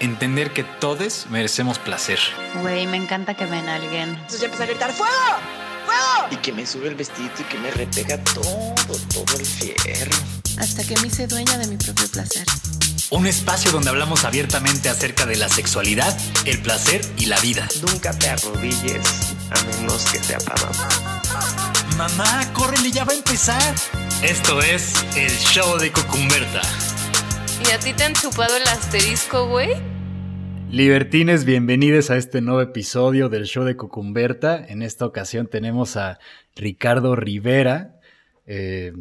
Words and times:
entender 0.00 0.52
que 0.52 0.64
todos 0.64 1.26
merecemos 1.30 1.78
placer. 1.78 2.18
Güey, 2.62 2.86
me 2.86 2.96
encanta 2.96 3.34
que 3.34 3.46
ven 3.46 3.68
a 3.68 3.76
alguien. 3.76 4.10
Entonces 4.10 4.40
ya 4.40 4.46
empieza 4.46 4.64
a 4.64 4.66
gritar 4.66 4.92
¡Fuego! 4.92 5.12
¡Fuego! 5.86 6.28
Y 6.30 6.36
que 6.36 6.52
me 6.52 6.66
sube 6.66 6.88
el 6.88 6.94
vestido 6.94 7.30
y 7.38 7.42
que 7.44 7.58
me 7.58 7.70
repega 7.70 8.22
todo, 8.24 8.74
todo 9.12 9.38
el 9.38 9.46
fierro. 9.46 10.16
Hasta 10.58 10.84
que 10.84 10.96
me 11.00 11.08
hice 11.08 11.26
dueña 11.26 11.58
de 11.58 11.66
mi 11.66 11.76
propio 11.76 12.08
placer. 12.08 12.46
Un 13.10 13.26
espacio 13.26 13.70
donde 13.70 13.90
hablamos 13.90 14.24
abiertamente 14.24 14.88
acerca 14.88 15.26
de 15.26 15.36
la 15.36 15.48
sexualidad, 15.48 16.16
el 16.46 16.60
placer 16.60 17.04
y 17.18 17.26
la 17.26 17.38
vida. 17.40 17.68
Nunca 17.86 18.12
te 18.18 18.28
arrodilles 18.30 19.06
a 19.50 19.62
menos 19.76 20.04
que 20.06 20.18
te 20.18 20.36
mamá. 20.38 21.20
Mamá, 21.96 22.52
córrele, 22.52 22.90
ya 22.90 23.04
va 23.04 23.12
a 23.12 23.16
empezar. 23.16 23.74
Esto 24.22 24.60
es 24.62 24.94
el 25.16 25.30
show 25.30 25.78
de 25.78 25.92
Cucumberta. 25.92 26.62
¿Y 27.74 27.76
a 27.76 27.80
ti 27.80 27.92
te 27.92 28.04
han 28.04 28.12
chupado 28.12 28.56
el 28.56 28.62
asterisco, 28.68 29.48
güey? 29.48 29.70
Libertines, 30.70 31.44
bienvenidos 31.44 32.08
a 32.12 32.16
este 32.16 32.40
nuevo 32.40 32.60
episodio 32.60 33.28
del 33.28 33.46
show 33.46 33.64
de 33.64 33.76
Cucumberta. 33.76 34.64
En 34.64 34.80
esta 34.80 35.04
ocasión 35.04 35.48
tenemos 35.48 35.96
a 35.96 36.20
Ricardo 36.54 37.16
Rivera, 37.16 37.98
eh, 38.46 38.92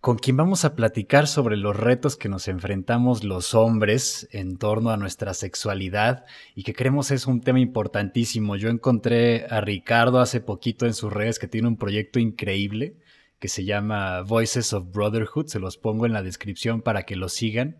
con 0.00 0.16
quien 0.16 0.38
vamos 0.38 0.64
a 0.64 0.74
platicar 0.76 1.26
sobre 1.26 1.58
los 1.58 1.76
retos 1.76 2.16
que 2.16 2.30
nos 2.30 2.48
enfrentamos 2.48 3.22
los 3.22 3.52
hombres 3.52 4.30
en 4.32 4.56
torno 4.56 4.88
a 4.88 4.96
nuestra 4.96 5.34
sexualidad 5.34 6.24
y 6.54 6.62
que 6.62 6.72
creemos 6.72 7.10
es 7.10 7.26
un 7.26 7.42
tema 7.42 7.60
importantísimo. 7.60 8.56
Yo 8.56 8.70
encontré 8.70 9.44
a 9.50 9.60
Ricardo 9.60 10.20
hace 10.20 10.40
poquito 10.40 10.86
en 10.86 10.94
sus 10.94 11.12
redes 11.12 11.38
que 11.38 11.48
tiene 11.48 11.68
un 11.68 11.76
proyecto 11.76 12.18
increíble 12.18 12.96
que 13.40 13.48
se 13.48 13.64
llama 13.64 14.20
Voices 14.20 14.72
of 14.74 14.92
Brotherhood, 14.92 15.46
se 15.46 15.58
los 15.58 15.78
pongo 15.78 16.06
en 16.06 16.12
la 16.12 16.22
descripción 16.22 16.82
para 16.82 17.04
que 17.04 17.16
lo 17.16 17.28
sigan, 17.28 17.78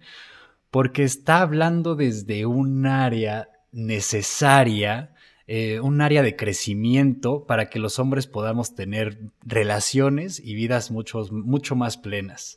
porque 0.70 1.04
está 1.04 1.42
hablando 1.42 1.94
desde 1.94 2.46
un 2.46 2.86
área 2.86 3.50
necesaria, 3.70 5.14
eh, 5.46 5.78
un 5.80 6.00
área 6.00 6.22
de 6.22 6.34
crecimiento 6.34 7.44
para 7.44 7.68
que 7.68 7.78
los 7.78 7.98
hombres 7.98 8.26
podamos 8.26 8.74
tener 8.74 9.18
relaciones 9.42 10.40
y 10.40 10.54
vidas 10.54 10.90
mucho, 10.90 11.26
mucho 11.30 11.76
más 11.76 11.98
plenas. 11.98 12.56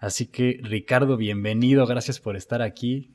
Así 0.00 0.26
que, 0.26 0.58
Ricardo, 0.62 1.16
bienvenido, 1.16 1.86
gracias 1.86 2.18
por 2.18 2.36
estar 2.36 2.62
aquí. 2.62 3.12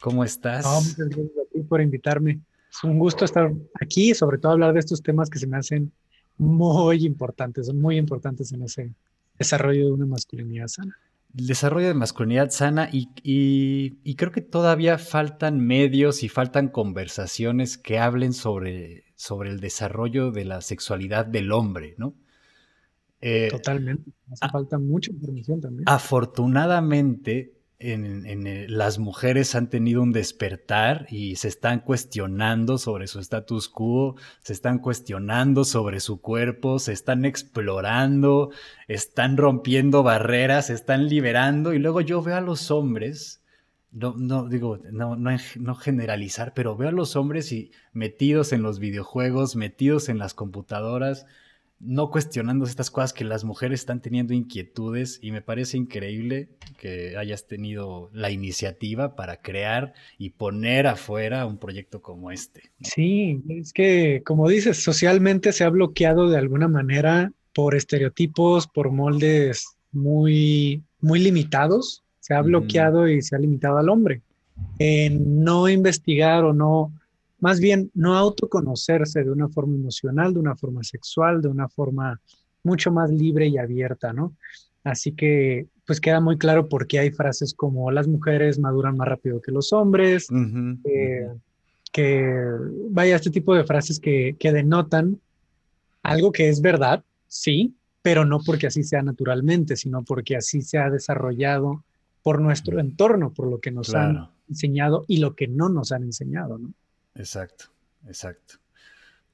¿Cómo 0.00 0.22
estás? 0.22 0.66
muchas 0.66 1.08
gracias 1.08 1.66
por 1.66 1.80
invitarme. 1.80 2.40
Es 2.70 2.84
un 2.84 2.98
gusto 2.98 3.24
estar 3.24 3.50
aquí 3.80 4.14
sobre 4.14 4.36
todo 4.36 4.52
hablar 4.52 4.74
de 4.74 4.80
estos 4.80 5.00
temas 5.00 5.30
que 5.30 5.38
se 5.38 5.46
me 5.46 5.56
hacen 5.56 5.92
muy 6.38 7.04
importantes, 7.04 7.66
son 7.66 7.80
muy 7.80 7.96
importantes 7.96 8.52
en 8.52 8.62
ese 8.62 8.94
desarrollo 9.38 9.86
de 9.86 9.92
una 9.92 10.06
masculinidad 10.06 10.68
sana 10.68 10.96
desarrollo 11.34 11.88
de 11.88 11.94
masculinidad 11.94 12.50
sana 12.50 12.88
y, 12.92 14.14
creo 14.14 14.32
que 14.32 14.40
todavía 14.40 14.98
faltan 14.98 15.60
medios 15.60 16.22
y 16.22 16.28
faltan 16.28 16.68
conversaciones 16.68 17.76
que 17.76 17.98
hablen 17.98 18.32
sobre, 18.32 19.04
sobre 19.16 19.50
el 19.50 19.60
desarrollo 19.60 20.30
de 20.30 20.44
la 20.44 20.60
sexualidad 20.60 21.26
del 21.26 21.52
hombre, 21.52 21.94
¿no? 21.98 22.14
Eh, 23.20 23.48
Totalmente. 23.50 24.10
Hace 24.30 24.48
falta 24.50 24.78
mucha 24.78 25.10
información 25.10 25.60
también. 25.60 25.84
Afortunadamente, 25.86 27.54
en, 27.78 28.46
eh, 28.46 28.66
las 28.68 28.98
mujeres 28.98 29.54
han 29.54 29.68
tenido 29.68 30.02
un 30.02 30.12
despertar 30.12 31.06
y 31.10 31.36
se 31.36 31.48
están 31.48 31.80
cuestionando 31.80 32.78
sobre 32.78 33.06
su 33.06 33.18
status 33.20 33.68
quo, 33.68 34.16
se 34.42 34.52
están 34.52 34.78
cuestionando 34.78 35.64
sobre 35.64 36.00
su 36.00 36.20
cuerpo, 36.20 36.78
se 36.78 36.92
están 36.92 37.24
explorando, 37.24 38.50
están 38.88 39.36
rompiendo 39.36 40.02
barreras, 40.02 40.68
se 40.68 40.74
están 40.74 41.08
liberando. 41.08 41.74
Y 41.74 41.78
luego 41.78 42.00
yo 42.00 42.22
veo 42.22 42.36
a 42.36 42.40
los 42.40 42.70
hombres, 42.70 43.42
no, 43.90 44.14
no 44.16 44.48
digo, 44.48 44.78
no, 44.90 45.16
no, 45.16 45.30
no 45.56 45.74
generalizar, 45.74 46.52
pero 46.54 46.76
veo 46.76 46.88
a 46.88 46.92
los 46.92 47.16
hombres 47.16 47.52
y 47.52 47.70
metidos 47.92 48.52
en 48.52 48.62
los 48.62 48.78
videojuegos, 48.78 49.56
metidos 49.56 50.08
en 50.08 50.18
las 50.18 50.34
computadoras, 50.34 51.26
no 51.80 52.10
cuestionando 52.10 52.64
estas 52.64 52.90
cosas 52.90 53.12
que 53.12 53.24
las 53.24 53.44
mujeres 53.44 53.80
están 53.80 54.00
teniendo 54.00 54.32
inquietudes 54.32 55.18
y 55.22 55.32
me 55.32 55.42
parece 55.42 55.76
increíble 55.76 56.48
que 56.78 57.16
hayas 57.16 57.46
tenido 57.46 58.10
la 58.12 58.30
iniciativa 58.30 59.16
para 59.16 59.42
crear 59.42 59.92
y 60.18 60.30
poner 60.30 60.86
afuera 60.86 61.46
un 61.46 61.58
proyecto 61.58 62.00
como 62.00 62.30
este. 62.30 62.70
Sí, 62.80 63.42
es 63.48 63.72
que 63.72 64.22
como 64.24 64.48
dices, 64.48 64.82
socialmente 64.82 65.52
se 65.52 65.64
ha 65.64 65.70
bloqueado 65.70 66.30
de 66.30 66.38
alguna 66.38 66.68
manera 66.68 67.32
por 67.54 67.74
estereotipos, 67.74 68.66
por 68.66 68.90
moldes 68.90 69.76
muy, 69.92 70.82
muy 71.00 71.20
limitados, 71.20 72.02
se 72.20 72.34
ha 72.34 72.40
bloqueado 72.40 73.08
y 73.08 73.22
se 73.22 73.36
ha 73.36 73.38
limitado 73.38 73.78
al 73.78 73.88
hombre 73.88 74.22
en 74.78 75.44
no 75.44 75.68
investigar 75.68 76.44
o 76.44 76.52
no 76.52 76.92
más 77.44 77.60
bien 77.60 77.90
no 77.92 78.16
autoconocerse 78.16 79.22
de 79.22 79.30
una 79.30 79.50
forma 79.50 79.74
emocional, 79.74 80.32
de 80.32 80.40
una 80.40 80.56
forma 80.56 80.82
sexual, 80.82 81.42
de 81.42 81.48
una 81.48 81.68
forma 81.68 82.18
mucho 82.62 82.90
más 82.90 83.10
libre 83.10 83.48
y 83.48 83.58
abierta, 83.58 84.14
¿no? 84.14 84.34
Así 84.82 85.12
que 85.12 85.66
pues 85.86 86.00
queda 86.00 86.20
muy 86.20 86.38
claro 86.38 86.70
por 86.70 86.86
qué 86.86 87.00
hay 87.00 87.10
frases 87.10 87.52
como 87.52 87.90
las 87.90 88.08
mujeres 88.08 88.58
maduran 88.58 88.96
más 88.96 89.08
rápido 89.08 89.42
que 89.42 89.52
los 89.52 89.74
hombres, 89.74 90.26
eh, 90.84 91.28
que 91.92 92.34
vaya 92.88 93.16
este 93.16 93.30
tipo 93.30 93.54
de 93.54 93.64
frases 93.64 94.00
que, 94.00 94.36
que 94.38 94.50
denotan 94.50 95.20
algo 96.02 96.32
que 96.32 96.48
es 96.48 96.62
verdad, 96.62 97.04
sí, 97.28 97.74
pero 98.00 98.24
no 98.24 98.40
porque 98.40 98.68
así 98.68 98.84
sea 98.84 99.02
naturalmente, 99.02 99.76
sino 99.76 100.02
porque 100.02 100.34
así 100.34 100.62
se 100.62 100.78
ha 100.78 100.88
desarrollado 100.88 101.84
por 102.22 102.40
nuestro 102.40 102.80
entorno, 102.80 103.34
por 103.34 103.50
lo 103.50 103.60
que 103.60 103.70
nos 103.70 103.94
han 103.94 104.30
enseñado 104.48 105.04
y 105.08 105.18
lo 105.18 105.34
que 105.34 105.46
no 105.46 105.68
nos 105.68 105.92
han 105.92 106.04
enseñado, 106.04 106.56
¿no? 106.56 106.72
Exacto, 107.14 107.66
exacto. 108.06 108.54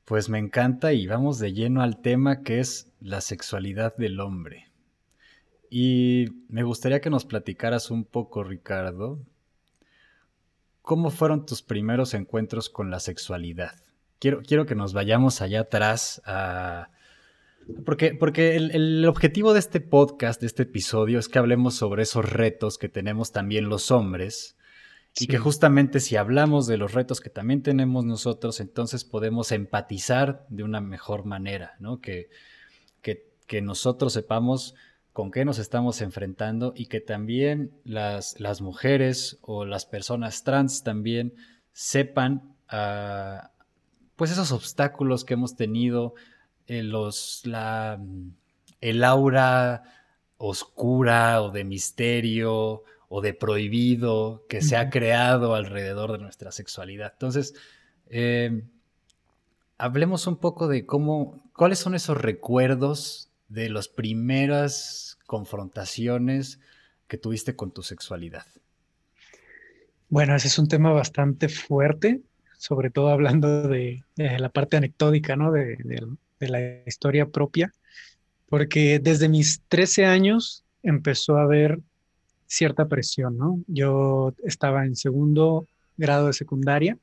Pues 0.04 0.28
me 0.28 0.38
encanta 0.38 0.92
y 0.92 1.06
vamos 1.06 1.38
de 1.38 1.52
lleno 1.52 1.82
al 1.82 2.00
tema 2.02 2.42
que 2.42 2.60
es 2.60 2.92
la 3.00 3.20
sexualidad 3.20 3.96
del 3.96 4.20
hombre. 4.20 4.70
Y 5.70 6.26
me 6.48 6.64
gustaría 6.64 7.00
que 7.00 7.10
nos 7.10 7.24
platicaras 7.24 7.90
un 7.90 8.04
poco, 8.04 8.42
Ricardo, 8.42 9.20
¿cómo 10.82 11.10
fueron 11.10 11.46
tus 11.46 11.62
primeros 11.62 12.12
encuentros 12.12 12.68
con 12.68 12.90
la 12.90 12.98
sexualidad? 12.98 13.76
Quiero, 14.18 14.42
quiero 14.42 14.66
que 14.66 14.74
nos 14.74 14.92
vayamos 14.92 15.40
allá 15.40 15.60
atrás 15.60 16.20
a... 16.26 16.90
Porque, 17.84 18.14
porque 18.14 18.56
el, 18.56 18.72
el, 18.72 19.06
objetivo 19.06 19.52
de 19.52 19.60
este 19.60 19.80
podcast, 19.80 20.40
de 20.40 20.48
este 20.48 20.64
episodio, 20.64 21.20
es 21.20 21.28
que 21.28 21.38
hablemos 21.38 21.74
sobre 21.74 22.02
esos 22.02 22.28
retos 22.28 22.78
que 22.78 22.88
tenemos 22.88 23.30
también 23.30 23.68
los 23.68 23.92
hombres 23.92 24.56
y 25.18 25.26
que 25.26 25.38
justamente 25.38 26.00
si 26.00 26.16
hablamos 26.16 26.66
de 26.66 26.76
los 26.76 26.92
retos 26.94 27.20
que 27.20 27.30
también 27.30 27.62
tenemos 27.62 28.04
nosotros, 28.04 28.60
entonces 28.60 29.04
podemos 29.04 29.52
empatizar 29.52 30.46
de 30.48 30.62
una 30.62 30.80
mejor 30.80 31.24
manera, 31.24 31.74
¿no? 31.80 32.00
Que, 32.00 32.30
que, 33.02 33.28
que 33.46 33.60
nosotros 33.60 34.12
sepamos 34.12 34.74
con 35.12 35.30
qué 35.30 35.44
nos 35.44 35.58
estamos 35.58 36.00
enfrentando 36.00 36.72
y 36.76 36.86
que 36.86 37.00
también 37.00 37.72
las, 37.84 38.38
las 38.38 38.60
mujeres 38.60 39.38
o 39.42 39.64
las 39.64 39.84
personas 39.84 40.44
trans 40.44 40.84
también 40.84 41.34
sepan 41.72 42.54
uh, 42.72 43.46
pues 44.20 44.30
esos 44.30 44.52
obstáculos 44.52 45.24
que 45.24 45.34
hemos 45.34 45.56
tenido, 45.56 46.14
eh, 46.66 46.82
los, 46.82 47.40
la, 47.44 47.98
el 48.80 49.02
aura 49.02 49.82
oscura 50.36 51.42
o 51.42 51.50
de 51.50 51.64
misterio 51.64 52.84
o 53.12 53.20
de 53.20 53.34
prohibido 53.34 54.46
que 54.48 54.62
se 54.62 54.76
ha 54.76 54.88
creado 54.88 55.56
alrededor 55.56 56.12
de 56.12 56.18
nuestra 56.18 56.52
sexualidad. 56.52 57.10
Entonces, 57.12 57.54
em, 58.08 58.68
hablemos 59.78 60.28
un 60.28 60.36
poco 60.36 60.68
de 60.68 60.86
cómo, 60.86 61.42
cuáles 61.56 61.80
son 61.80 61.96
esos 61.96 62.16
recuerdos 62.16 63.28
de 63.48 63.68
las 63.68 63.88
primeras 63.88 65.18
confrontaciones 65.26 66.60
que 67.08 67.18
tuviste 67.18 67.56
con 67.56 67.72
tu 67.72 67.82
sexualidad. 67.82 68.46
Bueno, 70.08 70.36
ese 70.36 70.46
es 70.46 70.58
un 70.60 70.68
tema 70.68 70.92
bastante 70.92 71.48
fuerte, 71.48 72.20
sobre 72.58 72.90
todo 72.90 73.08
hablando 73.08 73.66
de, 73.66 74.04
la 74.16 74.50
parte 74.50 74.76
anecdótica, 74.76 75.34
¿no? 75.34 75.50
De, 75.50 75.76
de, 76.38 76.48
la 76.48 76.60
historia 76.86 77.26
propia, 77.26 77.72
porque 78.48 79.00
desde 79.00 79.28
mis 79.28 79.62
13 79.66 80.06
años 80.06 80.64
empezó 80.84 81.36
a 81.36 81.42
haber 81.42 81.80
cierta 82.50 82.88
presión, 82.88 83.38
¿no? 83.38 83.62
Yo 83.68 84.34
estaba 84.44 84.84
en 84.84 84.96
segundo 84.96 85.68
grado 85.96 86.26
de 86.26 86.32
secundaria 86.32 86.98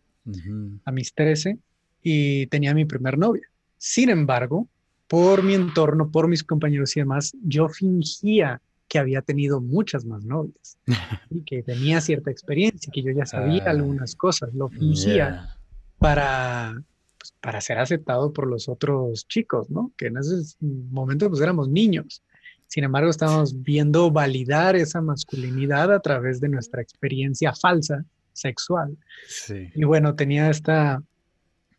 a 0.84 0.92
mis 0.92 1.14
13 1.14 1.58
y 2.04 2.48
tenía 2.48 2.74
mi 2.74 2.84
primer 2.84 3.18
novia. 3.18 3.48
Sin 3.78 4.10
embargo, 4.10 4.68
por 5.08 5.44
mi 5.44 5.54
entorno, 5.54 6.12
por 6.12 6.28
mis 6.28 6.44
compañeros 6.44 6.98
y 6.98 7.00
demás, 7.00 7.32
yo 7.42 7.70
fingía 7.70 8.62
que 8.90 9.00
había 9.00 9.22
tenido 9.22 9.62
muchas 9.62 10.04
más 10.04 10.26
novias 10.26 10.78
y 11.30 11.42
que 11.44 11.64
tenía 11.64 12.02
cierta 12.02 12.30
experiencia, 12.30 12.92
que 12.92 13.02
yo 13.02 13.12
ya 13.12 13.26
sabía 13.26 13.64
ah. 13.68 13.70
algunas 13.70 14.16
cosas, 14.16 14.54
lo 14.54 14.68
fingía 14.68 15.56
para, 15.98 16.84
pues, 17.18 17.34
para 17.40 17.62
ser 17.62 17.80
aceptado 17.80 18.34
por 18.34 18.48
los 18.48 18.68
otros 18.68 19.26
chicos, 19.30 19.70
¿no? 19.70 19.94
Que 19.98 20.08
en 20.08 20.18
ese 20.18 20.58
momento 20.60 21.30
pues 21.30 21.42
éramos 21.42 21.70
niños. 21.70 22.22
Sin 22.68 22.84
embargo, 22.84 23.10
estamos 23.10 23.62
viendo 23.64 24.12
validar 24.12 24.76
esa 24.76 25.02
masculinidad 25.02 25.92
a 25.94 26.00
través 26.00 26.40
de 26.40 26.50
nuestra 26.50 26.82
experiencia 26.82 27.54
falsa, 27.54 28.04
sexual. 28.34 28.98
Sí. 29.28 29.72
Y 29.74 29.84
bueno, 29.84 30.16
tenía 30.16 30.50
esta 30.50 31.02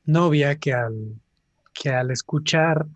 novia 0.04 0.56
que 0.56 0.72
al, 0.72 1.14
que 1.72 1.90
al 1.90 2.10
escuchar 2.10 2.86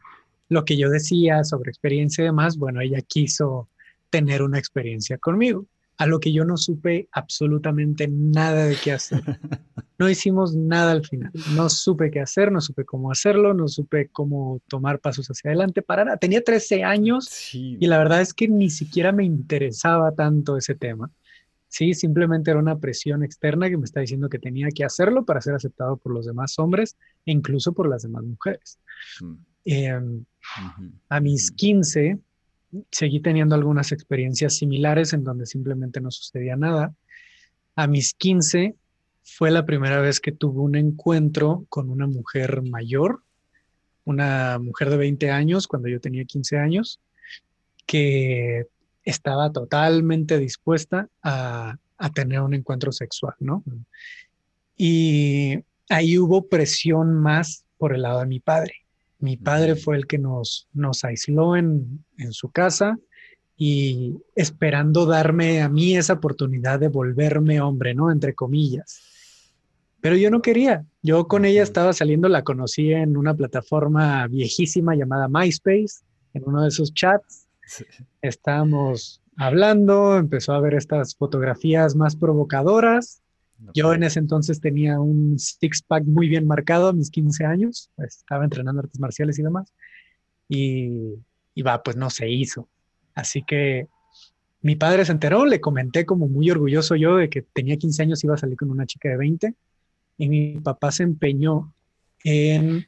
lo 0.49 0.65
que 0.65 0.77
yo 0.77 0.91
decía 0.91 1.45
sobre 1.45 1.71
experiencia 1.71 2.23
y 2.23 2.27
demás, 2.27 2.57
bueno, 2.57 2.81
ella 2.81 3.01
quiso 3.03 3.69
tener 4.11 4.43
una 4.43 4.59
experiencia 4.59 5.17
conmigo, 5.17 5.67
a 6.03 6.07
lo 6.07 6.19
que 6.19 6.33
yo 6.33 6.45
no 6.45 6.57
supe 6.57 7.09
absolutamente 7.13 8.09
nada 8.09 8.65
de 8.67 8.77
qué 8.77 8.93
hacer. 8.93 9.23
No 9.99 10.11
hicimos 10.11 10.57
nada 10.57 10.91
al 10.91 11.07
final, 11.07 11.31
no 11.55 11.69
supe 11.69 12.11
qué 12.11 12.19
hacer, 12.19 12.51
no 12.51 12.61
supe 12.61 12.85
cómo 12.85 13.13
hacerlo, 13.13 13.55
no 13.55 13.69
supe 13.69 14.09
cómo 14.09 14.61
tomar 14.67 14.99
pasos 14.99 15.29
hacia 15.29 15.51
adelante, 15.51 15.81
para 15.81 16.05
nada. 16.05 16.17
Tenía 16.17 16.43
13 16.43 16.83
años 16.83 17.27
Sí. 17.27 17.77
y 17.79 17.87
la 17.87 17.99
verdad 17.99 18.21
es 18.21 18.35
que 18.35 18.49
ni 18.49 18.69
siquiera 18.69 19.13
me 19.13 19.25
interesaba 19.25 20.11
tanto 20.13 20.57
ese 20.57 20.75
tema. 20.75 21.09
Sí, 21.69 21.95
simplemente 21.95 22.51
era 22.51 22.59
una 22.59 22.81
presión 22.81 23.23
externa 23.23 23.69
que 23.71 23.77
me 23.77 23.85
está 23.85 24.01
diciendo 24.01 24.29
que 24.29 24.41
tenía 24.41 24.69
que 24.75 24.83
hacerlo 24.85 25.25
para 25.25 25.41
ser 25.41 25.55
aceptado 25.55 25.97
por 25.99 26.13
los 26.13 26.27
demás 26.27 26.59
hombres 26.59 26.97
e 27.25 27.31
incluso 27.31 27.73
por 27.73 27.89
las 27.89 28.03
demás 28.03 28.25
mujeres. 28.25 28.81
Mm, 29.21 29.35
Em, 29.65 30.25
a 31.11 31.21
mis 31.21 31.51
ujú. 31.51 31.57
15 31.57 32.19
seguí 32.91 33.21
teniendo 33.21 33.55
algunas 33.55 33.93
experiencias 33.93 34.57
similares 34.57 35.13
en 35.13 35.25
donde 35.25 35.47
simplemente 35.47 36.01
no 36.01 36.11
sucedía 36.11 36.57
nada. 36.57 36.95
A 37.77 37.87
mis 37.87 38.15
15 38.15 38.75
fue 39.23 39.51
la 39.51 39.65
primera 39.65 40.01
vez 40.01 40.21
que 40.21 40.33
tuve 40.33 40.61
un 40.61 40.77
encuentro 40.77 41.65
con 41.69 41.91
una 41.91 42.07
mujer 42.07 42.63
mayor, 42.63 43.23
una 44.05 44.59
mujer 44.59 44.91
de 44.91 44.97
20 44.97 45.31
años 45.31 45.67
cuando 45.67 45.89
yo 45.89 46.01
tenía 46.01 46.25
15 46.25 46.59
años, 46.59 47.01
que 47.87 48.67
estaba 49.05 49.53
totalmente 49.53 50.39
dispuesta 50.39 51.09
a, 51.23 51.77
a 51.99 52.11
tener 52.11 52.41
un 52.41 52.55
encuentro 52.55 52.93
sexual, 52.93 53.35
¿no? 53.39 53.63
Y 54.77 55.59
ahí 55.89 56.19
hubo 56.19 56.49
presión 56.49 57.15
más 57.15 57.65
por 57.79 57.95
el 57.95 58.03
lado 58.03 58.21
de 58.21 58.27
mi 58.27 58.41
padre. 58.41 58.82
Mi 59.23 59.37
padre 59.37 59.77
fue 59.77 59.97
el 59.97 60.07
que 60.07 60.19
nos, 60.19 60.69
nos 60.75 61.05
aisló 61.05 61.57
en, 61.57 62.05
en 62.19 62.33
su 62.33 62.51
casa 62.51 62.99
y 63.57 64.17
esperando 64.35 65.07
darme 65.07 65.63
a 65.63 65.69
mí 65.69 65.97
esa 65.97 66.15
oportunidad 66.15 66.81
de 66.81 66.89
volverme 66.89 67.61
hombre, 67.61 67.95
¿no? 67.95 68.11
Entre 68.11 68.35
comillas. 68.35 69.01
Pero 70.01 70.17
yo 70.17 70.31
no 70.31 70.43
quería. 70.43 70.85
Yo 71.01 71.29
con 71.29 71.45
ella 71.45 71.63
estaba 71.63 71.93
saliendo, 71.93 72.29
la 72.29 72.43
conocí 72.43 72.93
en 72.93 73.17
una 73.17 73.35
plataforma 73.35 74.27
viejísima 74.27 74.97
llamada 74.97 75.29
MySpace, 75.29 76.03
en 76.35 76.43
uno 76.45 76.63
de 76.63 76.69
esos 76.69 76.93
chats. 76.93 77.47
Estábamos 78.21 79.23
hablando, 79.37 80.17
empezó 80.17 80.55
a 80.55 80.61
ver 80.61 80.75
estas 80.75 81.15
fotografías 81.15 81.95
más 81.95 82.17
provocadoras. 82.17 83.23
Yo 83.75 83.93
en 83.95 84.03
ese 84.03 84.19
entonces 84.19 84.61
tenía 84.61 85.01
un 85.01 85.39
six-pack 85.39 86.05
muy 86.05 86.29
bien 86.29 86.47
marcado 86.47 86.89
a 86.89 86.93
mis 86.93 87.11
15 87.11 87.45
años, 87.45 87.91
pues, 87.97 88.19
estaba 88.19 88.45
entrenando 88.45 88.81
artes 88.81 89.01
marciales 89.01 89.39
y 89.39 89.43
demás, 89.43 89.73
y, 90.49 91.15
y 91.55 91.63
va, 91.63 91.83
pues 91.83 91.97
no 91.97 92.11
se 92.11 92.29
hizo. 92.29 92.69
Así 93.15 93.43
que 93.43 93.89
mi 94.63 94.77
padre 94.77 95.05
se 95.05 95.13
enteró, 95.13 95.47
le 95.47 95.61
comenté 95.61 96.05
como 96.05 96.29
muy 96.29 96.51
orgulloso 96.51 96.97
yo 96.97 97.17
de 97.17 97.29
que 97.29 97.43
tenía 97.43 97.77
15 97.77 98.03
años, 98.03 98.25
iba 98.25 98.35
a 98.35 98.39
salir 98.39 98.57
con 98.57 98.71
una 98.71 98.87
chica 98.87 99.09
de 99.09 99.17
20, 99.17 99.55
y 100.19 100.29
mi 100.29 100.61
papá 100.61 100.93
se 100.93 101.03
empeñó 101.03 101.73
en 102.25 102.87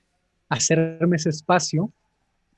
hacerme 0.49 1.17
ese 1.17 1.31
espacio 1.31 1.93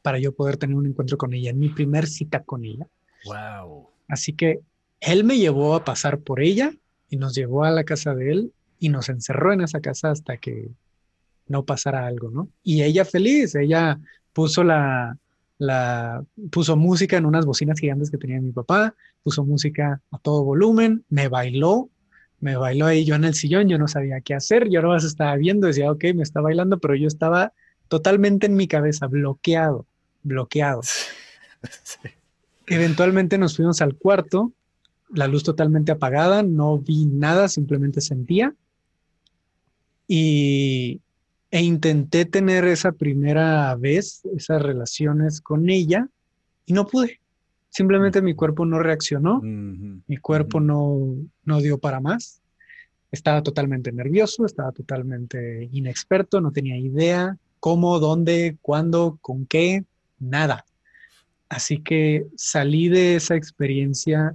para 0.02 0.18
yo 0.18 0.32
poder 0.32 0.56
tener 0.56 0.76
un 0.76 0.86
encuentro 0.86 1.18
con 1.18 1.34
ella, 1.34 1.50
en 1.50 1.58
mi 1.58 1.68
primer 1.68 2.06
cita 2.06 2.42
con 2.42 2.64
ella. 2.64 2.86
Wow. 3.24 3.88
Así 4.08 4.32
que 4.32 4.60
él 5.00 5.24
me 5.24 5.38
llevó 5.38 5.74
a 5.74 5.84
pasar 5.84 6.20
por 6.20 6.40
ella 6.40 6.72
y 7.08 7.16
nos 7.16 7.34
llevó 7.34 7.64
a 7.64 7.70
la 7.70 7.84
casa 7.84 8.14
de 8.14 8.32
él 8.32 8.52
y 8.78 8.88
nos 8.88 9.08
encerró 9.08 9.52
en 9.52 9.62
esa 9.62 9.80
casa 9.80 10.10
hasta 10.10 10.36
que 10.36 10.68
no 11.48 11.64
pasara 11.64 12.06
algo, 12.06 12.30
¿no? 12.30 12.48
Y 12.62 12.82
ella 12.82 13.04
feliz, 13.04 13.54
ella 13.54 13.98
puso 14.32 14.64
la, 14.64 15.16
la, 15.58 16.24
puso 16.50 16.76
música 16.76 17.16
en 17.16 17.26
unas 17.26 17.46
bocinas 17.46 17.78
gigantes 17.78 18.10
que 18.10 18.18
tenía 18.18 18.40
mi 18.40 18.52
papá, 18.52 18.94
puso 19.22 19.44
música 19.44 20.00
a 20.10 20.18
todo 20.18 20.44
volumen, 20.44 21.04
me 21.08 21.28
bailó, 21.28 21.88
me 22.40 22.56
bailó 22.56 22.86
ahí 22.86 23.04
yo 23.04 23.14
en 23.14 23.24
el 23.24 23.34
sillón, 23.34 23.68
yo 23.68 23.78
no 23.78 23.88
sabía 23.88 24.20
qué 24.20 24.34
hacer, 24.34 24.68
yo 24.68 24.82
nomás 24.82 25.04
estaba 25.04 25.36
viendo, 25.36 25.66
decía, 25.66 25.90
ok, 25.90 26.04
me 26.14 26.22
está 26.22 26.40
bailando, 26.40 26.78
pero 26.78 26.94
yo 26.94 27.06
estaba 27.06 27.52
totalmente 27.88 28.46
en 28.46 28.56
mi 28.56 28.68
cabeza, 28.68 29.06
bloqueado, 29.06 29.86
bloqueado. 30.22 30.82
Sí. 31.82 31.98
Eventualmente 32.68 33.38
nos 33.38 33.56
fuimos 33.56 33.80
al 33.80 33.96
cuarto, 33.96 34.52
la 35.10 35.26
luz 35.26 35.42
totalmente 35.42 35.92
apagada, 35.92 36.42
no 36.42 36.78
vi 36.78 37.06
nada, 37.06 37.48
simplemente 37.48 38.00
sentía. 38.00 38.54
Y, 40.08 41.00
e 41.50 41.62
intenté 41.62 42.24
tener 42.24 42.64
esa 42.64 42.92
primera 42.92 43.74
vez, 43.76 44.22
esas 44.36 44.62
relaciones 44.62 45.40
con 45.40 45.70
ella, 45.70 46.08
y 46.66 46.72
no 46.72 46.86
pude. 46.86 47.20
Simplemente 47.68 48.22
mi 48.22 48.34
cuerpo 48.34 48.64
no 48.64 48.78
reaccionó, 48.78 49.40
mi 49.42 50.16
cuerpo 50.16 50.60
no, 50.60 51.16
no 51.44 51.60
dio 51.60 51.78
para 51.78 52.00
más. 52.00 52.40
Estaba 53.12 53.42
totalmente 53.42 53.92
nervioso, 53.92 54.46
estaba 54.46 54.72
totalmente 54.72 55.68
inexperto, 55.72 56.40
no 56.40 56.52
tenía 56.52 56.76
idea 56.76 57.36
cómo, 57.60 57.98
dónde, 57.98 58.56
cuándo, 58.62 59.18
con 59.20 59.46
qué, 59.46 59.84
nada. 60.18 60.64
Así 61.48 61.82
que 61.82 62.26
salí 62.36 62.88
de 62.88 63.16
esa 63.16 63.36
experiencia 63.36 64.34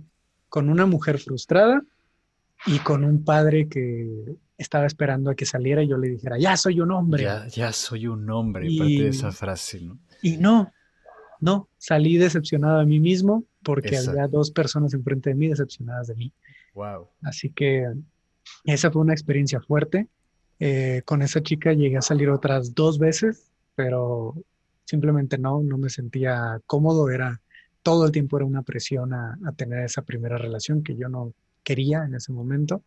con 0.51 0.69
una 0.69 0.85
mujer 0.85 1.17
frustrada 1.17 1.81
y 2.65 2.79
con 2.79 3.05
un 3.05 3.23
padre 3.23 3.69
que 3.69 4.35
estaba 4.57 4.85
esperando 4.85 5.31
a 5.31 5.35
que 5.35 5.45
saliera 5.45 5.81
y 5.81 5.87
yo 5.87 5.97
le 5.97 6.09
dijera, 6.09 6.37
ya 6.37 6.57
soy 6.57 6.81
un 6.81 6.91
hombre. 6.91 7.23
Ya, 7.23 7.47
ya 7.47 7.71
soy 7.71 8.05
un 8.07 8.29
hombre, 8.29 8.69
Y- 8.69 8.77
parte 8.77 8.91
de 9.03 9.07
esa 9.07 9.31
frase, 9.31 9.79
¿no? 9.79 9.97
Y 10.21 10.35
no, 10.35 10.71
no, 11.39 11.69
salí 11.77 12.17
decepcionado 12.17 12.79
de 12.81 12.85
mí 12.85 12.99
mismo 12.99 13.45
porque 13.63 13.87
Exacto. 13.95 14.11
había 14.11 14.27
dos 14.27 14.51
personas 14.51 14.93
enfrente 14.93 15.29
de 15.29 15.35
mí 15.35 15.47
decepcionadas 15.47 16.07
de 16.07 16.15
mí. 16.15 16.33
Wow. 16.73 17.07
Así 17.21 17.49
que 17.49 17.87
esa 18.65 18.91
fue 18.91 19.01
una 19.01 19.13
experiencia 19.13 19.61
fuerte. 19.61 20.09
Eh, 20.59 21.01
con 21.05 21.21
esa 21.21 21.41
chica 21.41 21.71
llegué 21.71 21.95
a 21.97 22.01
salir 22.01 22.29
otras 22.29 22.75
dos 22.75 22.99
veces, 22.99 23.51
pero 23.75 24.35
simplemente 24.83 25.37
no, 25.37 25.63
no 25.63 25.77
me 25.77 25.89
sentía 25.89 26.59
cómodo. 26.67 27.09
Era 27.09 27.39
todo 27.83 28.05
el 28.05 28.11
tiempo 28.11 28.37
era 28.37 28.45
una 28.45 28.61
presión 28.61 29.13
a, 29.13 29.37
a 29.45 29.51
tener 29.53 29.83
esa 29.85 30.01
primera 30.01 30.37
relación 30.37 30.83
que 30.83 30.95
yo 30.95 31.09
no 31.09 31.33
quería 31.63 32.03
en 32.03 32.15
ese 32.15 32.31
momento. 32.31 32.83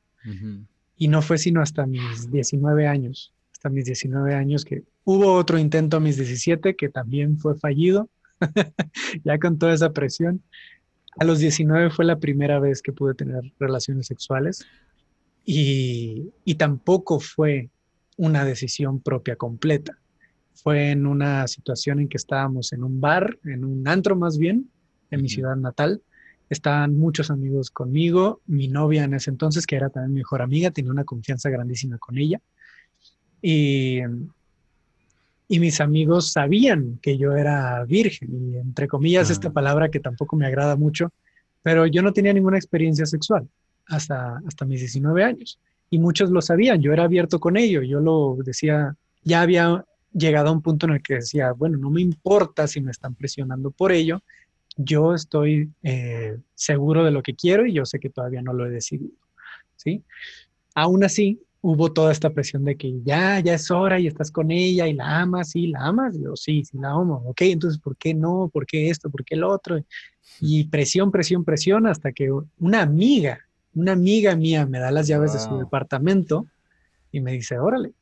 Y 0.96 1.08
no 1.08 1.20
fue 1.20 1.36
sino 1.36 1.60
hasta 1.60 1.86
mis 1.86 2.30
19 2.30 2.86
años, 2.86 3.32
hasta 3.52 3.68
mis 3.68 3.84
19 3.84 4.34
años 4.34 4.64
que 4.64 4.84
hubo 5.04 5.34
otro 5.34 5.58
intento 5.58 5.98
a 5.98 6.00
mis 6.00 6.16
17 6.16 6.76
que 6.76 6.88
también 6.88 7.38
fue 7.38 7.58
fallido, 7.58 8.08
ya 9.24 9.38
con 9.38 9.58
toda 9.58 9.74
esa 9.74 9.92
presión. 9.92 10.42
A 11.18 11.24
los 11.24 11.40
19 11.40 11.90
fue 11.90 12.04
la 12.04 12.18
primera 12.18 12.58
vez 12.58 12.80
que 12.80 12.92
pude 12.92 13.14
tener 13.14 13.42
relaciones 13.58 14.06
sexuales 14.06 14.64
y, 15.44 16.32
y 16.44 16.54
tampoco 16.54 17.20
fue 17.20 17.68
una 18.16 18.44
decisión 18.44 19.00
propia 19.00 19.36
completa. 19.36 19.98
Fue 20.54 20.90
en 20.90 21.06
una 21.06 21.46
situación 21.48 22.00
en 22.00 22.08
que 22.08 22.16
estábamos 22.16 22.72
en 22.72 22.82
un 22.82 23.00
bar, 23.00 23.38
en 23.44 23.64
un 23.64 23.86
antro 23.86 24.16
más 24.16 24.38
bien, 24.38 24.70
en 25.10 25.22
mi 25.22 25.28
ciudad 25.28 25.56
natal. 25.56 26.02
Estaban 26.50 26.96
muchos 26.96 27.30
amigos 27.30 27.70
conmigo, 27.70 28.40
mi 28.46 28.68
novia 28.68 29.04
en 29.04 29.14
ese 29.14 29.30
entonces, 29.30 29.66
que 29.66 29.76
era 29.76 29.88
también 29.88 30.12
mi 30.12 30.20
mejor 30.20 30.42
amiga, 30.42 30.70
tenía 30.70 30.90
una 30.90 31.04
confianza 31.04 31.50
grandísima 31.50 31.98
con 31.98 32.18
ella. 32.18 32.40
Y, 33.40 34.00
y 35.48 35.60
mis 35.60 35.80
amigos 35.80 36.32
sabían 36.32 36.98
que 37.02 37.18
yo 37.18 37.34
era 37.34 37.84
virgen, 37.84 38.28
y 38.32 38.56
entre 38.56 38.88
comillas 38.88 39.30
esta 39.30 39.50
palabra 39.50 39.90
que 39.90 40.00
tampoco 40.00 40.36
me 40.36 40.46
agrada 40.46 40.76
mucho, 40.76 41.12
pero 41.62 41.86
yo 41.86 42.02
no 42.02 42.12
tenía 42.12 42.32
ninguna 42.32 42.58
experiencia 42.58 43.06
sexual 43.06 43.48
hasta, 43.86 44.40
hasta 44.46 44.64
mis 44.64 44.80
19 44.80 45.24
años. 45.24 45.58
Y 45.90 45.98
muchos 45.98 46.30
lo 46.30 46.42
sabían, 46.42 46.80
yo 46.80 46.92
era 46.92 47.04
abierto 47.04 47.38
con 47.38 47.56
ello, 47.56 47.82
yo 47.82 48.00
lo 48.00 48.36
decía, 48.44 48.96
ya 49.22 49.42
había 49.42 49.84
llegado 50.12 50.48
a 50.48 50.52
un 50.52 50.62
punto 50.62 50.86
en 50.86 50.92
el 50.92 51.02
que 51.02 51.14
decía, 51.14 51.52
bueno, 51.52 51.78
no 51.78 51.90
me 51.90 52.00
importa 52.00 52.66
si 52.66 52.80
me 52.80 52.90
están 52.90 53.14
presionando 53.14 53.70
por 53.70 53.92
ello, 53.92 54.22
yo 54.76 55.14
estoy 55.14 55.70
eh, 55.82 56.38
seguro 56.54 57.04
de 57.04 57.10
lo 57.10 57.22
que 57.22 57.34
quiero 57.34 57.66
y 57.66 57.72
yo 57.72 57.84
sé 57.84 57.98
que 57.98 58.10
todavía 58.10 58.42
no 58.42 58.52
lo 58.52 58.66
he 58.66 58.70
decidido, 58.70 59.12
¿sí? 59.76 60.02
Aún 60.74 61.04
así, 61.04 61.40
hubo 61.66 61.92
toda 61.92 62.12
esta 62.12 62.28
presión 62.28 62.62
de 62.64 62.76
que 62.76 63.00
ya, 63.04 63.40
ya 63.40 63.54
es 63.54 63.70
hora 63.70 63.98
y 63.98 64.06
estás 64.06 64.30
con 64.30 64.50
ella 64.50 64.86
y 64.86 64.92
la 64.92 65.20
amas, 65.20 65.50
sí, 65.50 65.68
la 65.68 65.86
amas, 65.86 66.14
yo 66.18 66.36
sí, 66.36 66.62
sí 66.62 66.76
la 66.76 66.90
amo, 66.90 67.22
ok, 67.26 67.40
entonces, 67.42 67.80
¿por 67.80 67.96
qué 67.96 68.12
no? 68.12 68.50
¿Por 68.52 68.66
qué 68.66 68.90
esto? 68.90 69.08
¿Por 69.08 69.24
qué 69.24 69.34
el 69.34 69.44
otro? 69.44 69.82
Y 70.40 70.64
presión, 70.64 71.10
presión, 71.10 71.42
presión, 71.42 71.86
hasta 71.86 72.12
que 72.12 72.30
una 72.58 72.82
amiga, 72.82 73.38
una 73.74 73.92
amiga 73.92 74.36
mía 74.36 74.66
me 74.66 74.78
da 74.78 74.90
las 74.90 75.06
llaves 75.06 75.32
de 75.32 75.38
su 75.38 75.56
departamento 75.56 76.46
y 77.10 77.20
me 77.20 77.32
dice, 77.32 77.58
órale. 77.58 77.92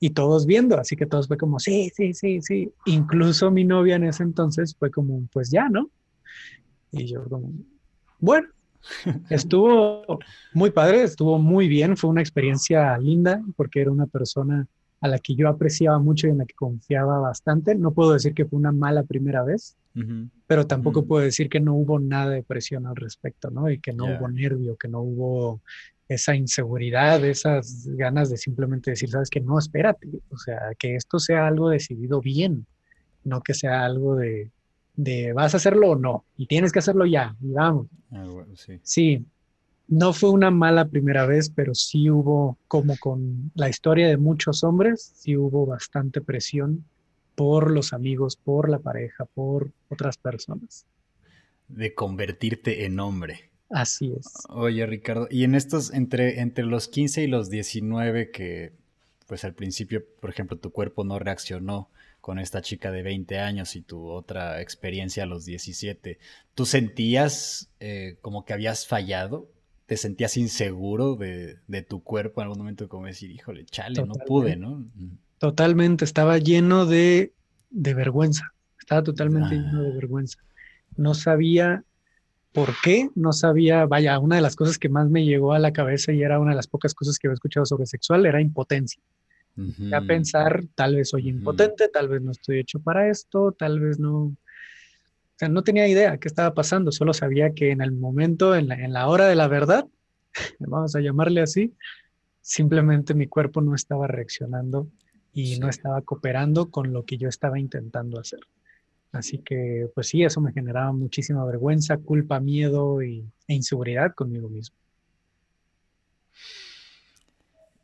Y 0.00 0.10
todos 0.10 0.46
viendo, 0.46 0.78
así 0.78 0.96
que 0.96 1.06
todos 1.06 1.28
fue 1.28 1.36
como, 1.36 1.58
sí, 1.58 1.90
sí, 1.94 2.12
sí, 2.12 2.40
sí. 2.42 2.70
Incluso 2.84 3.50
mi 3.50 3.64
novia 3.64 3.96
en 3.96 4.04
ese 4.04 4.22
entonces 4.22 4.76
fue 4.78 4.90
como, 4.90 5.26
pues 5.32 5.50
ya, 5.50 5.68
¿no? 5.68 5.90
Y 6.90 7.06
yo 7.06 7.24
como, 7.28 7.52
bueno, 8.18 8.48
Estuvo 9.30 10.18
muy 10.52 10.70
padre, 10.70 11.02
estuvo 11.04 11.38
muy 11.38 11.68
bien, 11.68 11.96
fue 11.96 12.10
una 12.10 12.20
experiencia 12.20 12.96
linda 12.98 13.42
porque 13.56 13.80
era 13.80 13.90
una 13.90 14.06
persona 14.06 14.66
a 15.00 15.08
la 15.08 15.18
que 15.18 15.34
yo 15.34 15.48
apreciaba 15.48 15.98
mucho 15.98 16.26
y 16.26 16.30
en 16.30 16.38
la 16.38 16.46
que 16.46 16.54
confiaba 16.54 17.18
bastante. 17.18 17.74
No 17.74 17.92
puedo 17.92 18.12
decir 18.12 18.34
que 18.34 18.44
fue 18.44 18.58
una 18.58 18.72
mala 18.72 19.02
primera 19.02 19.42
vez, 19.42 19.76
pero 20.46 20.66
tampoco 20.66 21.04
puedo 21.04 21.24
decir 21.24 21.48
que 21.48 21.60
no 21.60 21.74
hubo 21.74 22.00
nada 22.00 22.30
de 22.30 22.42
presión 22.42 22.86
al 22.86 22.96
respecto, 22.96 23.50
¿no? 23.50 23.70
Y 23.70 23.78
que 23.78 23.92
no 23.92 24.06
hubo 24.06 24.28
nervio, 24.28 24.76
que 24.76 24.88
no 24.88 25.00
hubo 25.00 25.60
esa 26.08 26.34
inseguridad, 26.34 27.24
esas 27.24 27.86
ganas 27.92 28.30
de 28.30 28.36
simplemente 28.36 28.90
decir, 28.90 29.08
sabes 29.08 29.30
que 29.30 29.40
no, 29.40 29.58
espérate, 29.58 30.08
o 30.30 30.36
sea, 30.36 30.60
que 30.78 30.96
esto 30.96 31.18
sea 31.18 31.46
algo 31.46 31.70
decidido 31.70 32.20
bien, 32.20 32.66
no 33.24 33.40
que 33.40 33.54
sea 33.54 33.84
algo 33.84 34.16
de, 34.16 34.50
de 34.96 35.32
vas 35.32 35.54
a 35.54 35.56
hacerlo 35.56 35.90
o 35.90 35.96
no, 35.96 36.24
y 36.36 36.46
tienes 36.46 36.72
que 36.72 36.80
hacerlo 36.80 37.06
ya, 37.06 37.34
y 37.40 37.52
vamos. 37.52 37.86
Ah, 38.10 38.26
sí. 38.54 38.80
sí, 38.82 39.26
no 39.88 40.12
fue 40.12 40.30
una 40.30 40.50
mala 40.50 40.86
primera 40.86 41.26
vez, 41.26 41.50
pero 41.50 41.74
sí 41.74 42.10
hubo, 42.10 42.58
como 42.68 42.96
con 42.98 43.50
la 43.54 43.68
historia 43.68 44.08
de 44.08 44.16
muchos 44.16 44.64
hombres, 44.64 45.12
sí 45.14 45.36
hubo 45.36 45.66
bastante 45.66 46.20
presión 46.20 46.84
por 47.34 47.70
los 47.70 47.92
amigos, 47.92 48.36
por 48.36 48.70
la 48.70 48.78
pareja, 48.78 49.24
por 49.24 49.70
otras 49.88 50.16
personas. 50.16 50.86
De 51.68 51.94
convertirte 51.94 52.84
en 52.84 53.00
hombre. 53.00 53.50
Así 53.70 54.12
es. 54.16 54.26
Oye, 54.48 54.86
Ricardo, 54.86 55.26
y 55.30 55.44
en 55.44 55.54
estos, 55.54 55.92
entre, 55.92 56.40
entre 56.40 56.64
los 56.64 56.88
15 56.88 57.22
y 57.22 57.26
los 57.26 57.50
19, 57.50 58.30
que 58.30 58.72
pues 59.26 59.44
al 59.44 59.54
principio, 59.54 60.04
por 60.20 60.30
ejemplo, 60.30 60.58
tu 60.58 60.70
cuerpo 60.70 61.02
no 61.04 61.18
reaccionó 61.18 61.88
con 62.20 62.38
esta 62.38 62.62
chica 62.62 62.90
de 62.90 63.02
20 63.02 63.38
años 63.38 63.76
y 63.76 63.82
tu 63.82 64.08
otra 64.08 64.60
experiencia 64.60 65.24
a 65.24 65.26
los 65.26 65.44
17, 65.44 66.18
¿tú 66.54 66.66
sentías 66.66 67.68
eh, 67.80 68.16
como 68.20 68.44
que 68.44 68.52
habías 68.52 68.86
fallado? 68.86 69.50
¿Te 69.86 69.96
sentías 69.96 70.36
inseguro 70.36 71.16
de, 71.16 71.58
tu 71.88 72.02
cuerpo 72.02 72.40
en 72.40 72.46
algún 72.46 72.58
momento 72.58 72.88
como 72.88 73.06
decir, 73.06 73.30
híjole, 73.30 73.64
chale, 73.66 74.02
no 74.04 74.14
pude, 74.26 74.56
¿no? 74.56 74.84
Totalmente, 75.38 76.04
estaba 76.04 76.38
lleno 76.38 76.86
de, 76.86 77.32
vergüenza, 77.70 78.52
estaba 78.78 79.02
totalmente 79.02 79.56
lleno 79.56 79.82
de 79.82 79.90
ah. 79.90 79.94
vergüenza. 79.94 80.38
No 80.96 81.12
sabía 81.14 81.84
por 82.52 82.70
qué, 82.82 83.10
no 83.14 83.32
sabía, 83.32 83.84
vaya, 83.84 84.18
una 84.20 84.36
de 84.36 84.42
las 84.42 84.56
cosas 84.56 84.78
que 84.78 84.88
más 84.88 85.10
me 85.10 85.24
llegó 85.24 85.52
a 85.52 85.58
la 85.58 85.72
cabeza 85.72 86.12
y 86.12 86.22
era 86.22 86.38
una 86.38 86.52
de 86.52 86.56
las 86.56 86.68
pocas 86.68 86.94
cosas 86.94 87.18
que 87.18 87.26
había 87.26 87.34
escuchado 87.34 87.66
sobre 87.66 87.84
sexual 87.84 88.24
era 88.24 88.40
impotencia. 88.40 89.02
A 89.92 90.00
pensar, 90.00 90.64
tal 90.74 90.96
vez 90.96 91.10
soy 91.10 91.28
impotente, 91.28 91.88
tal 91.88 92.08
vez 92.08 92.22
no 92.22 92.32
estoy 92.32 92.58
hecho 92.58 92.80
para 92.80 93.08
esto, 93.08 93.52
tal 93.52 93.78
vez 93.78 94.00
no. 94.00 94.36
O 95.34 95.38
sea, 95.38 95.48
no 95.48 95.62
tenía 95.62 95.88
idea 95.88 96.18
qué 96.18 96.28
estaba 96.28 96.54
pasando, 96.54 96.92
solo 96.92 97.12
sabía 97.12 97.54
que 97.54 97.70
en 97.70 97.80
el 97.80 97.92
momento, 97.92 98.54
en 98.54 98.68
la, 98.68 98.76
en 98.76 98.92
la 98.92 99.08
hora 99.08 99.26
de 99.26 99.34
la 99.34 99.48
verdad, 99.48 99.86
vamos 100.60 100.94
a 100.94 101.00
llamarle 101.00 101.40
así, 101.40 101.74
simplemente 102.40 103.14
mi 103.14 103.26
cuerpo 103.26 103.60
no 103.60 103.74
estaba 103.74 104.06
reaccionando 104.06 104.88
y 105.32 105.58
no 105.58 105.68
estaba 105.68 106.02
cooperando 106.02 106.70
con 106.70 106.92
lo 106.92 107.04
que 107.04 107.18
yo 107.18 107.28
estaba 107.28 107.58
intentando 107.58 108.20
hacer. 108.20 108.40
Así 109.10 109.38
que, 109.38 109.88
pues 109.94 110.08
sí, 110.08 110.24
eso 110.24 110.40
me 110.40 110.52
generaba 110.52 110.92
muchísima 110.92 111.44
vergüenza, 111.44 111.96
culpa, 111.98 112.40
miedo 112.40 113.02
y, 113.02 113.24
e 113.46 113.54
inseguridad 113.54 114.12
conmigo 114.14 114.48
mismo. 114.48 114.76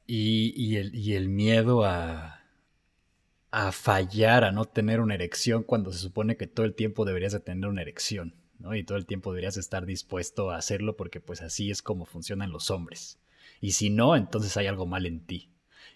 Y, 0.06 0.76
el, 1.14 1.28
miedo 1.28 1.84
a, 1.84 2.39
a 3.50 3.72
fallar, 3.72 4.44
a 4.44 4.52
no 4.52 4.64
tener 4.64 5.00
una 5.00 5.14
erección 5.14 5.62
cuando 5.62 5.92
se 5.92 5.98
supone 5.98 6.36
que 6.36 6.46
todo 6.46 6.66
el 6.66 6.74
tiempo 6.74 7.04
deberías 7.04 7.32
de 7.32 7.40
tener 7.40 7.68
una 7.68 7.82
erección, 7.82 8.34
¿no? 8.58 8.74
Y 8.74 8.84
todo 8.84 8.96
el 8.96 9.06
tiempo 9.06 9.32
deberías 9.32 9.56
estar 9.56 9.86
dispuesto 9.86 10.50
a 10.50 10.56
hacerlo 10.56 10.96
porque 10.96 11.20
pues 11.20 11.42
así 11.42 11.70
es 11.70 11.82
como 11.82 12.06
funcionan 12.06 12.52
los 12.52 12.70
hombres. 12.70 13.18
Y 13.60 13.72
si 13.72 13.90
no, 13.90 14.16
entonces 14.16 14.56
hay 14.56 14.66
algo 14.66 14.86
mal 14.86 15.06
en 15.06 15.20
ti. 15.20 15.50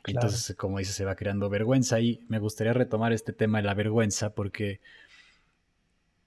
Entonces, 0.07 0.55
como 0.57 0.79
dice, 0.79 0.93
se 0.93 1.05
va 1.05 1.17
creando 1.17 1.49
vergüenza 1.49 2.01
y 2.01 2.21
me 2.29 2.39
gustaría 2.39 2.75
retomar 2.75 3.13
este 3.13 3.33
tema 3.33 3.59
de 3.59 3.65
la 3.65 3.75
vergüenza 3.75 4.35
porque 4.35 4.81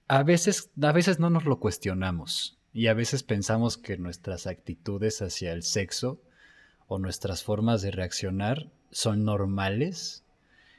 a 0.08 0.22
veces, 0.22 0.70
a 0.82 0.92
veces 0.92 1.20
no 1.20 1.30
nos 1.30 1.44
lo 1.44 1.60
cuestionamos 1.60 2.58
y 2.72 2.88
a 2.88 2.94
veces 2.94 3.22
pensamos 3.22 3.76
que 3.76 3.96
nuestras 3.96 4.46
actitudes 4.46 5.22
hacia 5.22 5.52
el 5.52 5.62
sexo 5.62 6.20
o 6.88 6.98
nuestras 6.98 7.44
formas 7.44 7.82
de 7.82 7.90
reaccionar 7.90 8.68
son 8.90 9.24
normales 9.24 10.24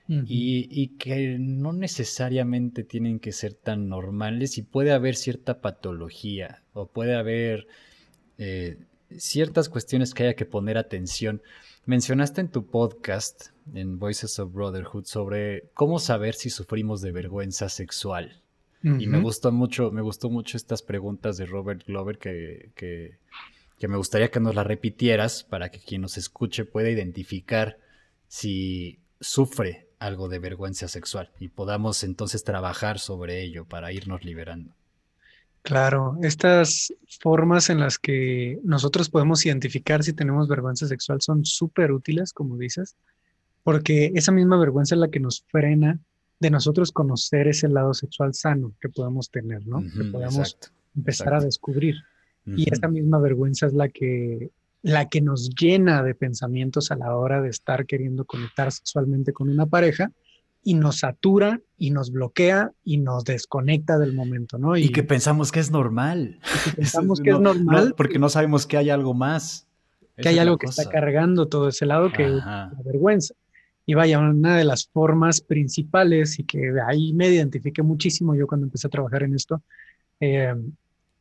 y, 0.10 0.88
que 0.98 1.38
no 1.40 1.72
necesariamente 1.72 2.84
tienen 2.84 3.20
que 3.20 3.32
ser 3.32 3.54
tan 3.54 3.90
normales 3.90 4.58
y 4.58 4.64
puede 4.64 4.92
haber 4.92 5.16
cierta 5.16 5.62
patología 5.62 6.64
o 6.74 6.88
puede 6.88 7.16
haber 7.16 7.68
eh, 8.40 8.78
ciertas 9.18 9.70
cuestiones 9.70 10.16
que 10.16 10.24
haya 10.24 10.36
que 10.36 10.46
poner 10.46 10.80
atención. 10.80 11.44
Mencionaste 11.86 12.42
en 12.42 12.50
tu 12.50 12.66
podcast, 12.66 13.50
en 13.76 14.00
Voices 14.00 14.40
of 14.40 14.52
Brotherhood, 14.52 15.06
sobre 15.06 15.70
cómo 15.76 16.00
saber 16.00 16.34
si 16.34 16.50
sufrimos 16.50 17.02
de 17.02 17.12
vergüenza 17.12 17.70
sexual. 17.70 18.42
Y 18.82 19.08
me 19.08 19.20
gustó 19.20 19.52
mucho, 19.52 19.92
me 19.92 20.02
gustó 20.02 20.30
mucho 20.30 20.56
estas 20.56 20.82
preguntas 20.82 21.36
de 21.36 21.46
Robert 21.46 21.86
Glover 21.86 22.18
que, 22.18 22.72
que, 22.76 23.88
me 23.90 23.98
gustaría 23.98 24.32
que 24.32 24.40
nos 24.40 24.56
las 24.56 24.66
repitieras 24.66 25.44
para 25.44 25.70
que 25.70 25.80
quien 25.80 26.02
nos 26.02 26.18
escuche 26.18 26.64
pueda 26.64 26.90
identificar 26.90 27.78
si 28.30 29.00
sufre 29.20 29.89
algo 30.00 30.30
de 30.30 30.40
vergüenza 30.40 30.88
sexual 30.88 31.30
y 31.40 31.50
podamos 31.50 32.04
entonces 32.04 32.44
trabajar 32.44 33.00
sobre 33.00 33.44
ello 33.44 33.66
para 33.66 33.92
irnos 33.92 34.24
liberando. 34.24 34.74
Claro, 35.62 36.18
estas 36.24 36.94
formas 37.20 37.70
en 37.70 37.80
las 37.80 38.00
que 38.00 38.60
nosotros 38.64 39.10
podemos 39.10 39.46
identificar 39.46 40.04
si 40.04 40.14
tenemos 40.14 40.48
vergüenza 40.48 40.88
sexual 40.88 41.22
son 41.22 41.44
súper 41.44 41.92
útiles, 41.92 42.32
como 42.32 42.58
dices, 42.58 42.96
porque 43.64 44.12
esa 44.16 44.32
misma 44.32 44.58
vergüenza 44.58 44.96
es 44.96 45.00
la 45.00 45.10
que 45.10 45.20
nos 45.20 45.44
frena 45.52 46.00
de 46.40 46.50
nosotros 46.50 46.92
conocer 46.92 47.50
ese 47.50 47.68
lado 47.68 47.94
sexual 47.94 48.34
sano 48.34 48.74
que 48.80 48.88
podemos 48.88 49.30
tener, 49.30 49.68
¿no? 49.68 49.82
que 49.82 50.06
podemos 50.06 50.58
empezar 50.96 51.34
a 51.34 51.42
descubrir. 51.42 51.96
Y 52.46 52.72
esta 52.74 52.88
misma 52.88 53.20
vergüenza 53.20 53.68
es 53.68 53.74
la 53.74 53.90
que, 53.90 54.50
la 54.82 55.10
que 55.10 55.22
nos 55.22 55.50
llena 55.50 56.04
de 56.04 56.16
pensamientos 56.16 56.92
a 56.92 56.96
la 56.96 57.16
hora 57.16 57.42
de 57.42 57.50
estar 57.50 57.86
queriendo 57.86 58.26
conectar 58.26 58.72
sexualmente 58.72 59.34
con 59.34 59.50
una 59.50 59.66
pareja 59.66 60.12
y 60.64 60.74
nos 60.74 61.00
satura 61.00 61.60
y 61.78 61.92
nos 61.92 62.12
bloquea 62.12 62.72
y 62.84 62.98
nos 62.98 63.24
desconecta 63.24 63.98
del 63.98 64.14
momento, 64.14 64.58
¿no? 64.58 64.78
Y, 64.78 64.90
que 64.90 65.04
pensamos 65.04 65.52
que 65.52 65.60
es 65.60 65.72
normal. 65.72 66.40
que 66.66 66.72
pensamos 66.78 67.20
que 67.22 67.32
es 67.32 67.40
normal. 67.40 67.94
porque 67.96 68.20
no 68.20 68.30
sabemos 68.30 68.68
que 68.68 68.78
hay 68.78 68.90
algo 68.90 69.14
más. 69.14 69.68
Que 70.18 70.30
hay 70.30 70.40
algo 70.40 70.58
que 70.58 70.68
está 70.68 70.90
cargando 70.90 71.48
todo 71.48 71.70
ese 71.70 71.86
lado 71.86 72.12
que 72.12 72.26
es 72.26 72.32
la 72.32 72.74
vergüenza. 72.84 73.34
Y 73.86 73.94
vaya, 73.94 74.20
una 74.20 74.58
de 74.58 74.66
las 74.66 74.88
formas 74.88 75.40
principales 75.40 76.38
y 76.40 76.44
que 76.44 76.74
ahí 76.86 77.14
me 77.14 77.30
identifiqué 77.30 77.82
muchísimo 77.82 78.36
yo 78.36 78.46
cuando 78.46 78.68
empecé 78.68 78.88
a 78.88 78.90
trabajar 78.90 79.24
en 79.24 79.34
esto, 79.34 79.64
eh, 80.20 80.54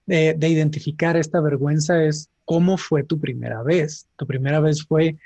de, 0.08 0.48
identificar 0.48 1.16
esta 1.16 1.40
vergüenza 1.40 2.02
es 2.02 2.30
cómo 2.44 2.78
fue 2.78 3.04
tu 3.04 3.20
primera 3.20 3.62
vez. 3.62 4.08
Tu 4.16 4.26
primera 4.26 4.58
vez 4.58 4.84
fue 4.84 5.16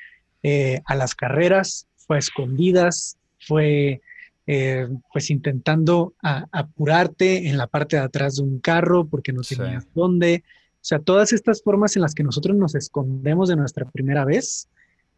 eh, 0.43 0.81
a 0.87 0.97
las 0.97 1.15
carreras, 1.15 1.87
fue 1.97 2.17
a 2.17 2.19
escondidas, 2.19 3.17
fue 3.39 4.01
eh, 4.47 4.89
pues 5.13 5.31
intentando 5.31 6.15
apurarte 6.21 7.49
en 7.49 7.57
la 7.59 7.69
parte 7.69 7.97
de 7.97 8.03
atrás 8.03 8.37
de 8.37 8.43
un 8.43 8.59
carro 8.59 9.07
porque 9.07 9.33
no 9.33 9.43
tenías 9.43 9.87
dónde. 9.95 10.43
O 10.75 10.85
sea, 10.85 10.99
todas 10.99 11.33
estas 11.33 11.63
formas 11.63 11.95
en 11.95 12.03
las 12.03 12.15
que 12.15 12.25
nosotros 12.25 12.57
nos 12.57 12.75
escondemos 12.75 13.49
de 13.49 13.57
nuestra 13.57 13.89
primera 13.89 14.25
vez, 14.25 14.69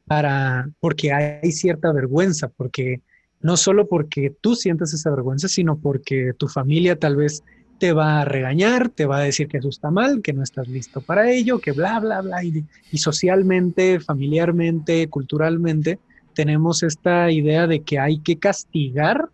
para, 0.07 0.69
porque 0.79 1.11
hay 1.15 1.51
cierta 1.53 1.91
vergüenza, 1.91 2.49
porque 2.49 3.01
no 3.41 3.57
solo 3.57 3.89
porque 3.89 4.35
tú 4.43 4.55
sientes 4.57 4.93
esa 4.93 5.11
vergüenza, 5.11 5.49
sino 5.49 5.79
porque 5.79 6.35
tu 6.37 6.49
familia 6.49 6.99
tal 6.99 7.17
vez 7.17 7.43
te 7.79 7.93
va 7.93 8.21
a 8.21 8.25
regañar, 8.25 8.89
te 8.89 9.07
va 9.07 9.19
a 9.19 9.23
decir 9.23 9.49
que 9.49 9.59
eso 9.59 9.69
está 9.69 9.91
mal, 9.91 10.23
que 10.23 10.33
no 10.33 10.43
estás 10.43 10.69
listo 10.69 11.01
para 11.01 11.31
ello, 11.31 11.59
que 11.59 11.73
bla, 11.73 12.01
bla, 12.01 12.21
bla. 12.21 12.43
Y, 12.45 12.65
y 12.93 12.99
socialmente, 12.99 14.01
familiarmente, 14.01 15.09
culturalmente, 15.09 15.99
tenemos 16.35 16.83
esta 16.83 17.31
idea 17.31 17.67
de 17.67 17.83
que 17.83 17.99
hay 17.99 18.19
que 18.19 18.39
castigar 18.39 19.29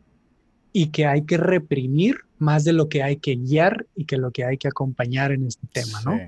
y 0.73 0.89
que 0.89 1.07
hay 1.07 1.23
que 1.23 1.37
reprimir 1.37 2.17
más 2.39 2.65
de 2.65 2.73
lo 2.73 2.89
que 2.89 3.03
hay 3.03 3.17
que 3.17 3.37
guiar 3.37 3.87
y 3.95 4.07
que 4.07 4.17
lo 4.17 4.31
que 4.31 4.45
hay 4.45 4.57
que 4.57 4.69
acompañar 4.69 5.31
en 5.31 5.47
este 5.47 5.67
tema, 5.73 6.01
¿no? 6.05 6.19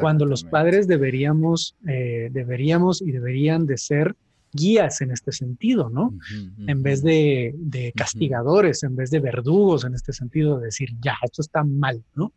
Cuando 0.00 0.24
los 0.24 0.44
padres 0.44 0.86
deberíamos, 0.86 1.74
eh, 1.88 2.28
deberíamos 2.32 3.02
y 3.02 3.10
deberían 3.10 3.66
de 3.66 3.76
ser 3.76 4.14
guías 4.52 5.00
en 5.00 5.10
este 5.10 5.32
sentido, 5.32 5.90
¿no? 5.90 6.14
En 6.66 6.82
vez 6.82 7.02
de, 7.02 7.92
castigadores, 7.94 8.82
en 8.82 8.96
vez 8.96 9.10
de 9.10 9.20
verdugos, 9.20 9.84
en 9.84 9.94
este 9.94 10.12
sentido, 10.12 10.58
de 10.58 10.66
decir, 10.66 10.90
ya, 11.00 11.14
esto 11.22 11.42
está 11.42 11.64
mal, 11.64 12.02
¿no? 12.14 12.32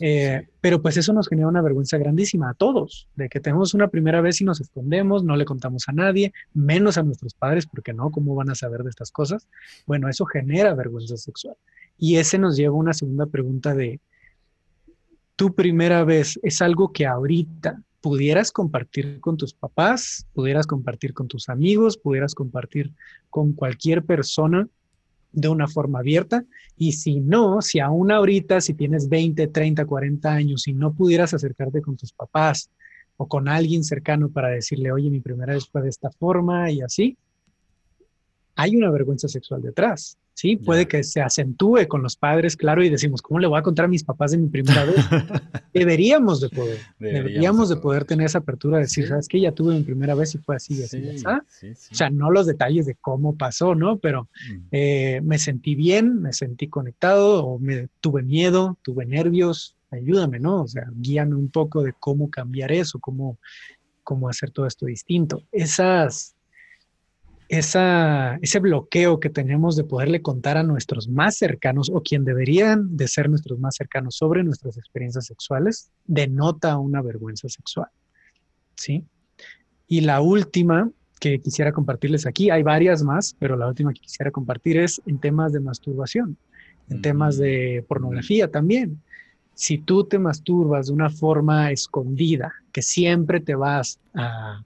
Eh, 0.00 0.46
pero 0.60 0.82
pues 0.82 0.96
eso 0.96 1.12
nos 1.12 1.28
genera 1.28 1.48
una 1.48 1.62
vergüenza 1.62 1.98
grandísima 1.98 2.50
a 2.50 2.54
todos, 2.54 3.08
de 3.16 3.28
que 3.28 3.40
tenemos 3.40 3.74
una 3.74 3.88
primera 3.88 4.20
vez 4.20 4.40
y 4.40 4.44
nos 4.44 4.60
escondemos, 4.60 5.24
no 5.24 5.36
le 5.36 5.44
contamos 5.44 5.88
a 5.88 5.92
nadie, 5.92 6.32
menos 6.52 6.98
a 6.98 7.02
nuestros 7.02 7.34
padres, 7.34 7.66
porque 7.66 7.92
no, 7.92 8.10
¿cómo 8.10 8.34
van 8.34 8.50
a 8.50 8.54
saber 8.54 8.82
de 8.82 8.90
estas 8.90 9.10
cosas? 9.10 9.48
Bueno, 9.86 10.08
eso 10.08 10.26
genera 10.26 10.74
vergüenza 10.74 11.16
sexual. 11.16 11.56
Y 11.98 12.16
ese 12.16 12.38
nos 12.38 12.56
lleva 12.56 12.74
a 12.74 12.78
una 12.78 12.92
segunda 12.92 13.26
pregunta 13.26 13.74
de, 13.74 14.00
tu 15.36 15.54
primera 15.54 16.04
vez 16.04 16.38
es 16.42 16.62
algo 16.62 16.92
que 16.92 17.06
ahorita 17.06 17.82
pudieras 18.04 18.52
compartir 18.52 19.18
con 19.18 19.38
tus 19.38 19.54
papás, 19.54 20.26
pudieras 20.34 20.66
compartir 20.66 21.14
con 21.14 21.26
tus 21.26 21.48
amigos, 21.48 21.96
pudieras 21.96 22.34
compartir 22.34 22.92
con 23.30 23.54
cualquier 23.54 24.04
persona 24.04 24.68
de 25.32 25.48
una 25.48 25.68
forma 25.68 26.00
abierta. 26.00 26.44
Y 26.76 26.92
si 26.92 27.20
no, 27.20 27.62
si 27.62 27.80
aún 27.80 28.12
ahorita, 28.12 28.60
si 28.60 28.74
tienes 28.74 29.08
20, 29.08 29.46
30, 29.46 29.86
40 29.86 30.30
años 30.30 30.68
y 30.68 30.74
no 30.74 30.92
pudieras 30.92 31.32
acercarte 31.32 31.80
con 31.80 31.96
tus 31.96 32.12
papás 32.12 32.68
o 33.16 33.26
con 33.26 33.48
alguien 33.48 33.82
cercano 33.82 34.28
para 34.28 34.48
decirle, 34.48 34.92
oye, 34.92 35.08
mi 35.08 35.20
primera 35.20 35.54
vez 35.54 35.66
fue 35.66 35.80
de 35.80 35.88
esta 35.88 36.10
forma 36.10 36.70
y 36.70 36.82
así, 36.82 37.16
hay 38.54 38.76
una 38.76 38.90
vergüenza 38.90 39.28
sexual 39.28 39.62
detrás. 39.62 40.18
Sí, 40.34 40.56
puede 40.56 40.88
que 40.88 41.04
se 41.04 41.20
acentúe 41.20 41.86
con 41.86 42.02
los 42.02 42.16
padres, 42.16 42.56
claro, 42.56 42.82
y 42.82 42.90
decimos, 42.90 43.22
¿cómo 43.22 43.38
le 43.38 43.46
voy 43.46 43.56
a 43.56 43.62
contar 43.62 43.84
a 43.84 43.88
mis 43.88 44.02
papás 44.02 44.32
de 44.32 44.38
mi 44.38 44.48
primera 44.48 44.84
vez? 44.84 44.96
deberíamos 45.72 46.40
de 46.40 46.48
poder, 46.48 46.78
deberíamos, 46.98 47.68
de 47.68 47.76
poder 47.76 48.04
tener 48.04 48.26
esa 48.26 48.38
apertura 48.38 48.78
de 48.78 48.84
decir, 48.84 49.06
¿sabes 49.06 49.28
qué? 49.28 49.40
Ya 49.40 49.52
tuve 49.52 49.74
mi 49.74 49.84
primera 49.84 50.16
vez 50.16 50.34
y 50.34 50.38
fue 50.38 50.56
así, 50.56 50.82
así, 50.82 51.04
O 51.24 51.94
sea, 51.94 52.10
no 52.10 52.32
los 52.32 52.46
detalles 52.46 52.84
de 52.84 52.96
cómo 52.96 53.36
pasó, 53.36 53.76
¿no? 53.76 53.98
Pero 53.98 54.28
mm. 54.50 54.58
eh, 54.72 55.20
me 55.22 55.38
sentí 55.38 55.76
bien, 55.76 56.20
me 56.20 56.32
sentí 56.32 56.66
conectado, 56.66 57.46
o 57.46 57.58
me 57.60 57.88
tuve 58.00 58.24
miedo, 58.24 58.76
tuve 58.82 59.06
nervios, 59.06 59.76
ayúdame, 59.92 60.40
¿no? 60.40 60.62
O 60.62 60.68
sea, 60.68 60.86
guíame 60.96 61.36
un 61.36 61.48
poco 61.48 61.84
de 61.84 61.92
cómo 61.92 62.28
cambiar 62.28 62.72
eso, 62.72 62.98
cómo, 62.98 63.38
cómo 64.02 64.28
hacer 64.28 64.50
todo 64.50 64.66
esto 64.66 64.86
distinto. 64.86 65.44
Esas 65.52 66.34
esa, 67.48 68.36
ese 68.36 68.58
bloqueo 68.58 69.20
que 69.20 69.30
tenemos 69.30 69.76
de 69.76 69.84
poderle 69.84 70.22
contar 70.22 70.56
a 70.56 70.62
nuestros 70.62 71.08
más 71.08 71.36
cercanos 71.36 71.90
o 71.92 72.02
quien 72.02 72.24
deberían 72.24 72.96
de 72.96 73.08
ser 73.08 73.28
nuestros 73.28 73.58
más 73.58 73.76
cercanos 73.76 74.16
sobre 74.16 74.42
nuestras 74.42 74.76
experiencias 74.78 75.26
sexuales, 75.26 75.90
denota 76.06 76.78
una 76.78 77.02
vergüenza 77.02 77.48
sexual. 77.48 77.88
¿Sí? 78.76 79.04
Y 79.86 80.00
la 80.00 80.20
última 80.20 80.90
que 81.20 81.38
quisiera 81.38 81.72
compartirles 81.72 82.26
aquí, 82.26 82.50
hay 82.50 82.62
varias 82.62 83.02
más, 83.02 83.36
pero 83.38 83.56
la 83.56 83.68
última 83.68 83.92
que 83.92 84.00
quisiera 84.00 84.30
compartir 84.30 84.76
es 84.78 85.00
en 85.06 85.18
temas 85.18 85.52
de 85.52 85.60
masturbación, 85.60 86.36
en 86.90 87.02
temas 87.02 87.38
de 87.38 87.84
pornografía 87.88 88.50
también. 88.50 89.00
Si 89.54 89.78
tú 89.78 90.04
te 90.04 90.18
masturbas 90.18 90.88
de 90.88 90.92
una 90.92 91.10
forma 91.10 91.70
escondida, 91.70 92.52
que 92.72 92.82
siempre 92.82 93.40
te 93.40 93.54
vas 93.54 94.00
a 94.14 94.64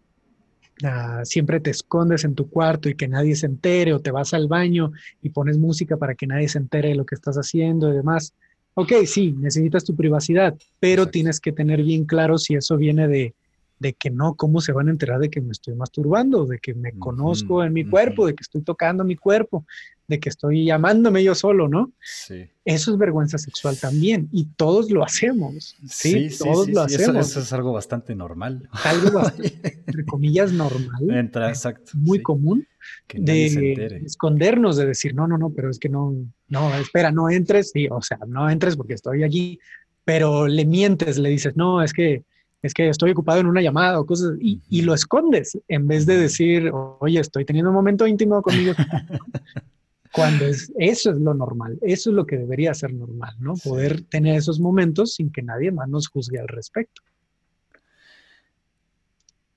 siempre 1.25 1.61
te 1.61 1.71
escondes 1.71 2.25
en 2.25 2.35
tu 2.35 2.49
cuarto 2.49 2.89
y 2.89 2.95
que 2.95 3.09
nadie 3.09 3.35
se 3.37 3.47
entere 3.47 3.93
o 3.93 4.01
te 4.01 4.11
vas 4.11 4.35
al 4.35 4.49
baño 4.49 4.93
y 5.23 5.31
pones 5.31 5.59
música 5.59 5.97
para 5.97 6.15
que 6.15 6.27
nadie 6.27 6.49
se 6.49 6.59
entere 6.59 6.91
de 6.91 6.95
lo 6.95 7.07
que 7.07 7.15
estás 7.15 7.37
haciendo 7.37 7.91
y 7.91 7.97
demás. 7.97 8.35
Ok, 8.75 8.93
sí, 9.07 9.33
necesitas 9.33 9.85
tu 9.85 9.97
privacidad, 9.97 10.57
pero 10.79 11.07
tienes 11.07 11.41
que 11.41 11.53
tener 11.53 11.83
bien 11.83 12.05
claro 12.05 12.39
si 12.39 12.55
eso 12.55 12.77
viene 12.77 13.09
de, 13.09 13.35
de 13.79 13.93
que 13.95 14.11
no, 14.11 14.35
cómo 14.35 14.61
se 14.61 14.73
van 14.73 14.89
a 14.89 14.91
enterar 14.91 15.21
de 15.21 15.31
que 15.31 15.41
me 15.41 15.53
estoy 15.53 15.75
masturbando, 15.75 16.47
de 16.47 16.59
que 16.59 16.75
me 16.75 16.93
conozco 16.93 17.63
en 17.63 17.73
mi 17.73 17.85
cuerpo, 17.85 18.27
de 18.27 18.35
que 18.35 18.43
estoy 18.43 18.63
tocando 18.63 19.05
mi 19.05 19.17
cuerpo, 19.17 19.65
de 20.09 20.19
que 20.19 20.31
estoy 20.31 20.65
llamándome 20.65 21.23
yo 21.23 21.35
solo, 21.35 21.69
¿no? 21.69 21.93
Sí. 22.01 22.49
Eso 22.65 22.93
es 22.93 22.99
vergüenza 22.99 23.39
sexual 23.39 23.79
también 23.79 24.29
y 24.33 24.47
todos 24.57 24.91
lo 24.91 25.05
hacemos. 25.05 25.77
Sí, 25.87 26.29
todos 26.39 26.69
lo 26.69 26.81
hacemos. 26.81 27.31
Eso, 27.31 27.41
es 27.41 27.53
algo 27.53 27.73
bastante 27.73 28.15
normal. 28.15 28.69
Algo 28.85 29.13
bastante, 29.13 29.83
entre 29.87 30.05
comillas, 30.07 30.51
normal. 30.53 31.11
Entra, 31.11 31.49
exacto. 31.51 31.93
Muy 31.95 32.23
común 32.23 32.67
de 33.13 34.03
escondernos, 34.05 34.77
de 34.77 34.87
decir, 34.87 35.15
no, 35.15 35.29
no, 35.29 35.37
no, 35.37 35.51
pero 35.51 35.71
es 35.71 35.79
que 35.79 35.89
no, 35.89 36.15
no, 36.49 36.75
espera, 36.77 37.11
no 37.13 37.29
entres, 37.29 37.71
sí, 37.71 37.87
o 37.91 38.01
sea, 38.01 38.19
no 38.27 38.49
entres 38.49 38.77
porque 38.77 38.95
estoy 38.95 39.25
aquí, 39.25 39.59
pero 40.05 40.47
le 40.47 40.65
mientes, 40.65 41.19
le 41.19 41.29
dices, 41.29 41.55
no, 41.55 41.83
es 41.83 41.93
que 41.93 42.25
es 42.63 42.75
que 42.75 42.89
estoy 42.89 43.13
ocupado 43.13 43.41
en 43.41 43.47
una 43.47 43.63
llamada 43.63 44.01
o 44.01 44.07
cosas, 44.07 44.37
y, 44.41 44.61
y, 44.69 44.83
lo 44.83 44.95
escondes 44.95 45.59
en 45.69 45.87
vez 45.87 46.07
de 46.07 46.17
decir, 46.17 46.71
oye, 47.01 47.21
estoy 47.21 47.45
teniendo 47.45 47.71
un 47.71 47.77
momento 47.77 48.07
íntimo 48.07 48.43
conmigo. 48.43 48.75
Cuando 50.13 50.47
es, 50.47 50.73
eso 50.79 51.11
es 51.11 51.19
lo 51.19 51.35
normal, 51.35 51.79
eso 51.83 52.11
es 52.11 52.17
lo 52.17 52.27
que 52.27 52.39
debería 52.39 52.75
ser 52.75 52.93
normal, 52.95 53.37
¿no? 53.39 53.55
Poder 53.55 54.03
tener 54.03 54.37
esos 54.37 54.59
momentos 54.59 55.15
sin 55.15 55.31
que 55.31 55.43
nadie 55.43 55.71
más 55.71 55.89
nos 55.89 56.09
juzgue 56.09 56.41
al 56.41 56.49
respecto. 56.49 57.03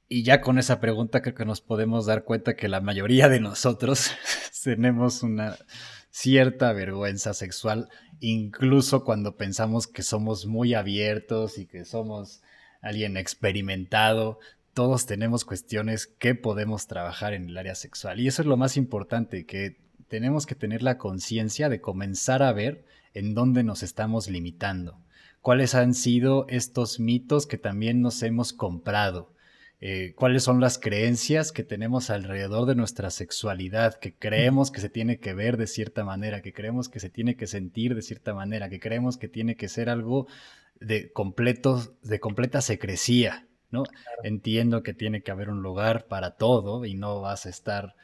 Y 0.08 0.24
ya 0.24 0.42
con 0.42 0.60
esa 0.60 0.82
pregunta 0.82 1.22
creo 1.22 1.36
que 1.36 1.46
nos 1.46 1.62
podemos 1.62 2.06
dar 2.06 2.26
cuenta 2.26 2.56
que 2.56 2.68
la 2.68 2.82
mayoría 2.82 3.30
de 3.30 3.40
nosotros 3.40 4.12
tenemos 4.64 5.24
una 5.24 5.58
cierta 6.10 6.74
vergüenza 6.74 7.34
sexual, 7.34 7.88
incluso 8.20 9.06
cuando 9.06 9.38
pensamos 9.38 9.88
que 9.88 10.04
somos 10.04 10.46
muy 10.46 10.74
abiertos 10.74 11.58
y 11.58 11.66
que 11.66 11.86
somos 11.86 12.42
alguien 12.82 13.18
experimentado, 13.18 14.40
todos 14.74 15.06
tenemos 15.06 15.46
cuestiones 15.46 16.08
que 16.08 16.36
podemos 16.36 16.88
trabajar 16.88 17.34
en 17.34 17.50
el 17.50 17.58
área 17.58 17.76
sexual. 17.76 18.20
Y 18.20 18.28
eso 18.28 18.42
es 18.42 18.48
lo 18.48 18.58
más 18.58 18.78
importante, 18.78 19.46
que 19.46 19.78
tenemos 20.08 20.46
que 20.46 20.56
tener 20.56 20.84
la 20.84 20.98
conciencia 20.98 21.70
de 21.70 21.82
comenzar 21.82 22.44
a 22.44 22.54
ver 22.54 22.86
en 23.14 23.34
dónde 23.34 23.64
nos 23.64 23.84
estamos 23.84 24.30
limitando. 24.30 24.98
¿Cuáles 25.42 25.74
han 25.76 25.94
sido 25.94 26.46
estos 26.50 27.00
mitos 27.00 27.48
que 27.48 27.58
también 27.58 28.02
nos 28.02 28.22
hemos 28.24 28.54
comprado? 28.54 29.34
Eh, 29.84 30.14
¿Cuáles 30.16 30.44
son 30.44 30.62
las 30.62 30.78
creencias 30.78 31.52
que 31.52 31.64
tenemos 31.64 32.12
alrededor 32.12 32.68
de 32.68 32.76
nuestra 32.76 33.10
sexualidad? 33.10 33.96
Que 33.96 34.14
creemos 34.14 34.70
que 34.70 34.80
se 34.80 34.90
tiene 34.90 35.18
que 35.18 35.34
ver 35.34 35.58
de 35.58 35.66
cierta 35.66 36.04
manera, 36.04 36.44
que 36.44 36.54
creemos 36.54 36.88
que 36.88 37.00
se 37.00 37.10
tiene 37.10 37.36
que 37.36 37.48
sentir 37.48 37.96
de 37.96 38.04
cierta 38.04 38.36
manera, 38.36 38.70
que 38.70 38.80
creemos 38.80 39.18
que 39.18 39.28
tiene 39.28 39.56
que 39.56 39.68
ser 39.68 39.90
algo 39.90 40.28
de, 40.82 41.12
completo, 41.12 41.96
de 42.02 42.20
completa 42.20 42.62
secrecía. 42.62 43.48
¿no? 43.70 43.84
Entiendo 44.24 44.84
que 44.84 44.94
tiene 44.94 45.24
que 45.24 45.32
haber 45.32 45.50
un 45.50 45.62
lugar 45.62 46.08
para 46.08 46.32
todo 46.32 46.86
y 46.86 46.94
no 46.94 47.22
vas 47.22 47.46
a 47.46 47.50
estar 47.50 47.96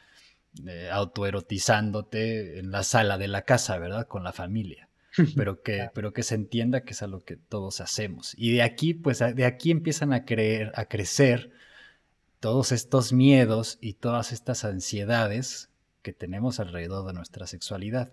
eh, 0.66 0.88
autoerotizándote 0.90 2.58
en 2.58 2.70
la 2.70 2.82
sala 2.82 3.18
de 3.18 3.28
la 3.28 3.42
casa, 3.42 3.78
¿verdad? 3.78 4.06
Con 4.06 4.24
la 4.24 4.32
familia. 4.32 4.88
Pero 5.36 5.62
que, 5.62 5.90
pero 5.94 6.12
que 6.12 6.22
se 6.22 6.36
entienda 6.36 6.84
que 6.84 6.92
es 6.92 7.02
a 7.02 7.08
lo 7.08 7.24
que 7.24 7.36
todos 7.36 7.80
hacemos. 7.80 8.34
Y 8.36 8.52
de 8.52 8.62
aquí, 8.62 8.94
pues 8.94 9.18
de 9.18 9.44
aquí 9.46 9.72
empiezan 9.72 10.12
a, 10.12 10.24
creer, 10.24 10.70
a 10.76 10.84
crecer 10.84 11.50
todos 12.38 12.70
estos 12.70 13.12
miedos 13.12 13.78
y 13.80 13.94
todas 13.94 14.30
estas 14.30 14.64
ansiedades 14.64 15.70
que 16.02 16.12
tenemos 16.12 16.60
alrededor 16.60 17.06
de 17.06 17.12
nuestra 17.14 17.46
sexualidad. 17.46 18.12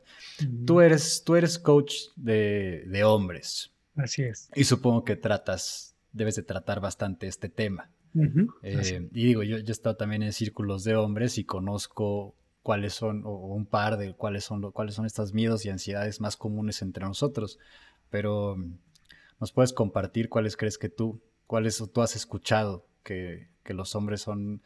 Tú, 0.66 0.82
eres, 0.82 1.24
tú 1.24 1.36
eres 1.36 1.60
coach 1.60 1.94
de, 2.16 3.04
hombres. 3.06 3.72
Así 3.96 4.24
es. 4.24 4.50
Y 4.56 4.66
supongo 4.66 5.04
que 5.04 5.16
tratas, 5.16 5.96
debes 6.12 6.36
de 6.36 6.44
tratar 6.44 6.80
bastante 6.80 7.28
este 7.28 7.50
tema. 7.50 7.90
Eh, 8.64 9.10
y 9.12 9.26
digo, 9.26 9.44
yo, 9.44 9.58
yo, 9.58 9.68
he 9.68 9.72
estado 9.72 9.98
también 9.98 10.24
en 10.24 10.32
círculos 10.32 10.86
de 10.86 10.96
hombres 10.96 11.38
y 11.38 11.44
conozco 11.44 12.34
cuáles 12.64 12.94
son, 12.94 13.24
o 13.26 13.32
un 13.54 13.66
par 13.66 13.98
de 13.98 14.14
cuáles 14.14 14.46
son, 14.46 14.72
cuáles 14.72 14.96
son 14.96 15.06
estos 15.06 15.34
miedos 15.34 15.66
y 15.66 15.70
ansiedades 15.70 16.22
más 16.22 16.38
comunes 16.38 16.82
entre 16.82 17.06
nosotros. 17.06 17.60
Pero 18.10 18.56
mm, 18.56 18.78
nos 19.40 19.52
puedes 19.52 19.74
compartir 19.74 20.30
cuáles 20.30 20.56
crees 20.56 20.78
que 20.78 20.90
tú, 20.90 21.22
cuáles 21.46 21.84
tú 21.94 22.02
has 22.02 22.16
escuchado 22.16 22.88
que, 23.04 23.50
que 23.64 23.74
los 23.74 23.96
hombres 23.96 24.22
son, 24.22 24.62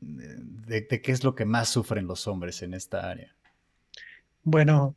de, 0.00 0.80
de, 0.82 1.00
qué 1.00 1.12
es 1.12 1.22
lo 1.22 1.34
que 1.34 1.44
más 1.44 1.68
sufren 1.68 2.06
los 2.06 2.26
hombres 2.26 2.62
en 2.62 2.74
esta 2.74 3.08
área. 3.08 3.34
Bueno, 4.42 4.96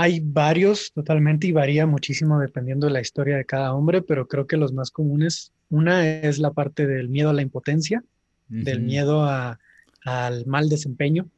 hay 0.00 0.20
varios 0.20 0.92
totalmente 0.92 1.48
y 1.48 1.52
varía 1.52 1.84
muchísimo 1.84 2.38
dependiendo 2.38 2.86
de 2.86 2.92
la 2.92 3.00
historia 3.00 3.36
de 3.36 3.44
cada 3.44 3.74
hombre, 3.74 4.00
pero 4.00 4.28
creo 4.28 4.46
que 4.46 4.56
los 4.56 4.72
más 4.72 4.92
comunes 4.92 5.52
una 5.70 6.20
es 6.20 6.38
la 6.38 6.52
parte 6.52 6.86
del 6.86 7.08
miedo 7.08 7.30
a 7.30 7.32
la 7.32 7.42
impotencia, 7.42 8.04
del 8.46 8.80
miedo 8.80 9.28
al 10.04 10.46
mal 10.46 10.68
desempeño. 10.68 11.28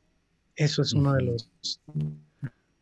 Eso 0.57 0.83
es 0.83 0.92
uno 0.92 1.14
de, 1.14 1.23
los, 1.23 1.51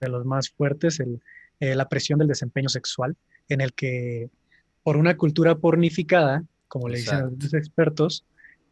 de 0.00 0.08
los 0.08 0.26
más 0.26 0.50
fuertes, 0.50 0.98
eh, 0.98 1.74
la 1.76 1.88
presión 1.88 2.18
del 2.18 2.26
desempeño 2.26 2.68
sexual, 2.68 3.14
en 3.48 3.60
el 3.60 3.72
que 3.72 4.30
por 4.82 4.96
una 4.96 5.16
cultura 5.16 5.58
pornificada, 5.58 6.42
como 6.66 6.88
le 6.88 6.98
dicen 6.98 7.38
los 7.40 7.54
expertos, 7.54 8.24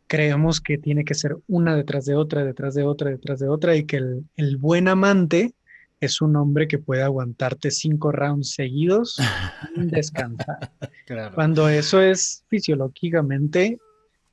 creemos 0.09 0.61
que 0.61 0.77
tiene 0.77 1.05
que 1.05 1.14
ser 1.14 1.37
una 1.47 1.77
detrás 1.77 2.05
de 2.05 2.16
otra, 2.16 2.45
detrás 2.45 2.75
de 2.75 2.83
otra, 2.83 3.11
detrás 3.11 3.38
de 3.38 3.47
otra, 3.47 3.77
y 3.77 3.85
que 3.85 3.99
el, 3.99 4.25
el 4.35 4.57
buen 4.57 4.88
amante 4.88 5.55
es 6.01 6.21
un 6.21 6.37
hombre 6.37 6.69
que 6.69 6.79
puede 6.79 7.03
aguantarte 7.03 7.71
cinco 7.71 8.13
rounds 8.13 8.51
seguidos 8.51 9.17
sin 9.75 9.89
descansar. 9.89 10.73
Cuando 11.35 11.69
eso 11.69 12.01
es 12.01 12.45
fisiológicamente, 12.49 13.79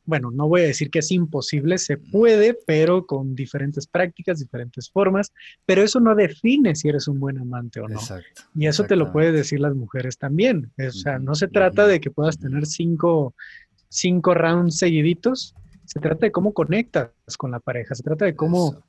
bueno, 0.06 0.32
no 0.32 0.50
voy 0.50 0.62
a 0.62 0.66
decir 0.66 0.90
que 0.90 1.00
es 1.00 1.12
imposible, 1.12 1.78
se 1.78 1.98
puede, 1.98 2.58
pero 2.68 3.06
con 3.06 3.36
diferentes 3.36 3.88
prácticas, 3.88 4.40
diferentes 4.40 4.90
formas, 4.90 5.32
pero 5.66 5.82
eso 5.82 6.00
no 6.02 6.14
define 6.14 6.76
si 6.76 6.90
eres 6.90 7.08
un 7.08 7.20
buen 7.20 7.38
amante 7.38 7.80
o 7.80 7.88
no. 7.88 8.00
Exacto, 8.00 8.44
y 8.54 8.68
eso 8.68 8.84
te 8.84 8.98
lo 8.98 9.14
pueden 9.14 9.34
decir 9.34 9.62
las 9.62 9.76
mujeres 9.76 10.18
también. 10.18 10.72
O 10.78 10.92
sea, 10.92 11.20
no 11.20 11.36
se 11.36 11.48
trata 11.48 11.88
de 11.88 12.02
que 12.02 12.12
puedas 12.12 12.38
tener 12.38 12.66
cinco, 12.66 13.34
cinco 13.88 14.34
rounds 14.34 14.78
seguiditos, 14.78 15.56
se 15.86 16.00
trata 16.00 16.26
de 16.26 16.32
cómo 16.32 16.54
conectas 16.54 17.12
con 17.38 17.52
la 17.52 17.60
pareja, 17.60 17.96
se 17.96 18.04
trata 18.04 18.26
de 18.26 18.36
cómo, 18.36 18.84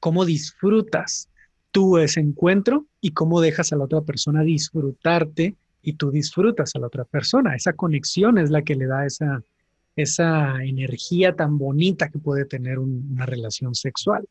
cómo 0.00 0.24
disfrutas 0.24 1.28
tú 1.76 1.98
ese 1.98 2.20
encuentro 2.20 2.86
y 3.02 3.10
cómo 3.10 3.42
dejas 3.42 3.70
a 3.70 3.76
la 3.76 3.84
otra 3.84 4.00
persona 4.00 4.42
disfrutarte 4.42 5.56
y 5.82 5.92
tú 5.92 6.10
disfrutas 6.10 6.74
a 6.74 6.78
la 6.78 6.86
otra 6.86 7.04
persona. 7.04 7.54
Esa 7.54 7.74
conexión 7.74 8.38
es 8.38 8.48
la 8.48 8.62
que 8.62 8.76
le 8.76 8.86
da 8.86 9.04
esa, 9.04 9.42
esa 9.94 10.64
energía 10.64 11.36
tan 11.36 11.58
bonita 11.58 12.08
que 12.08 12.18
puede 12.18 12.46
tener 12.46 12.78
una 12.78 13.26
relación 13.26 13.74
sexual. 13.74 14.26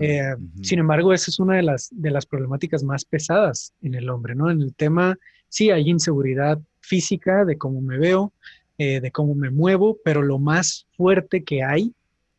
Eh, 0.00 0.34
sin 0.62 0.78
embargo, 0.78 1.12
esa 1.12 1.30
es 1.30 1.38
una 1.38 1.56
de 1.56 1.62
las, 1.62 1.90
de 1.92 2.10
las 2.10 2.24
problemáticas 2.24 2.82
más 2.82 3.04
pesadas 3.04 3.74
en 3.82 3.94
el 3.94 4.08
hombre, 4.08 4.34
¿no? 4.34 4.50
En 4.50 4.62
el 4.62 4.74
tema, 4.74 5.18
sí, 5.50 5.70
hay 5.70 5.90
inseguridad 5.90 6.58
física 6.80 7.44
de 7.44 7.58
cómo 7.58 7.82
me 7.82 7.98
veo, 7.98 8.32
eh, 8.78 9.02
de 9.02 9.10
cómo 9.10 9.34
me 9.34 9.50
muevo, 9.50 9.98
pero 10.02 10.22
lo 10.22 10.38
más 10.38 10.86
fuerte 10.96 11.44
que 11.44 11.62
hay 11.62 11.92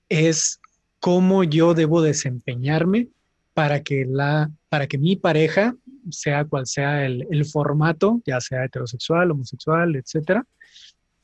es 0.10 0.60
cómo 1.00 1.44
yo 1.44 1.76
debo 1.76 2.02
desempeñarme 2.02 3.10
para 3.60 3.84
que, 3.84 4.06
la, 4.06 4.50
para 4.70 4.88
que 4.88 4.98
mi 4.98 5.18
pareja, 5.18 5.76
sea 6.12 6.46
cual 6.46 6.66
sea 6.66 7.06
el, 7.06 7.28
el 7.30 7.44
formato, 7.44 8.22
ya 8.26 8.40
sea 8.40 8.64
heterosexual, 8.64 9.32
homosexual, 9.32 9.98
etcétera, 9.98 10.46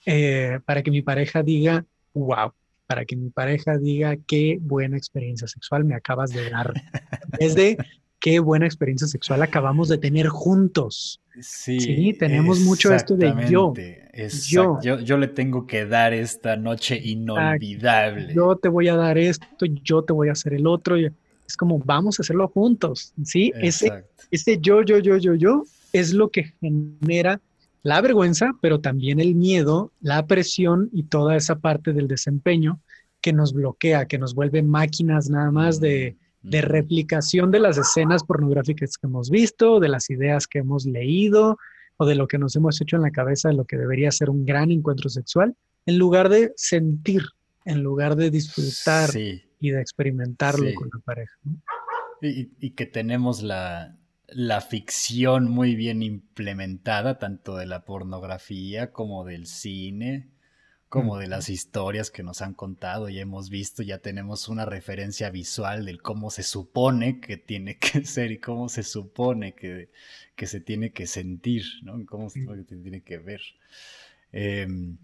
eh, 0.05 0.59
para 0.65 0.83
que 0.83 0.91
mi 0.91 1.01
pareja 1.01 1.43
diga, 1.43 1.85
wow, 2.13 2.51
para 2.87 3.05
que 3.05 3.15
mi 3.15 3.29
pareja 3.29 3.77
diga 3.77 4.17
qué 4.27 4.59
buena 4.59 4.97
experiencia 4.97 5.47
sexual 5.47 5.85
me 5.85 5.95
acabas 5.95 6.31
de 6.31 6.49
dar. 6.49 6.73
es 7.39 7.55
de 7.55 7.77
qué 8.19 8.39
buena 8.39 8.65
experiencia 8.65 9.07
sexual 9.07 9.41
acabamos 9.41 9.87
de 9.87 9.97
tener 9.97 10.27
juntos. 10.27 11.21
Sí, 11.39 12.17
tenemos 12.19 12.59
mucho 12.59 12.93
esto 12.93 13.15
de 13.15 13.33
yo. 13.49 13.73
Yo. 14.49 14.79
yo. 14.81 15.17
le 15.17 15.29
tengo 15.29 15.65
que 15.65 15.85
dar 15.85 16.13
esta 16.13 16.57
noche 16.57 16.99
inolvidable. 17.01 18.33
Yo 18.33 18.57
te 18.57 18.67
voy 18.67 18.89
a 18.89 18.97
dar 18.97 19.17
esto, 19.17 19.65
yo 19.65 20.03
te 20.03 20.11
voy 20.11 20.27
a 20.27 20.33
hacer 20.33 20.53
el 20.53 20.67
otro. 20.67 20.97
Es 21.47 21.57
como 21.57 21.79
vamos 21.79 22.19
a 22.19 22.23
hacerlo 22.23 22.47
juntos. 22.47 23.13
Sí, 23.23 23.51
ese, 23.61 24.03
ese 24.31 24.59
yo, 24.59 24.81
yo, 24.81 24.99
yo, 24.99 25.17
yo, 25.17 25.35
yo 25.35 25.63
es 25.93 26.13
lo 26.13 26.29
que 26.29 26.53
genera 26.59 27.41
la 27.83 28.01
vergüenza, 28.01 28.51
pero 28.61 28.81
también 28.81 29.19
el 29.19 29.35
miedo, 29.35 29.91
la 30.01 30.25
presión 30.25 30.89
y 30.91 31.03
toda 31.03 31.35
esa 31.35 31.59
parte 31.59 31.93
del 31.93 32.07
desempeño 32.07 32.79
que 33.21 33.31
nos 33.31 33.53
bloquea, 33.53 34.05
que 34.05 34.17
nos 34.17 34.33
vuelve 34.33 34.63
máquinas 34.63 35.29
nada 35.29 35.51
más 35.51 35.79
de, 35.79 36.15
de 36.41 36.61
replicación 36.61 37.49
de 37.51 37.59
las 37.59 37.77
escenas 37.77 38.23
pornográficas 38.23 38.97
que 38.97 39.07
hemos 39.07 39.29
visto, 39.29 39.79
de 39.79 39.89
las 39.89 40.09
ideas 40.09 40.47
que 40.47 40.59
hemos 40.59 40.85
leído 40.85 41.57
o 41.97 42.05
de 42.05 42.15
lo 42.15 42.27
que 42.27 42.37
nos 42.37 42.55
hemos 42.55 42.79
hecho 42.81 42.97
en 42.97 43.01
la 43.01 43.11
cabeza 43.11 43.49
de 43.49 43.55
lo 43.55 43.65
que 43.65 43.77
debería 43.77 44.11
ser 44.11 44.29
un 44.29 44.45
gran 44.45 44.71
encuentro 44.71 45.09
sexual, 45.09 45.55
en 45.85 45.97
lugar 45.97 46.29
de 46.29 46.53
sentir, 46.55 47.23
en 47.65 47.81
lugar 47.81 48.15
de 48.15 48.29
disfrutar 48.29 49.09
y 49.59 49.71
de 49.71 49.81
experimentarlo 49.81 50.73
con 50.75 50.89
la 50.93 50.99
pareja. 50.99 51.37
y, 52.21 52.71
que 52.71 52.85
tenemos 52.85 53.41
la, 53.41 53.95
la 54.27 54.61
ficción 54.61 55.49
muy 55.49 55.75
bien 55.75 56.03
implementada, 56.03 57.19
tanto 57.19 57.55
de 57.57 57.65
la 57.65 57.85
pornografía 57.85 58.91
como 58.91 59.23
del 59.25 59.47
cine, 59.47 60.29
como 60.89 61.17
de 61.17 61.27
las 61.27 61.49
historias 61.49 62.09
que 62.09 62.23
nos 62.23 62.41
han 62.41 62.53
contado 62.53 63.09
y 63.09 63.19
hemos 63.19 63.49
visto, 63.49 63.83
ya 63.83 63.97
tenemos 63.97 64.47
una 64.47 64.65
referencia 64.65 65.29
visual 65.29 65.85
del 65.85 66.01
cómo 66.01 66.29
se 66.29 66.43
supone 66.43 67.19
que 67.19 67.37
tiene 67.37 67.77
que 67.77 68.05
ser 68.05 68.31
y 68.31 68.37
cómo 68.39 68.69
se 68.69 68.83
supone 68.83 69.55
que, 69.55 69.89
que 70.35 70.47
se 70.47 70.61
tiene 70.61 70.91
que 70.91 71.05
sentir, 71.05 71.65
¿no? 71.83 72.05
Cómo 72.05 72.29
se 72.29 72.45
tiene 72.63 73.01
que 73.01 73.17
ver. 73.17 73.41
Em, 74.31 74.97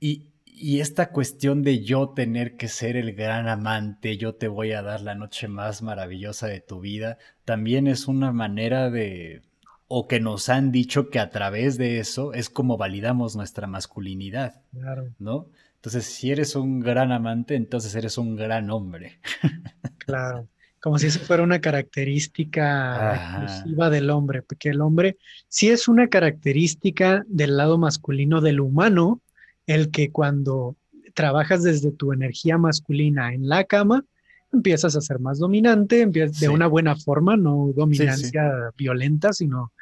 y, 0.00 0.28
y 0.58 0.80
esta 0.80 1.10
cuestión 1.10 1.62
de 1.62 1.84
yo 1.84 2.10
tener 2.10 2.56
que 2.56 2.68
ser 2.68 2.96
el 2.96 3.14
gran 3.14 3.48
amante, 3.48 4.16
yo 4.16 4.34
te 4.34 4.48
voy 4.48 4.72
a 4.72 4.82
dar 4.82 5.00
la 5.00 5.14
noche 5.14 5.48
más 5.48 5.82
maravillosa 5.82 6.46
de 6.48 6.60
tu 6.60 6.80
vida, 6.80 7.18
también 7.44 7.86
es 7.86 8.08
una 8.08 8.32
manera 8.32 8.90
de, 8.90 9.42
o 9.86 10.06
que 10.08 10.20
nos 10.20 10.48
han 10.48 10.70
dicho 10.72 11.10
que 11.10 11.18
a 11.18 11.30
través 11.30 11.78
de 11.78 11.98
eso 11.98 12.32
es 12.34 12.50
como 12.50 12.76
validamos 12.76 13.36
nuestra 13.36 13.66
masculinidad, 13.66 14.60
claro. 14.72 15.08
¿no? 15.18 15.46
Entonces, 15.76 16.06
si 16.06 16.32
eres 16.32 16.56
un 16.56 16.80
gran 16.80 17.12
amante, 17.12 17.54
entonces 17.54 17.94
eres 17.94 18.18
un 18.18 18.36
gran 18.36 18.70
hombre. 18.70 19.20
Claro, 20.08 20.48
como 20.80 20.98
si 20.98 21.08
eso 21.08 21.20
fuera 21.20 21.42
una 21.42 21.60
característica 21.60 23.42
exclusiva 23.44 23.90
del 23.90 24.08
hombre, 24.08 24.40
porque 24.40 24.70
el 24.70 24.80
hombre 24.80 25.18
sí 25.48 25.68
es 25.68 25.86
una 25.86 26.08
característica 26.08 27.24
del 27.28 27.58
lado 27.58 27.76
masculino 27.76 28.40
del 28.40 28.60
humano, 28.60 29.20
el 29.68 29.90
que 29.90 30.10
cuando 30.10 30.76
trabajas 31.14 31.62
desde 31.62 31.92
tu 31.92 32.12
energía 32.12 32.58
masculina 32.58 33.32
en 33.32 33.48
la 33.48 33.64
cama, 33.64 34.04
empiezas 34.52 34.96
a 34.96 35.00
ser 35.00 35.20
más 35.20 35.38
dominante, 35.38 36.00
empiezas 36.00 36.40
de 36.40 36.48
una 36.48 36.66
buena 36.66 36.96
forma, 36.96 37.36
no 37.36 37.70
dominancia 37.76 38.72
violenta, 38.76 39.32
sino, 39.34 39.72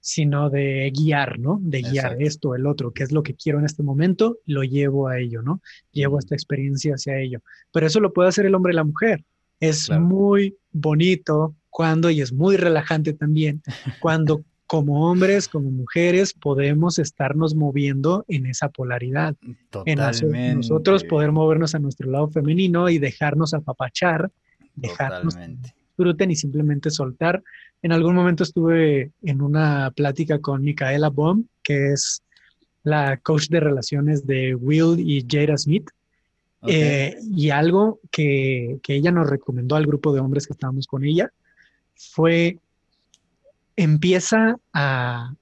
sino 0.00 0.48
de 0.48 0.92
guiar, 0.94 1.40
¿no? 1.40 1.58
De 1.60 1.82
guiar 1.82 2.22
esto, 2.22 2.54
el 2.54 2.66
otro, 2.66 2.92
qué 2.92 3.02
es 3.02 3.10
lo 3.10 3.24
que 3.24 3.34
quiero 3.34 3.58
en 3.58 3.64
este 3.64 3.82
momento, 3.82 4.38
lo 4.46 4.62
llevo 4.62 5.08
a 5.08 5.18
ello, 5.18 5.42
¿no? 5.42 5.60
Llevo 5.90 6.20
esta 6.20 6.36
experiencia 6.36 6.94
hacia 6.94 7.18
ello. 7.18 7.40
Pero 7.72 7.86
eso 7.88 7.98
lo 7.98 8.12
puede 8.12 8.28
hacer 8.28 8.46
el 8.46 8.54
hombre 8.54 8.72
y 8.72 8.76
la 8.76 8.84
mujer. 8.84 9.24
Es 9.58 9.90
muy 9.90 10.56
bonito 10.70 11.56
cuando, 11.68 12.10
y 12.10 12.20
es 12.20 12.32
muy 12.32 12.56
relajante 12.56 13.12
también, 13.12 13.60
cuando 14.00 14.44
como 14.72 15.10
hombres, 15.10 15.48
como 15.48 15.70
mujeres, 15.70 16.32
podemos 16.32 16.98
estarnos 16.98 17.54
moviendo 17.54 18.24
en 18.26 18.46
esa 18.46 18.70
polaridad. 18.70 19.36
Totalmente. 19.68 20.48
En 20.48 20.56
nosotros 20.56 21.04
poder 21.04 21.30
movernos 21.30 21.74
a 21.74 21.78
nuestro 21.78 22.10
lado 22.10 22.28
femenino 22.28 22.88
y 22.88 22.98
dejarnos 22.98 23.52
apapachar, 23.52 24.30
dejarnos 24.74 25.36
disfruten 25.36 26.30
y 26.30 26.36
simplemente 26.36 26.88
soltar. 26.88 27.42
En 27.82 27.92
algún 27.92 28.14
momento 28.14 28.44
estuve 28.44 29.12
en 29.22 29.42
una 29.42 29.90
plática 29.94 30.38
con 30.38 30.62
Micaela 30.62 31.10
Baum, 31.10 31.44
que 31.62 31.92
es 31.92 32.22
la 32.82 33.18
coach 33.18 33.48
de 33.48 33.60
relaciones 33.60 34.26
de 34.26 34.54
Will 34.54 34.98
y 34.98 35.26
Jada 35.28 35.58
Smith. 35.58 35.90
Eh, 36.66 37.18
y 37.30 37.50
algo 37.50 38.00
que, 38.10 38.78
que 38.82 38.94
ella 38.94 39.12
nos 39.12 39.28
recomendó 39.28 39.76
al 39.76 39.84
grupo 39.84 40.14
de 40.14 40.20
hombres 40.20 40.46
que 40.46 40.54
estábamos 40.54 40.86
con 40.86 41.04
ella 41.04 41.30
fue 41.94 42.58
empieza 43.82 44.58
a, 44.72 45.34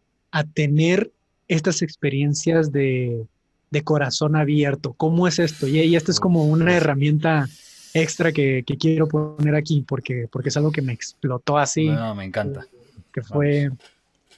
tener 0.55 1.11
estas 1.49 1.83
experiencias 1.83 2.73
de, 2.73 3.27
corazón 3.85 4.37
abierto. 4.37 4.95
¿Cómo 4.95 5.29
es 5.29 5.39
esto? 5.39 5.67
Y, 5.67 5.81
y 5.81 5.97
esta 5.97 6.11
es 6.11 6.21
como 6.21 6.45
una 6.45 6.77
herramienta 6.77 7.49
extra 7.95 8.33
que, 8.33 8.65
quiero 8.79 9.09
poner 9.09 9.55
aquí 9.55 9.85
porque, 9.87 10.29
porque 10.31 10.49
es 10.49 10.57
algo 10.57 10.73
que 10.73 10.83
me 10.83 10.93
explotó 10.93 11.59
así. 11.59 11.89
No, 11.89 12.15
me 12.15 12.25
encanta. 12.25 12.65
Que 13.13 13.23
fue, 13.23 13.71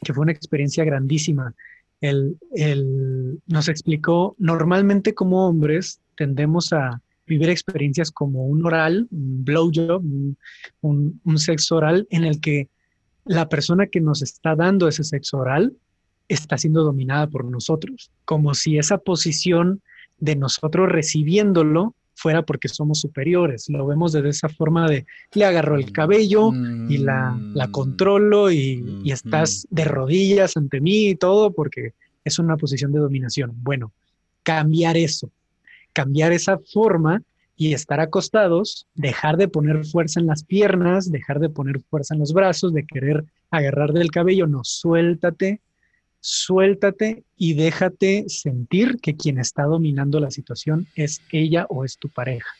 que 0.03 0.13
fue 0.13 0.23
una 0.23 0.33
experiencia 0.33 0.85
grandísima. 0.85 1.55
Él, 2.01 2.37
nos 3.47 3.69
explicó, 3.69 4.35
normalmente 4.39 5.15
como 5.15 5.47
hombres 5.47 6.01
tendemos 6.17 6.73
a 6.73 7.01
vivir 7.27 7.51
experiencias 7.51 8.11
como 8.11 8.47
un 8.47 8.67
oral, 8.67 9.07
un 9.13 9.45
blowjob, 9.45 10.03
un, 10.03 11.21
un 11.25 11.39
sexo 11.39 11.77
oral 11.77 12.07
en 12.11 12.25
el 12.25 12.41
que 12.41 12.69
la 13.25 13.49
persona 13.49 13.87
que 13.87 14.01
nos 14.01 14.23
está 14.23 14.57
dando 14.57 14.89
ese 14.89 15.05
sexo 15.05 15.39
oral 15.39 15.75
está 16.29 16.57
siendo 16.59 16.83
dominada 16.83 17.27
por 17.27 17.45
nosotros, 17.45 18.11
como 18.25 18.55
si 18.55 18.79
esa 18.79 18.99
posición 18.99 19.83
de 20.19 20.37
nosotros 20.37 20.89
recibiéndolo 20.91 21.95
fuera 22.15 22.43
porque 22.43 22.69
somos 22.69 23.01
superiores. 23.01 23.69
Lo 23.69 23.87
vemos 23.87 24.13
de 24.13 24.29
esa 24.29 24.49
forma 24.49 24.89
de 24.89 25.07
le 25.35 25.45
agarro 25.45 25.77
el 25.77 25.93
cabello 25.93 26.53
y 26.89 26.99
la, 26.99 27.39
la 27.55 27.69
controlo 27.69 28.51
y, 28.51 28.85
y, 29.03 29.11
estás 29.11 29.67
de 29.71 29.85
rodillas 29.85 30.57
ante 30.57 30.81
mí 30.81 31.09
y 31.09 31.15
todo 31.17 31.53
porque 31.53 31.95
es 32.25 32.39
una 32.39 32.57
posición 32.57 32.93
de 32.93 33.01
dominación. 33.01 33.53
Bueno, 33.57 33.93
cambiar 34.43 34.97
eso, 34.97 35.31
cambiar 35.93 36.33
esa 36.33 36.59
forma 36.59 37.23
y 37.57 37.75
estar 37.75 38.01
acostados, 38.01 38.87
dejar 38.95 39.37
de 39.37 39.49
poner 39.49 39.85
fuerza 39.85 40.21
en 40.21 40.27
las 40.27 40.45
piernas, 40.45 41.11
dejar 41.11 41.39
de 41.39 41.51
poner 41.51 41.81
fuerza 41.81 42.15
en 42.15 42.21
los 42.21 42.33
brazos, 42.33 42.73
de 42.73 42.87
querer 42.87 43.25
agarrar 43.51 43.93
del 43.93 44.11
cabello, 44.11 44.47
no, 44.47 44.61
suéltate, 44.65 45.61
suéltate 46.21 47.25
y 47.37 47.55
déjate 47.55 48.25
sentir 48.29 48.99
que 49.01 49.17
quien 49.17 49.39
está 49.39 49.65
dominando 49.65 50.21
la 50.21 50.31
situación 50.31 50.87
es 50.95 51.21
ella 51.31 51.67
o 51.69 51.85
es 51.85 51.99
tu 51.99 52.09
pareja, 52.09 52.51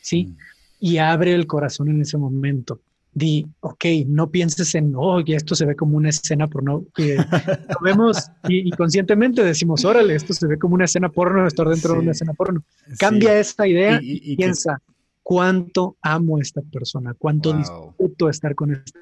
¿sí? 0.00 0.26
Mm. 0.26 0.36
Y 0.82 0.98
abre 0.98 1.34
el 1.34 1.46
corazón 1.46 1.90
en 1.90 2.00
ese 2.00 2.16
momento 2.16 2.80
di, 3.12 3.46
ok, 3.60 3.84
no 4.06 4.30
pienses 4.30 4.74
en, 4.74 4.92
oh, 4.96 5.20
esto 5.26 5.54
se 5.54 5.66
ve 5.66 5.74
como 5.74 5.96
una 5.96 6.10
escena 6.10 6.46
porno, 6.46 6.84
que 6.94 7.16
lo 7.16 7.80
vemos 7.82 8.30
y, 8.48 8.70
conscientemente 8.72 9.42
decimos, 9.42 9.84
órale, 9.84 10.14
esto 10.14 10.32
se 10.32 10.46
ve 10.46 10.58
como 10.58 10.74
una 10.74 10.84
escena 10.84 11.08
porno, 11.08 11.46
estar 11.46 11.68
dentro 11.68 11.94
de 11.94 12.00
una 12.00 12.12
escena 12.12 12.34
porno. 12.34 12.62
Cambia 12.98 13.38
esta 13.38 13.66
idea 13.66 13.98
y, 14.00 14.36
piensa, 14.36 14.80
¿cuánto 15.22 15.96
amo 16.02 16.38
a 16.38 16.40
esta 16.40 16.62
persona? 16.62 17.14
¿Cuánto 17.14 17.52
disfruto 17.52 18.28
estar 18.28 18.54
con 18.54 18.72
esta 18.72 19.00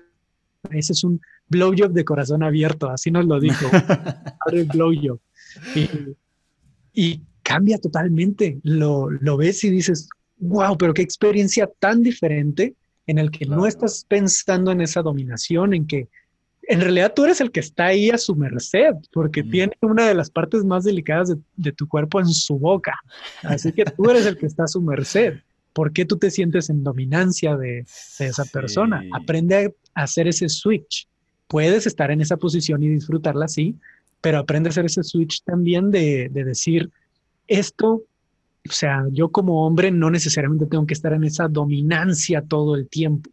Ese 0.70 0.92
es 0.94 1.04
un 1.04 1.20
blowjob 1.48 1.92
de 1.92 2.04
corazón 2.04 2.42
abierto, 2.42 2.88
así 2.88 3.10
nos 3.10 3.26
lo 3.26 3.38
dijo. 3.38 3.66
Abre 4.46 4.60
el 4.60 4.66
blowjob. 4.66 5.20
Y, 6.94 7.22
cambia 7.42 7.78
totalmente. 7.78 8.58
Lo, 8.62 9.10
lo 9.10 9.38
ves 9.38 9.64
y 9.64 9.70
dices, 9.70 10.08
wow, 10.38 10.76
pero 10.76 10.92
qué 10.92 11.00
experiencia 11.00 11.70
tan 11.78 12.02
diferente 12.02 12.74
en 13.08 13.18
el 13.18 13.32
que 13.32 13.46
no 13.46 13.66
estás 13.66 14.04
pensando 14.06 14.70
en 14.70 14.82
esa 14.82 15.02
dominación, 15.02 15.74
en 15.74 15.86
que 15.86 16.08
en 16.62 16.82
realidad 16.82 17.14
tú 17.16 17.24
eres 17.24 17.40
el 17.40 17.50
que 17.50 17.60
está 17.60 17.86
ahí 17.86 18.10
a 18.10 18.18
su 18.18 18.36
merced, 18.36 18.92
porque 19.10 19.42
tiene 19.42 19.72
una 19.80 20.06
de 20.06 20.14
las 20.14 20.30
partes 20.30 20.64
más 20.64 20.84
delicadas 20.84 21.34
de, 21.56 21.72
tu 21.72 21.88
cuerpo 21.88 22.20
en 22.20 22.28
su 22.28 22.58
boca. 22.58 22.94
Así 23.42 23.72
que 23.72 23.86
tú 23.86 24.10
eres 24.10 24.26
el 24.26 24.36
que 24.36 24.44
está 24.44 24.64
a 24.64 24.68
su 24.68 24.82
merced. 24.82 25.38
¿Por 25.72 25.92
qué 25.94 26.04
tú 26.04 26.18
te 26.18 26.30
sientes 26.30 26.68
en 26.68 26.84
dominancia 26.84 27.56
de, 27.56 27.86
esa 28.18 28.44
persona? 28.44 29.02
Aprende 29.14 29.74
a 29.94 30.02
hacer 30.02 30.28
ese 30.28 30.50
switch. 30.50 31.08
Puedes 31.46 31.86
estar 31.86 32.10
en 32.10 32.20
esa 32.20 32.36
posición 32.36 32.82
y 32.82 32.88
disfrutarla, 32.88 33.48
sí, 33.48 33.74
pero 34.20 34.38
aprende 34.38 34.68
a 34.68 34.72
hacer 34.72 34.84
ese 34.84 35.02
switch 35.02 35.42
también 35.44 35.90
de, 35.90 36.28
de 36.28 36.44
decir, 36.44 36.90
esto, 37.46 38.02
o 38.68 38.72
sea, 38.72 39.04
yo 39.10 39.30
como 39.30 39.66
hombre 39.66 39.90
no 39.90 40.10
necesariamente 40.10 40.66
tengo 40.66 40.86
que 40.86 40.94
estar 40.94 41.12
en 41.12 41.24
esa 41.24 41.48
dominancia 41.48 42.42
todo 42.42 42.76
el 42.76 42.88
tiempo 42.88 43.30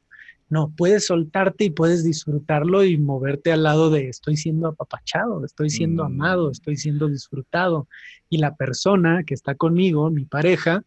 no, 0.48 0.72
puedes 0.76 1.08
soltarte 1.08 1.66
y 1.66 1.70
puedes 1.72 2.04
disfrutarlo 2.04 2.84
y 2.84 2.98
moverte 2.98 3.52
al 3.52 3.64
lado 3.64 3.90
de 3.90 4.10
estoy 4.10 4.38
siendo 4.38 4.68
apapachado, 4.68 5.44
estoy 5.44 5.70
siendo 5.70 6.04
mm. 6.04 6.06
amado, 6.06 6.52
estoy 6.52 6.78
siendo 6.78 7.08
disfrutado. 7.08 7.88
Y 8.30 8.38
la 8.38 8.56
persona 8.56 9.24
que 9.24 9.34
está 9.34 9.56
conmigo, 9.56 10.10
mi 10.12 10.26
pareja, 10.26 10.84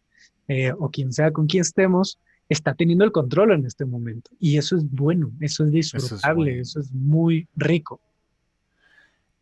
eh, 0.47 0.71
o 0.77 0.89
quien 0.89 1.11
sea 1.11 1.31
con 1.31 1.47
quien 1.47 1.61
estemos, 1.61 2.19
está 2.47 2.73
teniendo 2.73 3.03
el 3.03 3.11
control 3.11 3.51
en 3.51 3.65
este 3.65 3.85
momento. 3.85 4.31
Y 4.39 4.57
eso 4.57 4.77
es 4.77 4.89
bueno, 4.89 5.31
eso 5.41 5.65
es 5.65 5.71
disfrutable, 5.71 6.59
eso 6.59 6.79
es, 6.79 6.91
muy 6.93 7.47
rico. 7.55 7.99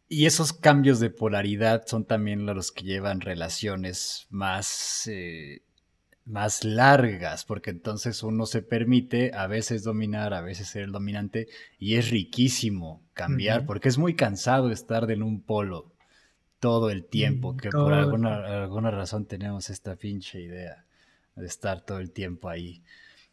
Y 0.09 0.25
esos 0.25 0.53
cambios 0.53 0.99
de 0.99 1.09
polaridad 1.09 1.85
son 1.85 2.05
también 2.05 2.45
los 2.45 2.71
que 2.71 2.83
llevan 2.83 3.21
relaciones 3.21 4.27
más 4.29 5.07
eh, 5.07 5.61
más 6.27 6.65
largas, 6.65 7.45
porque 7.45 7.69
entonces 7.69 8.21
uno 8.21 8.45
se 8.45 8.61
permite 8.61 9.31
a 9.33 9.47
veces 9.47 9.83
dominar, 9.83 10.33
a 10.33 10.41
veces 10.41 10.67
ser 10.67 10.83
el 10.83 10.91
dominante, 10.91 11.47
y 11.79 11.95
es 11.95 12.09
riquísimo 12.09 13.01
cambiar, 13.13 13.65
porque 13.65 13.87
es 13.87 13.97
muy 13.97 14.13
cansado 14.13 14.69
estar 14.69 15.09
en 15.09 15.23
un 15.23 15.41
polo 15.41 15.93
todo 16.59 16.89
el 16.89 17.05
tiempo, 17.05 17.53
mm, 17.53 17.57
que 17.57 17.69
por 17.69 17.93
alguna, 17.93 18.63
alguna 18.63 18.91
razón 18.91 19.25
tenemos 19.25 19.69
esta 19.69 19.95
pinche 19.95 20.41
idea 20.41 20.85
de 21.35 21.45
estar 21.45 21.81
todo 21.81 21.99
el 21.99 22.11
tiempo 22.11 22.49
ahí. 22.49 22.83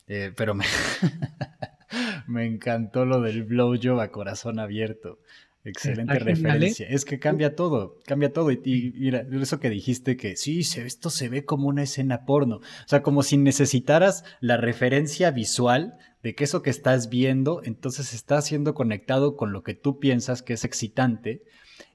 Eh, 0.07 0.33
pero 0.37 0.55
me, 0.55 0.65
me 2.29 2.47
encantó 2.47 3.07
lo 3.07 3.21
del 3.21 3.43
blowjob 3.43 3.99
a 3.99 4.13
corazón 4.13 4.61
abierto. 4.61 5.19
Excelente 5.65 6.19
referencia. 6.19 6.87
Es 6.87 7.07
que 7.07 7.19
cambia 7.19 7.57
todo, 7.57 7.99
cambia 8.05 8.33
todo. 8.33 8.51
Y, 8.51 8.93
mira, 8.97 9.27
eso 9.33 9.61
que 9.61 9.71
dijiste 9.71 10.17
que 10.17 10.37
sí, 10.37 10.61
esto 10.61 11.09
se 11.09 11.29
ve 11.31 11.45
como 11.45 11.69
una 11.69 11.83
escena 11.83 12.27
porno. 12.27 12.57
O 12.57 12.89
sea, 12.89 13.03
como 13.03 13.23
si 13.23 13.39
necesitaras 13.39 14.25
la 14.41 14.59
referencia 14.59 15.31
visual 15.31 15.95
de 16.23 16.35
que 16.35 16.45
eso 16.45 16.63
que 16.63 16.71
estás 16.71 17.09
viendo, 17.09 17.63
entonces 17.65 18.13
está 18.13 18.43
siendo 18.43 18.75
conectado 18.75 19.37
con 19.37 19.53
lo 19.53 19.63
que 19.63 19.75
tú 19.75 19.99
piensas 19.99 20.43
que 20.43 20.53
es 20.53 20.65
excitante 20.65 21.43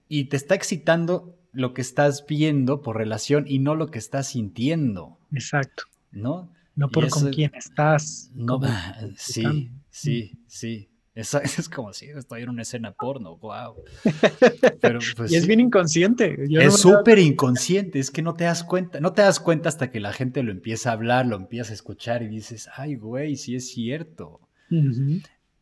y 0.08 0.26
te 0.26 0.38
está 0.38 0.56
excitando 0.56 1.38
lo 1.52 1.74
que 1.74 1.82
estás 1.82 2.26
viendo 2.28 2.82
por 2.82 2.98
relación 2.98 3.46
y 3.48 3.60
no 3.60 3.76
lo 3.76 3.92
que 3.92 4.00
estás 4.00 4.30
sintiendo. 4.30 5.20
Exacto. 5.32 5.84
¿No? 6.12 6.52
No 6.76 6.90
por 6.90 7.10
con 7.10 7.32
quién 7.32 7.52
estás. 7.54 8.32
No, 8.34 8.60
sí, 9.16 9.72
sí, 9.90 10.40
sí. 10.48 10.89
Es, 11.16 11.70
como 11.70 11.92
si 11.94 12.06
estoy 12.06 12.44
en 12.44 12.50
una 12.50 12.62
escena 12.62 12.94
porno, 12.94 13.38
wow. 13.38 13.76
Pues, 15.16 15.32
y 15.32 15.36
es 15.36 15.46
bien 15.46 15.60
inconsciente. 15.60 16.38
es 16.50 16.78
súper 16.78 17.20
inconsciente, 17.20 18.00
es 18.00 18.12
que 18.12 18.22
no 18.22 18.34
te 18.34 18.46
das 18.46 18.64
cuenta, 18.64 19.00
no 19.00 19.14
te 19.14 19.22
das 19.22 19.40
cuenta 19.40 19.70
hasta 19.70 19.90
que 19.90 20.00
la 20.00 20.14
gente 20.14 20.42
lo 20.44 20.52
empieza 20.52 20.90
a 20.90 20.94
hablar, 20.94 21.26
lo 21.26 21.36
empieza 21.36 21.72
a 21.72 21.76
escuchar 21.76 22.24
y 22.24 22.28
dices, 22.28 22.70
ay, 22.76 22.96
güey, 22.96 23.36
sí 23.36 23.56
es 23.56 23.70
cierto. 23.70 24.40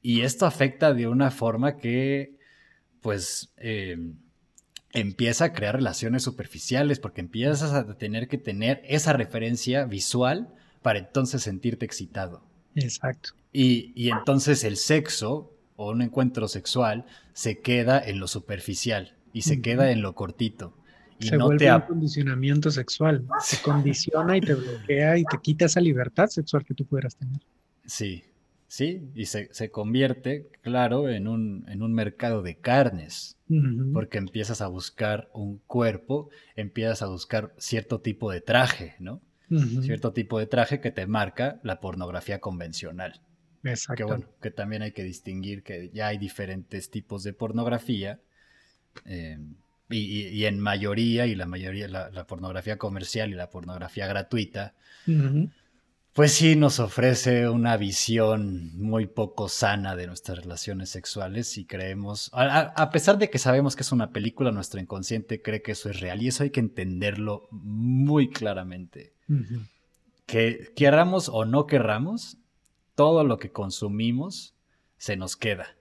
Y 0.01 0.21
esto 0.21 0.45
afecta 0.45 0.93
de 0.93 1.07
una 1.07 1.31
forma 1.31 1.77
que, 1.77 2.35
pues, 3.01 3.53
em, 3.57 4.15
empieza 4.93 5.45
a 5.45 5.53
crear 5.53 5.75
relaciones 5.75 6.23
superficiales, 6.23 6.99
porque 6.99 7.21
empiezas 7.21 7.73
a 7.73 7.97
tener 7.97 8.27
que 8.27 8.37
tener 8.37 8.81
esa 8.85 9.13
referencia 9.13 9.85
visual 9.85 10.49
para 10.81 10.99
entonces 10.99 11.41
sentirte 11.41 11.85
excitado. 11.85 12.46
Exacto. 12.77 13.31
Y, 13.51 14.09
entonces 14.09 14.63
el 14.63 14.77
sexo 14.77 15.53
o 15.75 15.91
un 15.91 16.01
encuentro 16.01 16.47
sexual 16.47 17.05
se 17.33 17.59
queda 17.59 17.99
en 17.99 18.19
lo 18.19 18.27
superficial 18.27 19.15
y 19.33 19.41
se 19.43 19.61
queda 19.61 19.91
en 19.91 20.01
lo 20.01 20.13
cortito. 20.15 20.73
Y 21.19 21.27
se 21.27 21.37
vuelve 21.37 21.73
un 21.73 21.81
condicionamiento 21.81 22.69
sexual. 22.69 23.25
Se 23.41 23.59
condiciona 23.61 24.37
y 24.37 24.41
te 24.41 24.53
bloquea 24.53 25.17
y 25.17 25.23
te 25.23 25.39
quita 25.41 25.65
esa 25.65 25.81
libertad 25.81 26.27
sexual 26.27 26.63
que 26.63 26.75
tú 26.75 26.85
pudieras 26.85 27.15
tener. 27.15 27.41
Sí, 27.85 28.23
sí, 28.67 29.09
y 29.15 29.25
se, 29.25 29.71
convierte, 29.71 30.47
claro, 30.61 31.09
en 31.09 31.27
un, 31.27 31.65
en 31.67 31.81
un 31.81 31.93
mercado 31.93 32.43
de 32.43 32.57
carnes, 32.57 33.37
porque 33.93 34.19
empiezas 34.19 34.61
a 34.61 34.67
buscar 34.67 35.29
un 35.33 35.59
cuerpo, 35.65 36.29
empiezas 36.55 37.01
a 37.01 37.07
buscar 37.07 37.53
cierto 37.57 38.01
tipo 38.01 38.31
de 38.31 38.41
traje, 38.41 38.95
¿no? 38.99 39.21
Cierto 39.49 40.11
tipo 40.11 40.39
de 40.39 40.45
traje 40.45 40.81
que 40.81 40.91
te 40.91 41.07
marca 41.07 41.59
la 41.63 41.79
pornografía 41.79 42.39
convencional. 42.39 43.21
Exacto. 43.63 43.95
Que 43.95 44.03
bueno, 44.03 44.25
que 44.41 44.51
también 44.51 44.81
hay 44.81 44.91
que 44.91 45.03
distinguir 45.03 45.63
que 45.63 45.89
ya 45.93 46.07
hay 46.07 46.17
diferentes 46.17 46.89
tipos 46.89 47.23
de 47.23 47.33
pornografía. 47.33 48.19
Eh, 49.05 49.37
y, 49.89 50.43
en 50.43 50.59
mayoría, 50.59 51.27
y 51.27 51.35
la 51.35 51.45
mayoría, 51.45 51.87
la, 51.87 52.27
pornografía 52.27 52.77
comercial 52.77 53.29
y 53.31 53.35
la 53.35 53.49
pornografía 53.49 54.05
gratuita, 54.05 54.73
pues 56.17 56.33
sí 56.33 56.55
nos 56.55 56.79
ofrece 56.79 57.47
una 57.47 57.77
visión 57.77 58.75
muy 58.75 59.05
poco 59.05 59.49
sana 59.49 59.95
de 59.95 60.07
nuestras 60.07 60.39
relaciones 60.39 60.89
sexuales 60.89 61.59
y 61.59 61.65
creemos, 61.65 62.31
a, 62.33 62.89
pesar 62.89 63.19
de 63.19 63.29
que 63.29 63.37
sabemos 63.37 63.75
que 63.75 63.83
es 63.83 63.91
una 63.91 64.09
película, 64.09 64.51
nuestro 64.51 64.79
inconsciente 64.79 65.43
cree 65.43 65.61
que 65.61 65.73
eso 65.73 65.91
es 65.91 65.99
real 65.99 66.23
y 66.23 66.29
eso 66.29 66.41
hay 66.41 66.49
que 66.49 66.59
entenderlo 66.59 67.47
muy 67.51 68.31
claramente. 68.31 69.13
Que 70.25 70.73
querramos 70.75 71.29
o 71.29 71.45
no 71.45 71.67
querramos, 71.67 72.37
todo 72.95 73.23
lo 73.23 73.37
que 73.37 73.51
consumimos 73.51 74.55
se 74.97 75.17
nos 75.17 75.35
queda 75.35 75.75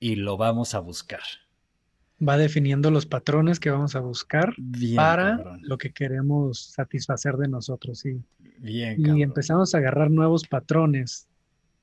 y 0.00 0.16
lo 0.16 0.36
vamos 0.36 0.74
a 0.74 0.80
buscar. 0.80 1.22
Va 2.26 2.36
definiendo 2.36 2.90
los 2.90 3.06
patrones 3.06 3.58
que 3.58 3.70
vamos 3.70 3.96
a 3.96 4.00
buscar 4.00 4.54
para 4.94 5.58
lo 5.60 5.78
que 5.78 5.90
queremos 5.92 6.72
satisfacer 6.72 7.36
de 7.36 7.48
nosotros. 7.48 7.98
Sí. 7.98 8.22
Bien, 8.58 9.16
y 9.16 9.22
empezamos 9.22 9.74
a 9.74 9.78
agarrar 9.78 10.10
nuevos 10.10 10.46
patrones 10.46 11.26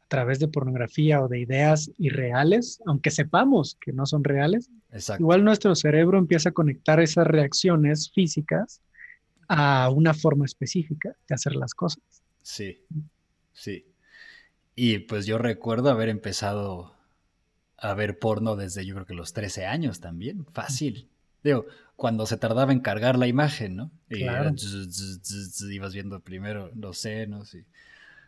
a 0.05 0.07
través 0.07 0.39
de 0.39 0.47
pornografía 0.47 1.21
o 1.21 1.27
de 1.27 1.39
ideas 1.39 1.91
irreales, 1.97 2.81
aunque 2.85 3.11
sepamos 3.11 3.77
que 3.79 3.93
no 3.93 4.05
son 4.05 4.23
reales. 4.23 4.69
Igual 5.19 5.43
nuestro 5.43 5.75
cerebro 5.75 6.17
empieza 6.17 6.49
a 6.49 6.53
conectar 6.53 6.99
esas 6.99 7.27
reacciones 7.27 8.09
físicas 8.11 8.81
a 9.47 9.89
una 9.89 10.13
forma 10.13 10.45
específica 10.45 11.15
de 11.27 11.35
hacer 11.35 11.55
las 11.55 11.73
cosas. 11.73 12.03
Sí, 12.41 12.79
sí. 13.53 13.85
Y 14.75 14.99
pues 14.99 15.25
yo 15.25 15.37
recuerdo 15.37 15.89
haber 15.89 16.09
empezado 16.09 16.95
a 17.81 17.93
ver 17.95 18.19
porno 18.19 18.55
desde 18.55 18.85
yo 18.85 18.93
creo 18.93 19.05
que 19.05 19.15
los 19.15 19.33
13 19.33 19.65
años 19.65 19.99
también, 19.99 20.45
fácil. 20.51 21.09
Digo, 21.43 21.65
cuando 21.95 22.27
se 22.27 22.37
tardaba 22.37 22.71
en 22.71 22.79
cargar 22.79 23.17
la 23.17 23.27
imagen, 23.27 23.75
¿no? 23.75 23.91
Y 24.09 24.23
ibas 25.71 25.93
viendo 25.93 26.19
primero 26.21 26.71
los 26.75 26.99
senos 26.99 27.53
y... 27.55 27.65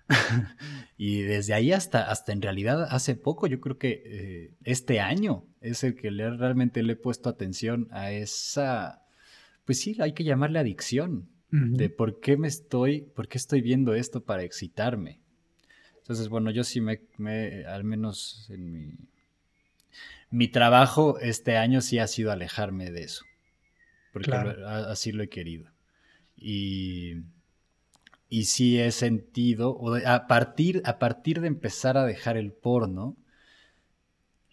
y 0.97 1.21
desde 1.21 1.53
ahí 1.53 1.71
hasta, 1.71 2.11
hasta 2.11 2.33
en 2.33 2.41
realidad 2.41 2.87
hace 2.89 3.15
poco, 3.15 3.47
yo 3.47 3.61
creo 3.61 3.77
que 3.77 4.03
eh, 4.05 4.53
este 4.65 4.99
año 4.99 5.45
es 5.61 5.83
el 5.85 5.95
que 5.95 6.09
realmente 6.09 6.83
le 6.83 6.93
he 6.93 6.97
puesto 6.97 7.29
atención 7.29 7.87
a 7.91 8.11
esa, 8.11 9.05
pues 9.63 9.79
sí, 9.79 9.95
hay 10.01 10.13
que 10.13 10.25
llamarle 10.25 10.59
adicción, 10.59 11.29
de 11.51 11.89
por 11.89 12.19
qué 12.19 12.35
me 12.35 12.47
estoy, 12.47 13.01
por 13.01 13.27
qué 13.27 13.37
estoy 13.37 13.61
viendo 13.61 13.93
esto 13.93 14.23
para 14.23 14.41
excitarme. 14.41 15.21
Entonces, 15.99 16.27
bueno, 16.27 16.49
yo 16.49 16.63
sí 16.63 16.81
me, 16.81 17.63
al 17.67 17.83
menos 17.83 18.47
en 18.49 18.71
mi, 18.71 18.93
mi 20.33 20.47
trabajo 20.47 21.19
este 21.19 21.57
año 21.57 21.79
sí 21.81 21.99
ha 21.99 22.07
sido 22.07 22.31
alejarme 22.31 22.89
de 22.89 23.03
eso, 23.03 23.23
porque 24.11 24.31
así 24.31 25.11
lo 25.11 25.21
he 25.21 25.29
querido. 25.29 25.69
Y, 26.35 27.17
y 28.29 28.45
sí 28.45 28.79
he 28.79 28.91
sentido, 28.91 29.79
a, 30.07 30.25
partir, 30.25 30.81
a 30.85 30.97
partir 30.97 31.39
de 31.39 31.49
empezar 31.49 31.97
a 31.97 32.05
dejar 32.05 32.35
el 32.35 32.51
porno, 32.51 33.15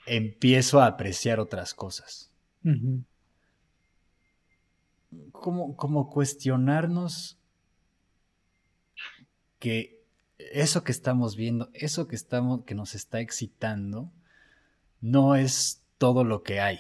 empiezo 0.05 0.83
a 0.83 0.87
apreciar 0.87 1.41
otras 1.41 1.73
cosas. 1.73 2.31
como, 5.33 5.77
como 5.77 6.11
cuestionarnos 6.11 7.39
que 9.59 9.99
eso 10.37 10.85
que 10.85 10.93
estamos 10.93 11.37
viendo, 11.37 11.71
eso 11.73 12.07
que, 12.07 12.17
estamos, 12.17 12.65
que 12.67 12.75
nos 12.75 12.95
está 12.95 13.21
excitando, 13.21 14.13
no 15.01 15.35
es 15.35 15.85
todo 15.99 16.25
lo 16.25 16.43
que 16.43 16.61
hay. 16.61 16.79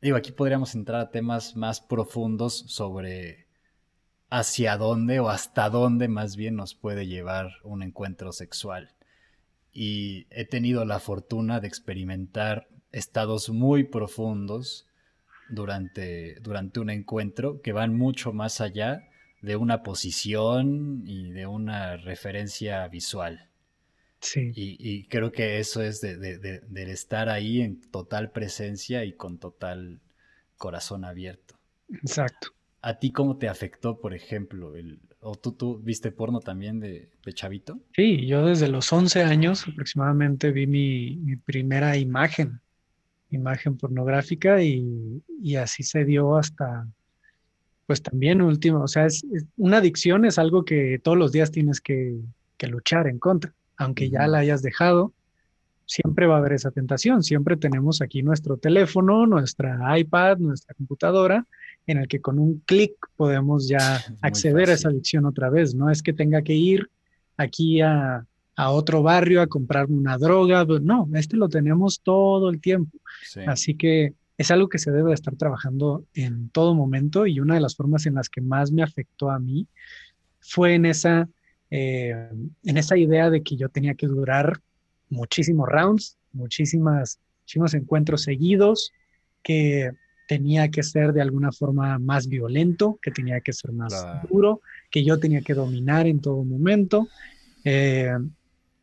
Digo, 0.00 0.16
aquí 0.16 0.32
podríamos 0.32 0.74
entrar 0.74 1.00
a 1.00 1.10
temas 1.10 1.54
más 1.56 1.80
profundos 1.80 2.64
sobre 2.66 3.46
hacia 4.30 4.76
dónde 4.76 5.20
o 5.20 5.28
hasta 5.28 5.68
dónde 5.68 6.08
más 6.08 6.36
bien 6.36 6.56
nos 6.56 6.74
puede 6.74 7.06
llevar 7.06 7.52
un 7.62 7.82
encuentro 7.82 8.32
sexual. 8.32 8.94
y 9.74 10.26
he 10.30 10.44
tenido 10.44 10.84
la 10.84 10.98
fortuna 11.00 11.58
de 11.60 11.66
experimentar 11.66 12.68
estados 12.92 13.48
muy 13.48 13.84
profundos 13.84 14.86
durante, 15.48 16.38
durante 16.40 16.80
un 16.80 16.90
encuentro 16.90 17.62
que 17.62 17.72
van 17.72 17.96
mucho 17.96 18.32
más 18.32 18.60
allá 18.60 19.08
de 19.40 19.56
una 19.56 19.82
posición 19.82 21.04
y 21.06 21.30
de 21.30 21.46
una 21.46 21.96
referencia 21.96 22.86
visual. 22.88 23.51
Sí. 24.22 24.52
Y, 24.54 25.04
creo 25.08 25.32
que 25.32 25.58
eso 25.58 25.82
es 25.82 26.00
de, 26.00 26.16
del 26.16 26.88
estar 26.88 27.28
ahí 27.28 27.60
en 27.60 27.80
total 27.80 28.30
presencia 28.30 29.04
y 29.04 29.14
con 29.14 29.38
total 29.38 30.00
corazón 30.56 31.04
abierto. 31.04 31.56
Exacto. 31.92 32.48
¿A 32.82 32.98
ti 32.98 33.10
cómo 33.10 33.36
te 33.36 33.48
afectó, 33.48 34.00
por 34.00 34.14
ejemplo, 34.14 34.76
el, 34.76 35.00
o 35.20 35.34
tú, 35.34 35.52
tú 35.52 35.78
viste 35.78 36.12
porno 36.12 36.38
también 36.38 36.78
de, 36.78 37.10
chavito? 37.34 37.80
Sí, 37.94 38.26
yo 38.26 38.46
desde 38.46 38.68
los 38.68 38.92
11 38.92 39.22
años 39.22 39.66
aproximadamente 39.66 40.52
vi 40.52 40.68
mi, 40.68 41.16
mi 41.16 41.34
primera 41.34 41.96
imagen, 41.96 42.60
imagen 43.30 43.76
pornográfica 43.76 44.62
y, 44.62 45.20
y, 45.40 45.56
así 45.56 45.82
se 45.82 46.04
dio 46.04 46.36
hasta, 46.36 46.86
pues 47.86 48.02
también 48.02 48.40
último, 48.40 48.82
o 48.82 48.88
sea, 48.88 49.06
es, 49.06 49.24
una 49.56 49.78
adicción 49.78 50.24
es 50.24 50.38
algo 50.38 50.64
que 50.64 51.00
todos 51.02 51.18
los 51.18 51.32
días 51.32 51.50
tienes 51.50 51.80
que, 51.80 52.16
que 52.56 52.68
luchar 52.68 53.08
en 53.08 53.18
contra 53.18 53.52
aunque 53.76 54.10
ya 54.10 54.26
la 54.26 54.38
hayas 54.38 54.62
dejado, 54.62 55.12
siempre 55.86 56.26
va 56.26 56.36
a 56.36 56.38
haber 56.38 56.54
esa 56.54 56.70
tentación. 56.70 57.22
Siempre 57.22 57.56
tenemos 57.56 58.00
aquí 58.00 58.22
nuestro 58.22 58.56
teléfono, 58.56 59.26
nuestra 59.26 59.98
iPad, 59.98 60.38
nuestra 60.38 60.74
computadora, 60.74 61.46
en 61.86 61.98
el 61.98 62.08
que 62.08 62.20
con 62.20 62.38
un 62.38 62.62
clic 62.66 62.92
podemos 63.16 63.68
ya 63.68 63.78
acceder 64.22 64.70
a 64.70 64.74
esa 64.74 64.88
adicción 64.88 65.26
otra 65.26 65.50
vez. 65.50 65.74
No 65.74 65.90
es 65.90 66.02
que 66.02 66.12
tenga 66.12 66.42
que 66.42 66.54
ir 66.54 66.90
aquí 67.36 67.80
a, 67.80 68.26
otro 68.54 69.02
barrio 69.02 69.42
a 69.42 69.48
comprarme 69.48 69.96
una 69.96 70.18
droga. 70.18 70.64
No, 70.64 71.08
este 71.14 71.36
lo 71.36 71.48
tenemos 71.48 72.00
todo 72.00 72.48
el 72.48 72.60
tiempo. 72.60 72.96
Así 73.46 73.74
que 73.74 74.14
es 74.38 74.50
algo 74.50 74.68
que 74.68 74.78
se 74.78 74.92
debe 74.92 75.12
estar 75.12 75.34
trabajando 75.36 76.04
en 76.14 76.48
todo 76.50 76.74
momento 76.74 77.26
y 77.26 77.40
una 77.40 77.54
de 77.54 77.60
las 77.60 77.74
formas 77.74 78.06
en 78.06 78.14
las 78.14 78.28
que 78.28 78.40
más 78.40 78.70
me 78.70 78.82
afectó 78.82 79.30
a 79.30 79.40
mí 79.40 79.66
fue 80.40 80.74
en 80.74 80.86
esa 80.86 81.28
eh, 81.74 82.28
en 82.64 82.76
esa 82.76 82.98
idea 82.98 83.30
de 83.30 83.42
que 83.42 83.56
yo 83.56 83.70
tenía 83.70 83.94
que 83.94 84.06
durar 84.06 84.60
muchísimos 85.08 85.66
rounds, 85.70 86.18
muchísimas, 86.34 87.18
muchísimos 87.40 87.72
encuentros 87.72 88.24
seguidos, 88.24 88.92
que 89.42 89.90
tenía 90.28 90.70
que 90.70 90.82
ser 90.82 91.14
de 91.14 91.22
alguna 91.22 91.50
forma 91.50 91.98
más 91.98 92.28
violento, 92.28 92.98
que 93.00 93.10
tenía 93.10 93.40
que 93.40 93.54
ser 93.54 93.72
más 93.72 93.94
duro, 94.28 94.60
que 94.90 95.02
yo 95.02 95.18
tenía 95.18 95.40
que 95.40 95.54
dominar 95.54 96.06
en 96.06 96.20
todo 96.20 96.44
momento. 96.44 97.08
Eh, 97.64 98.18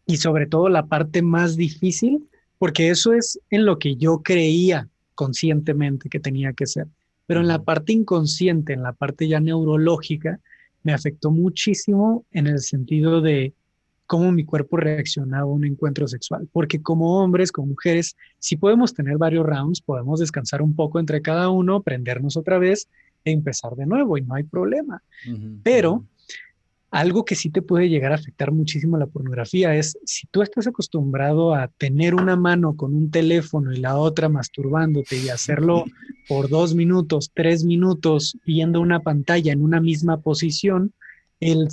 y 0.08 0.17
sobre 0.17 0.47
todo 0.47 0.67
la 0.67 0.88
parte 0.88 1.21
más 1.21 1.56
difícil, 1.56 2.28
porque 2.58 2.89
eso 2.89 3.13
es 3.13 3.39
en 3.52 3.65
lo 3.65 3.78
que 3.78 3.97
yo 3.97 4.23
creía 4.23 4.89
conscientemente 5.13 6.10
que 6.10 6.19
tenía 6.19 6.54
que 6.54 6.65
ser. 6.65 6.88
Pero 7.28 7.41
en 7.41 7.47
la 7.47 7.62
parte 7.62 7.93
inconsciente, 7.93 8.73
en 8.73 8.82
la 8.82 8.93
parte 8.93 9.28
ya 9.28 9.39
neurológica, 9.39 10.39
me 10.83 10.93
afectó 10.93 11.31
muchísimo 11.31 12.25
en 12.31 12.47
el 12.47 12.59
sentido 12.59 13.21
de 13.21 13.53
cómo 14.05 14.31
mi 14.31 14.43
cuerpo 14.43 14.77
reaccionaba 14.77 15.43
a 15.43 15.53
un 15.53 15.65
encuentro 15.65 16.07
sexual. 16.07 16.49
Porque 16.51 16.81
como 16.81 17.21
hombres, 17.21 17.51
como 17.51 17.67
mujeres, 17.67 18.15
si 18.39 18.57
podemos 18.57 18.93
tener 18.93 19.17
varios 19.17 19.45
rounds, 19.45 19.81
podemos 19.81 20.19
descansar 20.19 20.61
un 20.61 20.75
poco 20.75 20.99
entre 20.99 21.21
cada 21.21 21.49
uno, 21.49 21.83
prendernos 21.83 22.35
otra 22.35 22.57
vez 22.57 22.87
e 23.23 23.31
empezar 23.31 23.75
de 23.75 23.85
nuevo 23.85 24.17
y 24.17 24.21
no 24.21 24.33
hay 24.33 24.43
problema. 24.43 25.03
Pero 25.61 26.05
algo 26.91 27.23
que 27.23 27.36
sí 27.36 27.49
te 27.49 27.62
puede 27.62 27.88
llegar 27.88 28.12
a 28.12 28.15
afectar 28.15 28.52
muchísimo 28.52 28.97
la 28.97 29.06
pornografía 29.06 29.75
es 29.75 29.97
si 30.06 30.28
tú 30.28 30.41
estás 30.41 30.67
acostumbrado 30.67 31.54
a 31.54 31.67
tener 31.67 32.15
una 32.15 32.36
mano 32.36 32.75
con 32.75 32.95
un 32.95 33.12
teléfono 33.12 33.71
y 33.71 33.78
la 33.78 33.97
otra 33.97 34.28
masturbándote 34.28 35.17
y 35.17 35.30
hacerlo 35.30 35.86
por 36.28 36.49
dos 36.49 36.73
minutos, 36.73 37.32
tres 37.34 37.63
minutos, 37.63 38.38
viendo 38.45 38.82
una 38.82 39.02
pantalla 39.02 39.52
en 39.52 39.62
una 39.62 39.80
misma 39.80 40.21
posición, 40.21 40.93
el, 41.39 41.67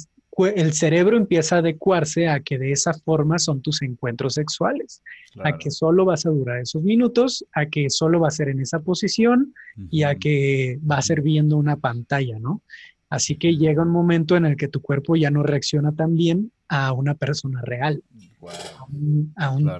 el 0.55 0.73
cerebro 0.75 1.17
empieza 1.17 1.57
a 1.57 1.59
adecuarse 1.61 2.29
a 2.29 2.41
que 2.41 2.59
de 2.59 2.73
esa 2.73 2.93
forma 2.93 3.39
son 3.39 3.63
tus 3.63 3.81
encuentros 3.83 4.35
sexuales, 4.35 5.03
a 5.45 5.57
que 5.57 5.71
solo 5.71 6.05
vas 6.05 6.27
a 6.27 6.31
durar 6.31 6.61
esos 6.61 6.83
minutos, 6.83 7.45
a 7.55 7.67
que 7.67 7.89
solo 7.89 8.21
va 8.21 8.29
a 8.29 8.33
ser 8.33 8.49
en 8.49 8.61
esa 8.61 8.81
posición 8.81 9.55
y 9.91 10.03
a 10.03 10.15
que 10.15 10.79
va 10.89 10.99
a 10.99 11.03
ser 11.03 11.23
viendo 11.23 11.57
una 11.57 11.77
pantalla, 11.77 12.39
¿no? 12.39 12.63
Así 13.09 13.37
que 13.37 13.57
llega 13.57 13.83
un 13.83 13.90
momento 13.90 14.37
en 14.37 14.47
el 14.47 14.57
que 14.57 14.69
tu 14.69 14.81
cuerpo 14.81 15.16
ya 15.16 15.31
no 15.31 15.42
reacciona 15.42 15.92
tan 15.92 16.16
bien 16.16 16.53
a 16.69 16.92
una 16.92 17.14
persona 17.14 17.62
real, 17.62 18.03
a 19.37 19.51
un, 19.51 19.71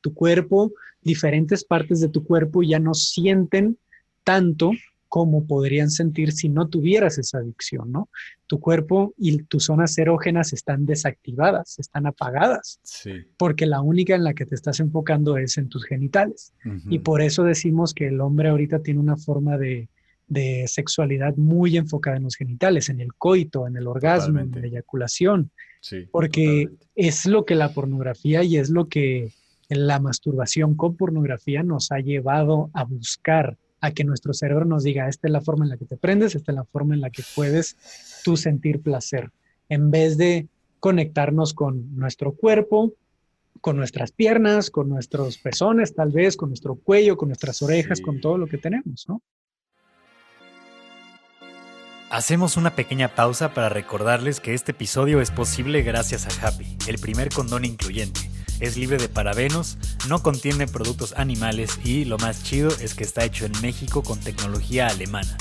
Tu 0.00 0.12
cuerpo, 0.12 0.72
diferentes 1.00 1.64
partes 1.64 2.00
de 2.00 2.08
tu 2.08 2.24
cuerpo 2.24 2.62
ya 2.62 2.78
no 2.78 2.94
sienten 2.94 3.78
tanto 4.24 4.72
como 5.08 5.46
podrían 5.46 5.90
sentir 5.90 6.32
si 6.32 6.48
no 6.48 6.66
tuvieras 6.66 7.18
esa 7.18 7.38
adicción, 7.38 7.92
¿no? 7.92 8.08
Tu 8.48 8.58
cuerpo 8.58 9.14
y 9.16 9.44
tus 9.44 9.66
zonas 9.66 9.96
erógenas 9.96 10.52
están 10.52 10.86
desactivadas, 10.86 11.78
están 11.78 12.06
apagadas, 12.06 12.80
porque 13.36 13.64
la 13.64 13.80
única 13.80 14.16
en 14.16 14.24
la 14.24 14.34
que 14.34 14.44
te 14.44 14.56
estás 14.56 14.80
enfocando 14.80 15.38
es 15.38 15.56
en 15.56 15.68
tus 15.68 15.84
genitales. 15.84 16.52
Y 16.88 16.98
por 16.98 17.22
eso 17.22 17.44
decimos 17.44 17.94
que 17.94 18.08
el 18.08 18.20
hombre 18.20 18.48
ahorita 18.48 18.80
tiene 18.80 18.98
una 18.98 19.16
forma 19.16 19.56
de, 19.56 19.88
de 20.26 20.66
sexualidad 20.68 21.36
muy 21.36 21.76
enfocada 21.76 22.16
en 22.16 22.24
los 22.24 22.36
genitales, 22.36 22.88
en 22.88 23.00
el 23.00 23.14
coito, 23.14 23.66
en 23.66 23.76
el 23.76 23.86
orgasmo, 23.86 24.40
en 24.40 24.50
la 24.50 24.66
eyaculación, 24.66 25.50
porque 26.10 26.70
es 26.94 27.26
lo 27.26 27.44
que 27.44 27.54
la 27.54 27.72
pornografía 27.72 28.42
y 28.42 28.56
es 28.56 28.70
lo 28.70 28.88
que 28.88 29.32
la 29.68 30.00
masturbación 30.00 30.74
con 30.74 30.96
pornografía 30.96 31.62
nos 31.62 31.92
ha 31.92 31.98
llevado 31.98 32.70
a 32.72 32.84
buscar, 32.84 33.56
a 33.80 33.92
que 33.92 34.04
nuestro 34.04 34.32
cerebro 34.32 34.64
nos 34.64 34.82
diga, 34.82 35.08
esta 35.08 35.28
es 35.28 35.32
la 35.32 35.40
forma 35.40 35.64
en 35.64 35.70
la 35.70 35.76
que 35.76 35.84
te 35.84 35.96
prendes, 35.96 36.34
esta 36.34 36.52
es 36.52 36.56
la 36.56 36.64
forma 36.64 36.94
en 36.94 37.00
la 37.00 37.10
que 37.10 37.22
puedes 37.34 37.76
tú 38.24 38.36
sentir 38.36 38.80
placer, 38.80 39.30
en 39.68 39.90
vez 39.90 40.16
de 40.16 40.48
conectarnos 40.80 41.54
con 41.54 41.96
nuestro 41.96 42.32
cuerpo, 42.32 42.94
con 43.60 43.76
nuestras 43.76 44.12
piernas, 44.12 44.70
con 44.70 44.88
nuestros 44.88 45.38
pezones 45.38 45.94
tal 45.94 46.10
vez, 46.10 46.36
con 46.36 46.50
nuestro 46.50 46.74
cuello, 46.74 47.16
con 47.16 47.28
nuestras 47.28 47.62
orejas, 47.62 48.00
con 48.00 48.20
todo 48.20 48.36
lo 48.36 48.46
que 48.46 48.58
tenemos, 48.58 49.06
¿no? 49.08 49.22
Hacemos 52.14 52.56
una 52.56 52.76
pequeña 52.76 53.16
pausa 53.16 53.54
para 53.54 53.68
recordarles 53.68 54.38
que 54.38 54.54
este 54.54 54.70
episodio 54.70 55.20
es 55.20 55.32
posible 55.32 55.82
gracias 55.82 56.28
a 56.28 56.46
Happy, 56.46 56.76
el 56.86 57.00
primer 57.00 57.28
condón 57.30 57.64
incluyente. 57.64 58.30
Es 58.60 58.76
libre 58.76 58.98
de 58.98 59.08
parabenos, 59.08 59.78
no 60.08 60.22
contiene 60.22 60.68
productos 60.68 61.14
animales 61.16 61.80
y 61.82 62.04
lo 62.04 62.16
más 62.18 62.44
chido 62.44 62.68
es 62.80 62.94
que 62.94 63.02
está 63.02 63.24
hecho 63.24 63.46
en 63.46 63.60
México 63.62 64.04
con 64.04 64.20
tecnología 64.20 64.86
alemana. 64.86 65.36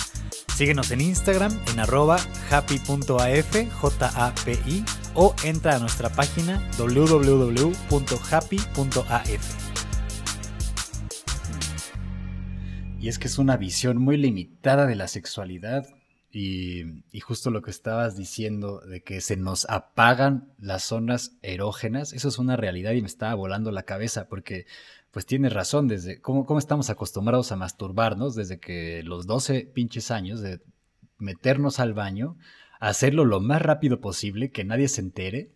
Síguenos 0.55 0.89
en 0.89 1.01
Instagram 1.01 1.55
en 1.67 1.79
arroba 1.79 2.17
happy.af, 2.49 3.71
J-A-P-I, 3.71 4.85
o 5.13 5.35
entra 5.43 5.75
a 5.75 5.79
nuestra 5.79 6.09
página 6.09 6.59
www.happy.af. 6.79 7.83
Y 12.99 13.09
es 13.09 13.19
que 13.19 13.27
es 13.27 13.37
una 13.37 13.57
visión 13.57 13.99
muy 13.99 14.17
limitada 14.17 14.87
de 14.87 14.95
la 14.95 15.07
sexualidad 15.07 15.85
y, 16.35 17.03
justo 17.19 17.51
lo 17.51 17.61
que 17.61 17.69
estabas 17.69 18.17
diciendo 18.17 18.79
de 18.79 19.03
que 19.03 19.21
se 19.21 19.37
nos 19.37 19.69
apagan 19.69 20.51
las 20.57 20.83
zonas 20.83 21.37
erógenas, 21.43 22.11
eso 22.11 22.27
es 22.27 22.39
una 22.39 22.55
realidad 22.55 22.93
y 22.93 23.01
me 23.01 23.07
estaba 23.07 23.35
volando 23.35 23.71
la 23.71 23.83
cabeza 23.83 24.27
porque 24.27 24.65
pues 25.11 25.27
tienes 25.27 25.53
razón, 25.53 25.87
desde 25.87 26.19
cómo, 26.21 26.47
cómo 26.47 26.57
estamos 26.57 26.89
acostumbrados 26.89 27.51
a 27.51 27.55
masturbarnos 27.55 28.33
desde 28.33 28.59
que 28.59 29.03
los 29.03 29.27
12 29.27 29.69
pinches 29.75 30.09
años 30.09 30.41
de 30.41 30.59
meternos 31.19 31.79
al 31.79 31.93
baño, 31.93 32.35
hacerlo 32.79 33.25
lo 33.25 33.39
más 33.39 33.61
rápido 33.61 34.01
posible, 34.01 34.49
que 34.49 34.63
nadie 34.63 34.87
se 34.87 35.01
entere 35.01 35.51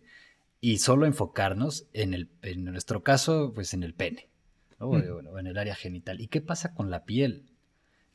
y 0.60 0.78
solo 0.78 1.06
enfocarnos 1.06 1.88
en, 1.92 2.14
el, 2.14 2.30
en 2.42 2.64
nuestro 2.66 3.02
caso, 3.02 3.50
pues 3.52 3.74
en 3.74 3.82
el 3.82 3.94
pene 3.94 4.28
o 4.78 4.96
en 4.96 5.46
el 5.48 5.58
área 5.58 5.74
genital. 5.74 6.20
¿Y 6.20 6.28
qué 6.28 6.40
pasa 6.40 6.72
con 6.72 6.88
la 6.88 7.04
piel? 7.04 7.50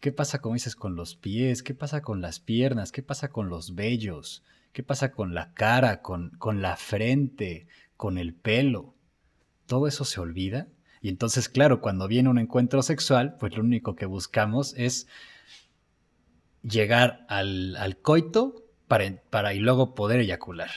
¿Qué 0.04 0.12
pasa, 0.12 0.40
como 0.40 0.56
dices, 0.56 0.76
con 0.76 0.98
los 0.98 1.16
pies? 1.16 1.64
¿Qué 1.64 1.74
pasa 1.74 2.02
con 2.02 2.20
las 2.20 2.42
piernas? 2.42 2.92
¿Qué 2.92 3.02
pasa 3.02 3.30
con 3.30 3.48
los 3.48 3.74
vellos? 3.74 4.44
¿Qué 4.74 4.84
pasa 4.84 5.14
con 5.14 5.34
la 5.34 5.54
cara, 5.54 6.02
con, 6.02 6.32
con 6.32 6.62
la 6.62 6.76
frente, 6.76 7.68
con 7.96 8.18
el 8.18 8.34
pelo? 8.34 8.96
Todo 9.66 9.88
eso 9.88 10.04
se 10.04 10.20
olvida. 10.20 10.68
Y 11.00 11.08
entonces, 11.08 11.48
claro, 11.48 11.80
cuando 11.80 12.10
viene 12.10 12.28
un 12.28 12.38
encuentro 12.38 12.84
sexual, 12.84 13.38
pues 13.40 13.56
lo 13.56 13.64
único 13.64 13.96
que 13.96 14.06
buscamos 14.06 14.74
es 14.76 15.08
llegar 16.64 17.26
al, 17.30 17.78
al 17.78 17.96
coito 17.96 18.62
para, 18.90 19.22
para 19.30 19.54
y 19.54 19.60
luego 19.60 19.96
poder 19.96 20.20
eyacular. 20.20 20.70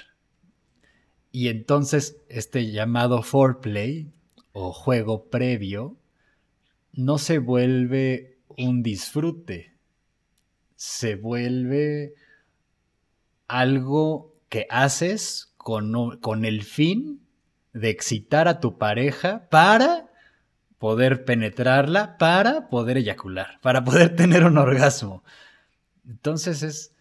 Y 1.33 1.49
entonces 1.49 2.19
este 2.29 2.71
llamado 2.71 3.23
foreplay 3.23 4.09
o 4.53 4.73
juego 4.73 5.25
previo 5.31 5.97
no 6.93 7.19
se 7.19 7.39
vuelve 7.39 8.36
un 8.59 8.83
disfrute, 8.83 9.75
se 10.77 11.17
vuelve 11.17 12.15
algo 13.49 14.35
que 14.49 14.67
haces 14.71 15.55
con, 15.57 16.19
con 16.21 16.45
el 16.45 16.63
fin 16.63 17.21
de 17.73 17.91
excitar 17.91 18.49
a 18.49 18.61
tu 18.61 18.79
pareja 18.79 19.49
para 19.51 20.11
poder 20.79 21.25
penetrarla, 21.25 22.19
para 22.19 22.69
poder 22.69 22.99
eyacular, 22.99 23.59
para 23.61 23.85
poder 23.85 24.15
tener 24.17 24.45
un 24.45 24.59
orgasmo. 24.59 25.25
Entonces 26.07 26.63
es, 26.63 26.95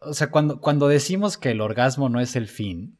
o 0.00 0.14
sea, 0.14 0.30
cuando, 0.30 0.60
cuando 0.60 0.88
decimos 0.88 1.36
que 1.36 1.50
el 1.50 1.60
orgasmo 1.60 2.08
no 2.08 2.20
es 2.20 2.36
el 2.36 2.48
fin, 2.48 2.96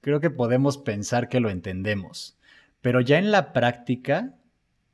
creo 0.00 0.20
que 0.20 0.30
podemos 0.30 0.78
pensar 0.78 1.28
que 1.28 1.40
lo 1.40 1.50
entendemos, 1.50 2.36
pero 2.80 3.00
ya 3.00 3.18
en 3.18 3.30
la 3.30 3.52
práctica 3.52 4.34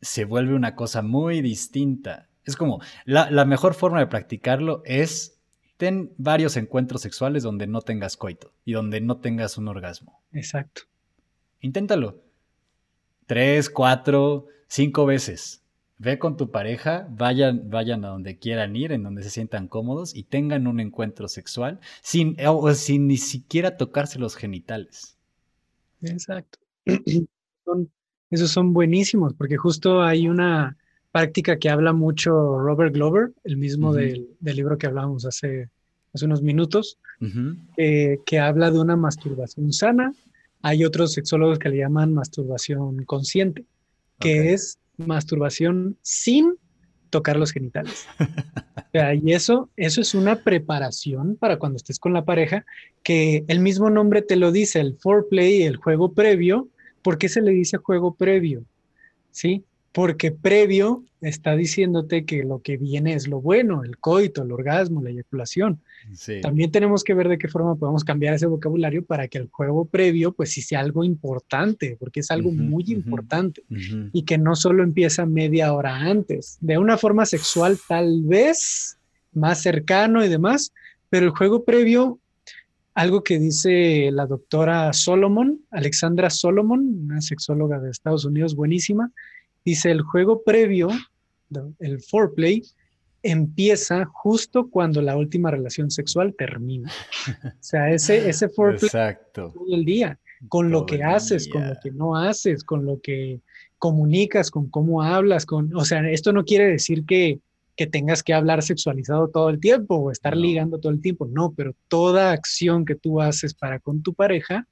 se 0.01 0.25
vuelve 0.25 0.55
una 0.55 0.75
cosa 0.75 1.03
muy 1.03 1.41
distinta. 1.43 2.29
Es 2.45 2.57
como, 2.57 2.81
la, 3.05 3.31
la 3.31 3.45
mejor 3.45 3.75
forma 3.75 4.01
de 4.01 4.07
practicarlo 4.07 4.83
es 4.85 5.39
ten 5.77 6.13
varios 6.19 6.57
encuentros 6.57 7.03
sexuales 7.03 7.43
donde 7.43 7.67
no 7.67 7.83
tengas 7.83 8.17
coito 8.17 8.53
y 8.65 8.73
donde 8.73 9.01
no 9.01 9.19
tengas 9.19 9.59
un 9.59 9.69
orgasmo. 9.69 10.21
Exacto. 10.33 10.83
Inténtalo. 11.61 12.23
Tres, 13.27 13.69
cuatro, 13.71 14.47
cinco 14.69 15.07
veces. 15.07 15.63
Ve 15.99 16.19
con 16.19 16.37
tu 16.37 16.51
pareja, 16.51 17.09
vayan, 17.11 17.69
vayan 17.71 18.05
a 18.05 18.09
donde 18.09 18.39
quieran 18.39 18.77
ir, 18.77 18.93
en 18.93 19.03
donde 19.03 19.23
se 19.23 19.31
sientan 19.31 19.67
cómodos 19.69 20.15
y 20.15 20.23
tengan 20.23 20.67
un 20.69 20.79
encuentro 20.81 21.27
sexual 21.29 21.81
sin, 22.03 22.37
o 22.47 22.73
sin 22.75 23.09
ni 23.09 23.17
siquiera 23.17 23.77
tocarse 23.77 24.19
los 24.19 24.37
genitales. 24.37 25.19
Exacto. 26.03 26.59
Son- 27.65 27.91
esos 28.31 28.51
son 28.51 28.73
buenísimos 28.73 29.35
porque 29.35 29.57
justo 29.57 30.03
hay 30.03 30.29
una 30.29 30.77
práctica 31.13 31.59
que 31.59 31.71
habla 31.71 31.93
mucho 31.93 32.59
Robert 32.59 32.95
Glover, 32.95 33.33
el 33.45 33.57
mismo 33.57 33.93
del, 33.93 34.29
del 34.41 34.57
libro 34.57 34.79
que 34.79 34.87
hablábamos 34.87 35.25
hace, 35.25 35.69
hace 36.13 36.25
unos 36.27 36.43
minutos, 36.43 36.99
eh, 37.77 38.19
que 38.25 38.39
habla 38.39 38.71
de 38.71 38.79
una 38.79 38.97
masturbación 38.97 39.73
sana. 39.73 40.13
Hay 40.63 40.85
otros 40.85 41.13
sexólogos 41.13 41.59
que 41.59 41.71
le 41.71 41.79
llaman 41.79 42.13
masturbación 42.13 43.05
consciente, 43.05 43.65
que 44.19 44.53
es 44.53 44.79
masturbación 44.97 45.97
sin 46.03 46.55
tocar 47.11 47.37
los 47.37 47.53
genitales. 47.53 48.07
O 48.89 48.91
sea, 48.91 49.15
y 49.15 49.35
eso, 49.35 49.69
eso 49.77 50.01
es 50.01 50.15
una 50.15 50.37
preparación 50.37 51.37
para 51.37 51.59
cuando 51.59 51.77
estés 51.77 51.99
con 51.99 52.15
la 52.15 52.25
pareja, 52.25 52.65
que 53.03 53.45
el 53.47 53.61
mismo 53.61 53.91
nombre 53.91 54.23
te 54.23 54.35
lo 54.35 54.51
dice, 54.51 54.81
el 54.81 54.97
foreplay, 54.97 55.65
el 55.65 55.77
juego 55.77 56.15
previo. 56.15 56.69
¿Por 57.03 57.19
qué 57.19 57.29
se 57.29 57.43
le 57.43 57.53
dice 57.53 57.77
juego 57.79 58.15
previo? 58.15 58.65
¿Sí? 59.31 59.65
Porque 59.93 60.33
previo 60.33 61.05
está 61.21 61.57
diciéndote 61.57 62.25
que 62.25 62.45
lo 62.45 62.61
que 62.61 62.77
viene 62.77 63.15
es 63.15 63.27
lo 63.27 63.41
bueno, 63.41 63.83
el 63.83 63.99
coito, 63.99 64.43
el 64.43 64.53
orgasmo, 64.53 65.03
la 65.03 65.11
eyaculación. 65.11 65.81
Sí. 66.13 66.41
También 66.41 66.71
tenemos 66.71 67.03
que 67.03 67.15
ver 67.15 67.29
de 67.29 67.39
qué 67.39 67.49
forma 67.49 67.75
podemos 67.75 68.05
cambiar 68.05 68.35
ese 68.35 68.47
vocabulario 68.47 69.05
para 69.05 69.27
que 69.29 69.39
el 69.39 69.49
juego 69.51 69.87
previo, 69.87 70.33
pues 70.33 70.53
sí 70.53 70.63
sea 70.63 70.81
algo 70.81 71.05
importante, 71.05 71.97
porque 71.99 72.21
es 72.21 72.31
algo 72.31 72.53
muy 72.53 72.85
importante 72.89 73.65
y 74.13 74.23
que 74.23 74.39
no 74.39 74.55
solo 74.55 74.83
empieza 74.83 75.27
media 75.27 75.73
hora 75.73 75.97
antes, 75.97 76.59
de 76.61 76.79
una 76.79 76.97
forma 76.97 77.27
sexual 77.27 77.79
tal 77.89 78.23
vez 78.23 78.99
más 79.33 79.63
cercano 79.63 80.25
y 80.25 80.29
demás, 80.29 80.73
pero 81.11 81.27
el 81.27 81.33
juego 81.33 81.65
previo, 81.65 82.19
algo 82.99 83.23
que 83.23 83.39
dice 83.39 84.11
la 84.11 84.27
doctora 84.27 84.93
Solomon, 84.93 85.61
Alexandra 85.71 86.31
Solomon, 86.31 87.05
una 87.05 87.21
sexóloga 87.21 87.79
de 87.79 87.91
Estados 87.93 88.25
Unidos 88.25 88.57
buenísima, 88.57 89.13
dice 89.65 89.93
el 89.93 90.03
juego 90.03 90.43
previo, 90.43 90.89
el 91.79 92.01
foreplay, 92.01 92.61
empieza 93.23 94.05
justo 94.05 94.69
cuando 94.69 95.01
la 95.01 95.17
última 95.17 95.53
relación 95.53 95.93
sexual 95.93 96.35
termina. 96.37 96.91
O 97.45 97.51
sea, 97.61 97.89
ese, 97.89 98.29
ese 98.29 98.49
foreplay 98.57 98.89
Exacto. 98.89 99.53
todo 99.55 99.77
el 99.77 99.85
día, 99.85 100.19
con 100.49 100.73
lo 100.73 100.85
que 100.85 101.05
haces, 101.05 101.47
con 101.47 101.69
lo 101.69 101.77
que 101.81 101.93
no 101.93 102.17
haces, 102.17 102.65
con 102.65 102.85
lo 102.85 103.01
que 103.01 103.43
comunicas, 103.79 104.51
con 104.51 104.69
cómo 104.71 105.05
hablas, 105.05 105.47
con, 105.47 105.73
o 105.77 105.85
sea, 105.85 106.01
esto 106.11 106.33
no 106.33 106.45
quiere 106.45 106.67
decir 106.67 107.05
que, 107.07 107.39
que 107.79 107.87
tengas 107.87 108.25
que 108.25 108.35
hablar 108.35 108.63
sexualizado 108.65 109.29
todo 109.29 109.49
el 109.51 109.61
tiempo 109.61 109.95
o 109.95 110.11
estar 110.11 110.35
No. 110.35 110.43
ligando 110.43 110.79
todo 110.79 110.93
el 110.93 111.01
tiempo, 111.01 111.29
no, 111.29 111.53
pero 111.57 111.75
toda 111.87 112.33
acción 112.33 112.85
que 112.85 112.97
tú 112.97 113.23
haces 113.23 113.55
para 113.55 113.79
con 113.79 114.03
tu 114.03 114.13
pareja 114.15 114.67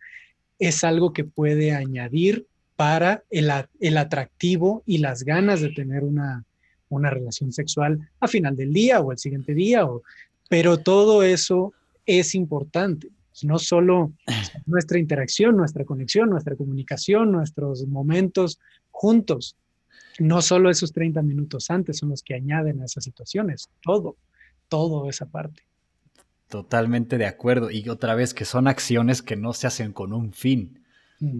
es 0.58 0.82
algo 0.82 1.12
que 1.12 1.22
puede 1.22 1.72
añadir 1.72 2.46
para 2.74 3.22
el, 3.30 3.48
el 3.80 3.96
atractivo 3.96 4.82
y 4.86 4.98
las 4.98 5.22
ganas 5.22 5.60
de 5.60 5.70
tener 5.70 6.02
una, 6.02 6.44
una 6.88 7.08
relación 7.10 7.52
sexual 7.52 8.00
a 8.18 8.26
final 8.26 8.56
del 8.56 8.72
día 8.72 9.00
o 9.00 9.12
el 9.12 9.18
siguiente 9.18 9.54
día, 9.54 9.86
o, 9.86 10.02
pero 10.48 10.78
todo 10.78 11.22
eso 11.22 11.72
es 12.06 12.34
importante. 12.34 13.08
No 13.44 13.58
solo 13.60 14.12
nuestra 14.66 14.98
interacción, 14.98 15.56
nuestra 15.56 15.84
conexión, 15.84 16.28
nuestra 16.28 16.56
comunicación, 16.56 17.30
nuestros 17.30 17.86
momentos 17.86 18.58
juntos. 18.90 19.54
No 20.18 20.42
solo 20.42 20.70
esos 20.70 20.92
30 20.92 21.22
minutos 21.22 21.70
antes 21.70 21.98
son 21.98 22.10
los 22.10 22.22
que 22.22 22.34
añaden 22.34 22.80
a 22.80 22.84
esas 22.84 23.04
situaciones, 23.04 23.68
todo, 23.82 24.16
todo 24.68 25.08
esa 25.08 25.26
parte. 25.26 25.62
Totalmente 26.48 27.18
de 27.18 27.26
acuerdo. 27.26 27.70
Y 27.70 27.88
otra 27.88 28.14
vez 28.14 28.32
que 28.32 28.44
son 28.44 28.68
acciones 28.68 29.22
que 29.22 29.36
no 29.36 29.52
se 29.52 29.66
hacen 29.66 29.92
con 29.92 30.12
un 30.12 30.32
fin. 30.32 30.82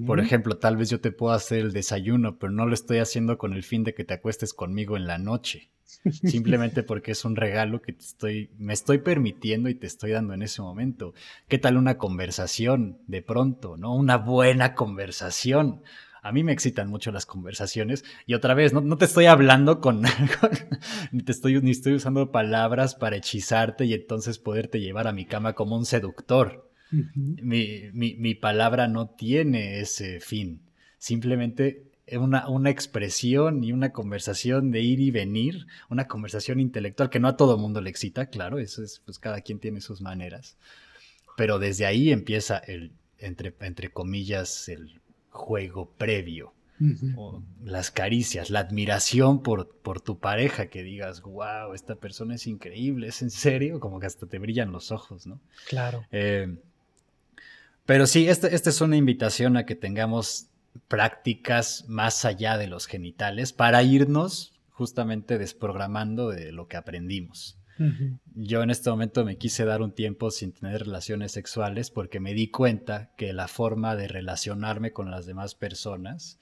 Por 0.07 0.21
ejemplo, 0.21 0.57
tal 0.57 0.79
vez 0.79 0.89
yo 0.89 1.01
te 1.01 1.13
puedo 1.13 1.35
hacer 1.35 1.59
el 1.59 1.73
desayuno, 1.73 2.39
pero 2.39 2.51
no 2.51 2.65
lo 2.65 2.73
estoy 2.73 2.97
haciendo 2.97 3.37
con 3.37 3.53
el 3.53 3.63
fin 3.63 3.85
de 3.85 3.93
que 3.93 4.05
te 4.05 4.15
acuestes 4.15 4.55
conmigo 4.55 4.97
en 4.97 5.07
la 5.07 5.19
noche. 5.19 5.71
Simplemente 6.25 6.83
porque 6.83 7.13
es 7.13 7.25
un 7.27 7.37
regalo 7.37 7.83
que 7.83 7.93
te 7.93 8.03
estoy, 8.03 8.51
me 8.57 8.73
estoy 8.73 8.99
permitiendo 8.99 9.69
y 9.69 9.75
te 9.75 9.87
estoy 9.87 10.13
dando 10.13 10.33
en 10.33 10.43
ese 10.43 10.63
momento. 10.63 11.13
¿Qué 11.47 11.59
tal 11.59 11.77
una 11.77 11.99
conversación 11.99 12.99
de 13.07 13.21
pronto, 13.21 13.77
no? 13.77 13.95
Una 13.95 14.17
buena 14.17 14.75
conversación. 14.75 15.83
A 16.27 16.33
mí 16.33 16.43
me 16.43 16.53
excitan 16.53 16.89
mucho 16.89 17.13
las 17.13 17.27
conversaciones 17.27 18.05
y 18.27 18.35
otra 18.35 18.55
vez, 18.55 18.73
no, 18.73 18.81
no 18.81 18.99
te 18.99 19.05
estoy 19.05 19.27
hablando 19.27 19.81
con, 19.81 20.03
con- 20.41 20.51
ni 21.13 21.23
te 21.23 21.33
estoy, 21.33 21.61
ni 21.63 21.71
estoy 21.71 21.95
usando 21.95 22.33
palabras 22.33 22.95
para 22.95 23.17
hechizarte 23.17 23.85
y 23.85 23.95
entonces 23.95 24.39
poderte 24.39 24.81
llevar 24.81 25.07
a 25.07 25.13
mi 25.13 25.25
cama 25.27 25.53
como 25.55 25.77
un 25.77 25.85
seductor 25.87 26.71
mi- 27.93 28.15
mi 28.15 28.35
palabra 28.35 28.89
no 28.89 29.09
tiene 29.11 29.81
ese 29.81 30.21
fin. 30.21 30.61
Simplemente 30.99 31.83
una, 32.13 32.49
una 32.49 32.71
expresión 32.71 33.65
y 33.65 33.73
una 33.73 33.93
conversación 33.93 34.71
de 34.71 34.81
ir 34.81 35.01
y 35.01 35.11
venir, 35.11 35.67
una 35.91 36.07
conversación 36.07 36.61
intelectual 36.61 37.11
que 37.11 37.19
no 37.21 37.29
a 37.29 37.37
todo 37.37 37.59
mundo 37.59 37.81
le 37.81 37.91
excita, 37.91 38.27
claro, 38.27 38.59
eso 38.59 38.83
es, 38.83 39.01
pues 39.05 39.19
cada 39.19 39.41
quien 39.41 39.59
tiene 39.59 39.81
sus 39.81 40.01
maneras. 40.01 40.57
Pero 41.37 41.59
desde 41.59 41.87
ahí 41.87 42.11
empieza 42.13 42.59
el, 42.59 42.93
entre, 43.19 43.55
entre 43.61 43.91
comillas, 43.91 44.69
el 44.69 45.01
juego 45.37 45.91
previo. 45.97 46.53
O 47.17 47.43
las 47.65 47.91
caricias, 47.91 48.51
la 48.51 48.61
admiración 48.61 49.43
por, 49.43 49.75
por 49.79 50.03
tu 50.03 50.19
pareja, 50.19 50.67
que 50.67 50.83
digas, 50.83 51.23
wow, 51.23 51.73
esta 51.73 51.95
persona 51.95 52.35
es 52.35 52.47
increíble, 52.47 53.09
es 53.09 53.23
en 53.23 53.31
serio, 53.31 53.81
como 53.81 53.99
que 53.99 54.05
hasta 54.05 54.27
te 54.27 54.39
brillan 54.39 54.73
los 54.73 54.93
ojos, 54.93 55.27
¿no? 55.27 55.41
Claro. 55.69 56.05
Eh, 56.13 56.55
pero 57.87 58.07
sí, 58.07 58.29
esta 58.29 58.49
esta 58.49 58.69
es 58.69 58.83
una 58.83 58.97
invitación 58.97 59.57
a 59.57 59.65
que 59.65 59.75
tengamos 59.75 60.49
prácticas 60.89 61.87
más 61.89 62.27
allá 62.27 62.59
de 62.59 62.67
los 62.67 62.87
genitales 62.87 63.55
para 63.55 63.83
irnos 63.83 64.53
justamente 64.71 65.39
desprogramando 65.39 66.29
de 66.29 66.53
lo 66.53 66.69
que 66.69 66.77
aprendimos. 66.77 67.57
Yo 68.35 68.63
en 68.63 68.71
este 68.71 68.89
momento 68.89 69.25
me 69.25 69.37
quise 69.37 69.65
dar 69.65 69.83
un 69.83 69.93
tiempo 69.93 70.31
sin 70.31 70.53
tener 70.53 70.85
relaciones 70.85 71.33
sexuales 71.33 71.91
porque 71.91 72.21
me 72.21 72.33
di 72.33 72.51
cuenta 72.51 73.13
que 73.17 73.33
la 73.33 73.49
forma 73.49 73.97
de 73.97 74.09
relacionarme 74.09 74.93
con 74.93 75.11
las 75.11 75.27
demás 75.27 75.55
personas 75.55 76.39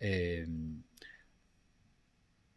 eh, 0.00 0.46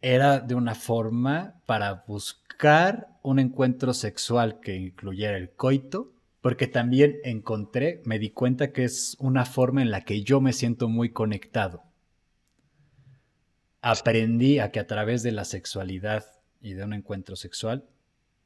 era 0.02 0.40
de 0.40 0.56
una 0.56 0.76
forma 0.76 1.62
para 1.66 2.04
buscar 2.08 3.08
un 3.24 3.40
encuentro 3.40 3.94
sexual 3.94 4.60
que 4.60 4.76
incluyera 4.76 5.38
el 5.38 5.52
coito, 5.52 6.14
porque 6.42 6.68
también 6.68 7.20
encontré, 7.24 8.02
me 8.06 8.18
di 8.18 8.32
cuenta 8.32 8.72
que 8.72 8.84
es 8.84 9.16
una 9.20 9.46
forma 9.46 9.82
en 9.82 9.92
la 9.92 10.02
que 10.02 10.24
yo 10.24 10.42
me 10.42 10.54
siento 10.54 10.88
muy 10.90 11.12
conectado. 11.12 11.84
Aprendí 13.82 14.60
a 14.60 14.72
que 14.72 14.80
a 14.80 14.88
través 14.88 15.22
de 15.24 15.32
la 15.32 15.46
sexualidad 15.46 16.26
y 16.62 16.74
de 16.74 16.84
un 16.84 16.94
encuentro 16.94 17.36
sexual, 17.36 17.86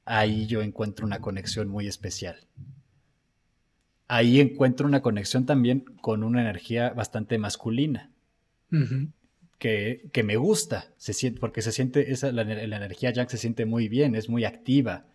ahí 0.06 0.48
yo 0.48 0.62
encuentro 0.62 1.06
una 1.06 1.20
conexión 1.20 1.68
muy 1.70 1.88
especial. 1.88 2.38
Ahí 4.08 4.40
encuentro 4.40 4.88
una 4.88 5.02
conexión 5.02 5.46
también 5.46 5.80
con 5.80 6.24
una 6.24 6.42
energía 6.42 6.92
bastante 6.92 7.38
masculina 7.38 8.12
que, 9.58 10.10
que 10.12 10.24
me 10.24 10.36
gusta, 10.36 10.94
se 10.98 11.14
siente, 11.14 11.40
porque 11.40 11.62
se 11.62 11.72
siente, 11.72 12.12
esa, 12.12 12.32
la, 12.32 12.44
la 12.44 12.76
energía 12.78 13.12
yang 13.12 13.30
se 13.30 13.38
siente 13.38 13.66
muy 13.66 13.88
bien, 13.88 14.16
es 14.16 14.30
muy 14.30 14.46
activa. 14.46 15.06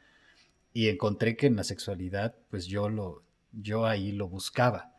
Y 0.73 0.89
encontré 0.89 1.37
que 1.37 1.47
en 1.47 1.57
la 1.57 1.65
sexualidad, 1.65 2.37
pues 2.49 2.67
yo, 2.67 2.89
lo, 2.89 3.25
yo 3.53 3.87
ahí 3.87 4.13
lo 4.13 4.29
buscaba. 4.29 4.95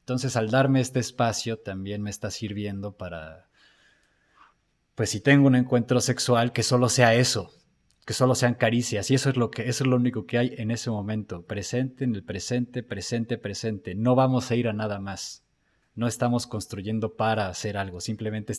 Entonces, 0.00 0.36
al 0.36 0.50
darme 0.50 0.80
este 0.80 1.00
espacio, 1.00 1.58
también 1.58 2.02
me 2.02 2.10
está 2.10 2.30
sirviendo 2.30 2.92
para, 2.92 3.48
pues 4.94 5.10
si 5.10 5.20
tengo 5.20 5.46
un 5.46 5.56
encuentro 5.56 6.00
sexual, 6.00 6.52
que 6.52 6.62
solo 6.62 6.88
sea 6.88 7.14
eso, 7.14 7.52
que 8.04 8.12
solo 8.12 8.34
sean 8.34 8.54
caricias 8.54 9.10
y 9.10 9.14
eso 9.14 9.30
es 9.30 9.36
lo 9.36 9.50
que 9.50 9.68
eso 9.68 9.84
es 9.84 9.88
lo 9.88 9.96
único 9.96 10.26
que 10.26 10.38
hay 10.38 10.54
en 10.58 10.70
ese 10.70 10.90
momento, 10.90 11.42
presente 11.42 12.04
en 12.04 12.14
el 12.14 12.22
presente, 12.22 12.82
presente, 12.82 13.38
presente. 13.38 13.94
No 13.94 14.14
vamos 14.14 14.50
a 14.50 14.56
ir 14.56 14.68
a 14.68 14.72
nada 14.72 15.00
más. 15.00 15.42
No 15.94 16.06
estamos 16.06 16.46
construyendo 16.46 17.14
para 17.14 17.48
hacer 17.48 17.76
algo, 17.76 18.00
simplemente 18.00 18.52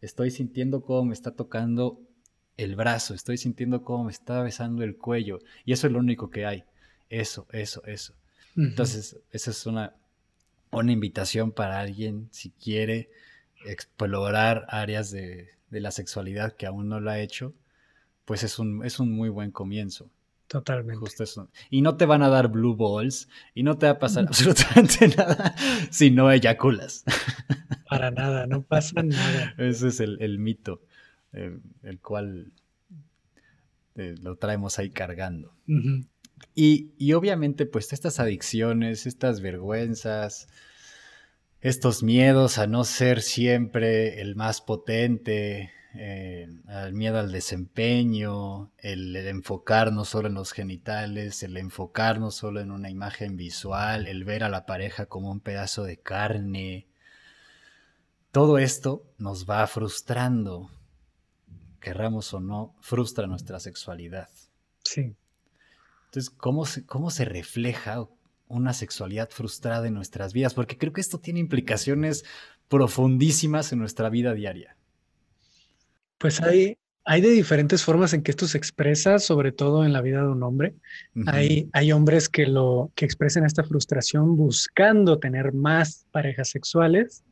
estoy 0.00 0.30
sintiendo 0.30 0.82
cómo 0.82 1.04
me 1.06 1.14
está 1.14 1.30
tocando 1.32 2.00
el 2.56 2.76
brazo, 2.76 3.14
estoy 3.14 3.38
sintiendo 3.38 3.82
cómo 3.82 4.04
me 4.04 4.12
está 4.12 4.42
besando 4.42 4.82
el 4.82 4.96
cuello 4.96 5.38
y 5.64 5.72
eso 5.72 5.86
es 5.86 5.92
lo 5.92 6.00
único 6.00 6.30
que 6.30 6.44
hay. 6.46 6.64
Eso, 7.08 7.46
eso, 7.52 7.84
eso. 7.84 8.14
Entonces, 8.56 9.16
esa 9.30 9.50
es 9.50 9.66
una, 9.66 9.94
una 10.70 10.92
invitación 10.92 11.52
para 11.52 11.80
alguien 11.80 12.28
si 12.32 12.50
quiere 12.50 13.10
explorar 13.66 14.66
áreas 14.68 15.10
de, 15.10 15.48
de 15.70 15.80
la 15.80 15.90
sexualidad 15.90 16.52
que 16.52 16.66
aún 16.66 16.88
no 16.88 17.00
lo 17.00 17.10
ha 17.10 17.18
hecho 17.18 17.54
pues 18.24 18.42
es 18.44 18.58
un, 18.58 18.84
es 18.84 19.00
un 19.00 19.12
muy 19.12 19.28
buen 19.28 19.50
comienzo. 19.50 20.10
Totalmente. 20.46 20.98
Justo 20.98 21.24
eso. 21.24 21.48
Y 21.70 21.80
no 21.80 21.96
te 21.96 22.04
van 22.04 22.22
a 22.22 22.28
dar 22.28 22.48
blue 22.48 22.76
balls 22.76 23.28
y 23.54 23.62
no 23.62 23.78
te 23.78 23.86
va 23.86 23.92
a 23.92 23.98
pasar 23.98 24.24
absolutamente 24.28 25.08
nada 25.08 25.54
si 25.90 26.10
no 26.10 26.30
eyaculas. 26.30 27.04
Para 27.88 28.10
nada, 28.10 28.46
no 28.46 28.62
pasa 28.62 29.02
nada. 29.02 29.54
Ese 29.58 29.88
es 29.88 30.00
el, 30.00 30.38
mito, 30.38 30.80
eh, 31.32 31.58
el 31.82 32.00
cual 32.00 32.52
eh, 33.96 34.14
lo 34.22 34.36
traemos 34.36 34.78
ahí 34.78 34.90
cargando. 34.90 35.54
y, 36.54 36.90
y, 36.96 37.12
obviamente, 37.12 37.66
pues 37.66 37.92
estas 37.92 38.18
adicciones, 38.18 39.06
estas 39.06 39.42
vergüenzas, 39.42 40.48
estos 41.62 42.02
miedos 42.02 42.58
a 42.58 42.66
no 42.66 42.82
ser 42.82 43.22
siempre 43.22 44.20
el 44.20 44.34
más 44.34 44.60
potente, 44.60 45.72
eh, 45.94 46.48
el 46.68 46.92
miedo 46.92 47.20
al 47.20 47.30
desempeño, 47.30 48.72
el, 48.78 49.14
enfocarnos 49.14 50.08
solo 50.08 50.26
en 50.26 50.34
los 50.34 50.50
genitales, 50.50 51.44
el 51.44 51.56
enfocarnos 51.56 52.34
solo 52.34 52.60
en 52.60 52.72
una 52.72 52.90
imagen 52.90 53.36
visual, 53.36 54.08
el 54.08 54.24
ver 54.24 54.42
a 54.42 54.48
la 54.48 54.66
pareja 54.66 55.06
como 55.06 55.30
un 55.30 55.38
pedazo 55.38 55.84
de 55.84 56.00
carne. 56.00 56.88
Todo 58.32 58.58
esto 58.58 59.04
nos 59.18 59.48
va 59.48 59.64
frustrando, 59.68 60.68
querramos 61.80 62.34
o 62.34 62.40
no, 62.40 62.74
frustra 62.80 63.28
nuestra 63.28 63.60
sexualidad. 63.60 64.30
Sí. 64.82 65.14
Entonces, 66.06 66.30
¿cómo 66.30 66.66
se, 66.66 66.84
cómo 66.86 67.10
se 67.12 67.24
refleja 67.24 68.08
una 68.52 68.72
sexualidad 68.72 69.30
frustrada 69.30 69.86
en 69.86 69.94
nuestras 69.94 70.32
vidas? 70.32 70.54
Porque 70.54 70.78
creo 70.78 70.92
que 70.92 71.00
esto 71.00 71.18
tiene 71.18 71.40
implicaciones 71.40 72.24
profundísimas 72.68 73.72
en 73.72 73.78
nuestra 73.78 74.08
vida 74.08 74.34
diaria. 74.34 74.76
Pues 76.18 76.40
hay, 76.40 76.78
hay 77.04 77.20
de 77.20 77.30
diferentes 77.30 77.82
formas 77.82 78.14
en 78.14 78.22
que 78.22 78.30
esto 78.30 78.46
se 78.46 78.56
expresa, 78.58 79.18
sobre 79.18 79.52
todo 79.52 79.84
en 79.84 79.92
la 79.92 80.00
vida 80.00 80.22
de 80.22 80.28
un 80.28 80.42
hombre. 80.42 80.74
hay, 81.26 81.68
hay 81.72 81.92
hombres 81.92 82.28
que, 82.28 82.46
lo, 82.46 82.92
que 82.94 83.04
expresan 83.04 83.44
esta 83.44 83.64
frustración 83.64 84.36
buscando 84.36 85.18
tener 85.18 85.52
más 85.52 86.06
parejas 86.12 86.50
sexuales, 86.50 87.24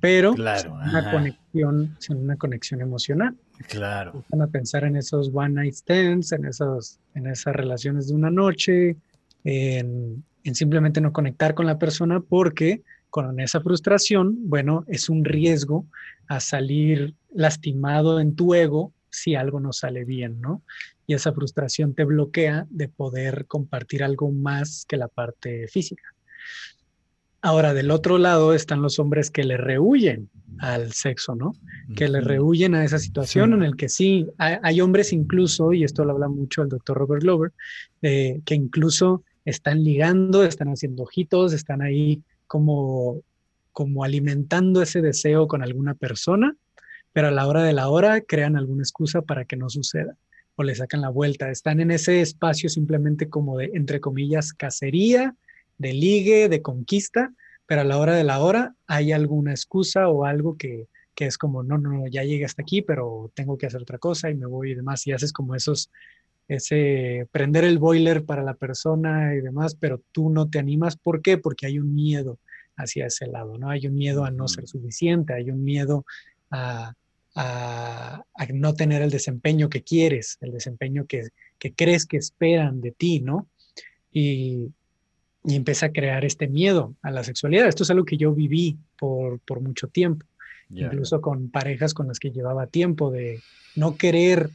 pero 0.00 0.32
sin, 0.32 0.72
una 0.72 1.10
conexión, 1.12 1.96
sin 2.00 2.16
una 2.16 2.36
conexión 2.36 2.80
emocional. 2.80 3.36
Claro. 3.68 4.24
Van 4.30 4.42
a 4.42 4.46
pensar 4.48 4.84
en 4.84 4.96
esos 4.96 5.30
one 5.32 5.50
night 5.50 5.74
stands, 5.74 6.32
en, 6.32 6.46
esos, 6.46 6.98
en 7.14 7.26
esas 7.26 7.54
relaciones 7.54 8.08
de 8.08 8.14
una 8.14 8.30
noche, 8.30 8.96
en, 9.44 10.24
en 10.44 10.54
simplemente 10.54 11.00
no 11.00 11.12
conectar 11.12 11.54
con 11.54 11.66
la 11.66 11.78
persona 11.78 12.20
porque 12.20 12.82
con 13.10 13.38
esa 13.40 13.60
frustración, 13.60 14.48
bueno, 14.48 14.84
es 14.88 15.10
un 15.10 15.24
riesgo 15.24 15.86
a 16.28 16.40
salir 16.40 17.14
lastimado 17.34 18.20
en 18.20 18.34
tu 18.34 18.54
ego 18.54 18.94
si 19.10 19.34
algo 19.34 19.60
no 19.60 19.72
sale 19.72 20.04
bien, 20.04 20.40
¿no? 20.40 20.62
Y 21.06 21.12
esa 21.14 21.32
frustración 21.32 21.94
te 21.94 22.04
bloquea 22.04 22.66
de 22.70 22.88
poder 22.88 23.44
compartir 23.46 24.02
algo 24.02 24.32
más 24.32 24.86
que 24.88 24.96
la 24.96 25.08
parte 25.08 25.68
física. 25.68 26.04
Ahora, 27.42 27.74
del 27.74 27.90
otro 27.90 28.18
lado 28.18 28.54
están 28.54 28.80
los 28.80 28.98
hombres 28.98 29.30
que 29.30 29.44
le 29.44 29.58
rehuyen 29.58 30.30
al 30.58 30.92
sexo, 30.92 31.34
¿no? 31.34 31.52
Que 31.96 32.08
le 32.08 32.20
rehuyen 32.20 32.74
a 32.74 32.84
esa 32.84 32.98
situación 32.98 33.52
en 33.52 33.62
el 33.62 33.76
que 33.76 33.88
sí, 33.88 34.26
hay, 34.38 34.80
hombres 34.80 35.12
incluso, 35.12 35.72
y 35.72 35.84
esto 35.84 36.04
lo 36.04 36.12
habla 36.12 36.28
mucho 36.28 36.62
el 36.62 36.68
doctor 36.68 36.96
Robert 36.96 37.22
Glover, 37.22 37.52
que 38.00 38.54
incluso 38.54 39.24
están 39.44 39.82
ligando, 39.82 40.44
están 40.44 40.68
haciendo 40.68 41.04
ojitos, 41.04 41.52
están 41.52 41.82
ahí 41.82 42.22
como, 42.46 43.20
como 43.72 44.04
alimentando 44.04 44.82
ese 44.82 45.00
deseo 45.00 45.48
con 45.48 45.62
alguna 45.62 45.94
persona, 45.94 46.56
pero 47.12 47.28
a 47.28 47.32
la 47.32 47.46
hora 47.46 47.62
de 47.62 47.72
la 47.72 47.88
hora 47.88 48.20
crean 48.20 48.56
alguna 48.56 48.82
excusa 48.82 49.22
para 49.22 49.44
que 49.44 49.56
no 49.56 49.68
suceda 49.68 50.16
o 50.54 50.62
le 50.62 50.74
sacan 50.74 51.00
la 51.00 51.08
vuelta. 51.08 51.50
Están 51.50 51.80
en 51.80 51.90
ese 51.90 52.20
espacio 52.20 52.68
simplemente 52.68 53.28
como 53.28 53.58
de, 53.58 53.70
entre 53.74 54.00
comillas, 54.00 54.52
cacería, 54.52 55.34
de 55.78 55.92
ligue, 55.92 56.48
de 56.48 56.62
conquista, 56.62 57.32
pero 57.66 57.80
a 57.80 57.84
la 57.84 57.98
hora 57.98 58.14
de 58.14 58.24
la 58.24 58.40
hora 58.40 58.74
hay 58.86 59.12
alguna 59.12 59.52
excusa 59.52 60.08
o 60.08 60.24
algo 60.24 60.56
que, 60.56 60.88
que 61.14 61.26
es 61.26 61.38
como, 61.38 61.62
no, 61.62 61.78
no, 61.78 62.06
ya 62.06 62.22
llegué 62.22 62.44
hasta 62.44 62.62
aquí, 62.62 62.82
pero 62.82 63.30
tengo 63.34 63.58
que 63.58 63.66
hacer 63.66 63.82
otra 63.82 63.98
cosa 63.98 64.30
y 64.30 64.34
me 64.34 64.46
voy 64.46 64.72
y 64.72 64.74
demás. 64.74 65.06
Y 65.06 65.12
haces 65.12 65.32
como 65.32 65.54
esos, 65.54 65.90
ese 66.52 67.26
prender 67.32 67.64
el 67.64 67.78
boiler 67.78 68.24
para 68.24 68.42
la 68.42 68.54
persona 68.54 69.34
y 69.34 69.40
demás, 69.40 69.74
pero 69.74 70.02
tú 70.12 70.30
no 70.30 70.48
te 70.48 70.58
animas. 70.58 70.96
¿Por 70.96 71.22
qué? 71.22 71.38
Porque 71.38 71.66
hay 71.66 71.78
un 71.78 71.94
miedo 71.94 72.38
hacia 72.76 73.06
ese 73.06 73.26
lado, 73.26 73.58
¿no? 73.58 73.70
Hay 73.70 73.86
un 73.86 73.94
miedo 73.94 74.24
a 74.24 74.30
no 74.30 74.48
ser 74.48 74.66
suficiente, 74.66 75.34
hay 75.34 75.50
un 75.50 75.62
miedo 75.64 76.04
a, 76.50 76.94
a, 77.34 78.24
no 78.52 78.74
tener 78.74 79.02
el 79.02 79.10
desempeño 79.10 79.68
que 79.68 79.82
quieres, 79.82 80.38
el 80.40 80.52
desempeño 80.52 81.06
que, 81.06 81.28
que 81.58 81.72
crees 81.72 82.06
que 82.06 82.16
esperan 82.16 82.80
de 82.80 82.92
ti, 82.92 83.20
¿no? 83.20 83.48
Y, 84.12 84.68
y, 85.44 85.56
empieza 85.56 85.86
a 85.86 85.92
crear 85.92 86.24
este 86.24 86.48
miedo 86.48 86.94
a 87.02 87.10
la 87.10 87.24
sexualidad. 87.24 87.68
Esto 87.68 87.84
es 87.84 87.90
algo 87.90 88.04
que 88.04 88.16
yo 88.16 88.32
viví 88.32 88.78
por, 88.98 89.40
por 89.40 89.60
mucho 89.60 89.88
tiempo, 89.88 90.26
incluso 90.70 91.20
con 91.20 91.50
parejas 91.50 91.94
con 91.94 92.08
las 92.08 92.18
que 92.18 92.30
llevaba 92.30 92.66
tiempo, 92.66 93.10
de 93.10 93.40
no 93.74 93.96
querer 93.96 94.50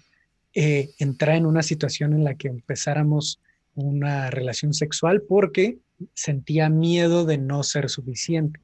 eh, 0.60 0.89
entrar 0.97 1.36
en 1.36 1.45
una 1.45 1.62
situación 1.62 2.14
en 2.14 2.24
la 2.24 2.34
que 2.34 2.47
empezáramos 2.47 3.39
una 3.76 4.32
relación 4.32 4.74
sexual 4.74 5.22
porque 5.22 5.78
sentía 6.16 6.68
miedo 6.68 7.26
de 7.26 7.38
no 7.38 7.62
ser 7.62 7.91
suficiente, 7.91 8.60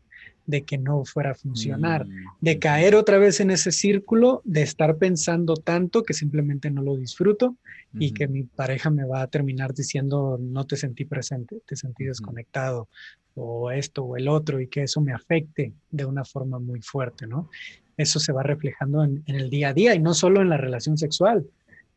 de 0.48 0.64
que 0.64 0.80
no 0.80 1.06
fuera 1.06 1.34
a 1.34 1.36
funcionar, 1.36 2.08
mm, 2.08 2.38
de 2.41 2.58
caer 2.58 2.96
otra 2.96 3.20
vez 3.20 3.41
en 3.41 3.52
ese 3.52 3.72
círculo, 3.72 4.41
de 4.44 4.64
estar 4.64 4.98
pensando 4.98 5.54
tanto 5.54 6.02
que 6.02 6.16
simplemente 6.16 6.72
no 6.72 6.82
lo 6.82 6.98
disfruto 6.98 7.58
y 8.00 8.12
que 8.14 8.28
mi 8.28 8.41
pareja 8.41 8.89
me 8.89 9.06
va 9.06 9.22
a 9.22 9.28
terminar 9.28 9.76
diciendo 9.76 10.39
no 10.41 10.66
te 10.66 10.78
sentí 10.78 11.06
presente, 11.06 11.62
te 11.68 11.76
sentí 11.76 12.06
desconectado 12.06 12.88
o 13.36 13.70
esto 13.70 14.04
o 14.04 14.18
el 14.18 14.30
otro 14.30 14.60
y 14.60 14.66
que 14.66 14.82
eso 14.82 15.00
me 15.00 15.14
afecte 15.14 15.74
de 15.91 16.06
una 16.06 16.26
forma 16.26 16.58
muy 16.58 16.82
fuerte, 16.82 17.28
¿no? 17.28 17.52
Eso 17.98 18.20
se 18.20 18.34
va 18.34 18.41
reflejando 18.41 19.04
en 19.04 19.24
el 19.28 19.52
día 19.52 19.70
a 19.70 19.74
día 19.76 19.94
y 19.94 20.00
no 20.00 20.16
solo 20.16 20.41
en 20.41 20.50
la 20.50 20.58
relación 20.58 20.98
sexual, 20.98 21.46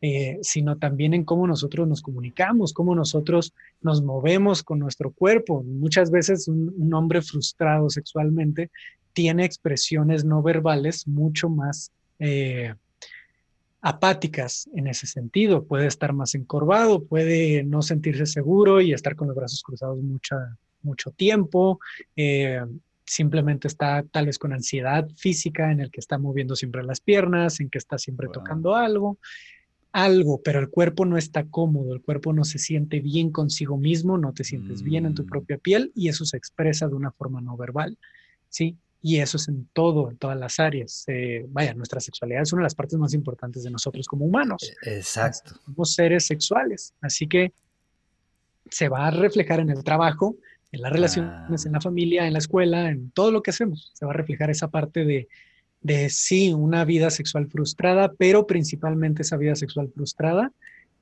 eh, 0.03 0.38
sino 0.42 0.76
también 0.76 1.14
en 1.14 1.24
cómo 1.24 1.47
nosotros 1.47 1.88
nos 1.88 2.03
comunicamos, 2.03 2.74
cómo 2.74 2.94
nosotros 2.94 3.55
nos 3.80 4.03
movemos 4.03 4.62
con 4.62 4.78
nuestro 4.78 5.11
cuerpo. 5.11 5.62
Muchas 5.62 6.11
veces 6.11 6.49
un, 6.49 6.92
hombre 6.92 7.22
frustrado 7.22 7.88
sexualmente 7.88 8.70
tiene 9.14 9.47
expresiones 9.47 10.22
no 10.22 10.42
verbales 10.42 11.09
mucho 11.09 11.49
más 11.49 11.92
eh, 12.18 12.74
apáticas 13.80 14.68
en 14.74 14.86
ese 14.86 15.07
sentido. 15.07 15.64
Puede 15.64 15.86
estar 15.86 16.12
más 16.12 16.34
encorvado, 16.34 17.03
puede 17.03 17.64
no 17.64 17.80
sentirse 17.80 18.26
seguro 18.26 18.82
y 18.82 18.92
estar 18.92 19.16
con 19.16 19.28
los 19.28 19.36
brazos 19.36 19.62
cruzados 19.62 19.99
mucha, 20.03 20.59
mucho 20.82 21.11
tiempo. 21.11 21.80
Eh, 22.16 22.61
simplemente 23.07 23.66
está 23.66 24.05
tal 24.11 24.26
vez 24.26 24.38
con 24.38 24.53
ansiedad 24.53 25.09
física 25.16 25.72
en 25.72 25.80
el 25.80 25.90
que 25.90 26.01
está 26.01 26.18
moviendo 26.18 26.55
siempre 26.55 26.84
las 26.84 27.01
piernas, 27.01 27.61
en 27.61 27.70
que 27.70 27.78
está 27.78 27.97
siempre 27.97 28.28
tocando 28.30 28.74
algo 28.74 29.16
algo, 29.97 30.42
pero 30.42 30.61
el 30.61 30.68
cuerpo 30.68 31.07
no 31.07 31.16
está 31.16 31.47
cómodo, 31.47 31.94
el 31.94 32.03
cuerpo 32.03 32.34
no 32.34 32.44
se 32.44 32.59
siente 32.59 33.01
bien 33.01 33.30
consigo 33.30 33.78
mismo, 33.78 34.18
no 34.18 34.34
te 34.34 34.44
sientes 34.44 34.82
bien 34.82 35.07
en 35.07 35.14
tu 35.14 35.22
mm. 35.22 35.26
propia 35.26 35.57
piel 35.57 35.90
y 35.94 36.11
eso 36.11 36.26
se 36.26 36.36
expresa 36.36 36.86
de 36.86 36.94
una 36.94 37.12
forma 37.12 37.40
no 37.40 37.57
verbal, 37.57 37.97
¿sí? 38.51 38.76
Y 39.01 39.20
eso 39.20 39.38
es 39.38 39.49
en 39.49 39.66
todo, 39.72 40.11
en 40.11 40.18
todas 40.18 40.38
las 40.38 40.61
áreas. 40.61 41.05
Eh, 41.07 41.47
vaya, 41.49 41.72
nuestra 41.72 42.01
sexualidad 42.01 42.42
es 42.42 42.53
una 42.53 42.61
de 42.61 42.66
las 42.66 42.74
partes 42.74 42.99
más 42.99 43.14
importantes 43.14 43.62
de 43.62 43.70
nosotros 43.70 44.07
como 44.07 44.26
humanos. 44.26 44.70
E, 44.84 44.97
exacto. 44.97 45.55
Somos 45.64 45.94
seres 45.94 46.26
sexuales, 46.26 46.92
así 47.01 47.26
que 47.26 47.55
se 48.70 48.90
va 48.90 49.07
a 49.07 49.11
reflejar 49.11 49.61
en 49.61 49.70
el 49.70 49.82
trabajo, 49.82 50.36
en 50.72 50.82
las 50.82 50.92
relaciones, 50.92 51.64
en 51.64 51.72
la 51.72 51.80
familia, 51.80 52.26
en 52.26 52.34
la 52.34 52.40
escuela, 52.40 52.90
en 52.90 53.12
todo 53.12 53.30
lo 53.30 53.40
que 53.40 53.51
hacemos. 53.51 53.92
Se 53.94 54.05
va 54.05 54.12
a 54.12 54.16
reflejar 54.16 54.51
esa 54.51 54.68
parte 54.68 55.07
de 55.07 55.26
de 55.87 56.11
sí, 56.11 56.53
una 56.53 56.84
vida 56.84 57.11
sexual 57.11 57.47
frustrada, 57.47 58.12
pero 58.18 58.45
principalmente 58.49 59.22
esa 59.22 59.37
vida 59.37 59.55
sexual 59.55 59.89
frustrada 59.95 60.53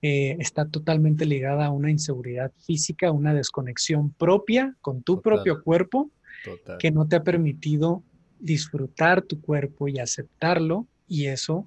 eh, 0.03 0.37
está 0.39 0.67
totalmente 0.67 1.25
ligada 1.25 1.65
a 1.65 1.71
una 1.71 1.91
inseguridad 1.91 2.53
física, 2.67 3.11
una 3.11 3.33
desconexión 3.33 4.11
propia 4.11 4.77
con 4.83 5.03
tu 5.03 5.23
propio 5.23 5.63
cuerpo 5.63 6.11
que 6.79 6.91
no 6.91 7.09
te 7.09 7.17
ha 7.17 7.23
permitido 7.23 8.03
disfrutar 8.39 9.23
tu 9.23 9.41
cuerpo 9.41 9.89
y 9.89 9.99
aceptarlo 10.01 10.87
y 11.09 11.27
eso 11.29 11.67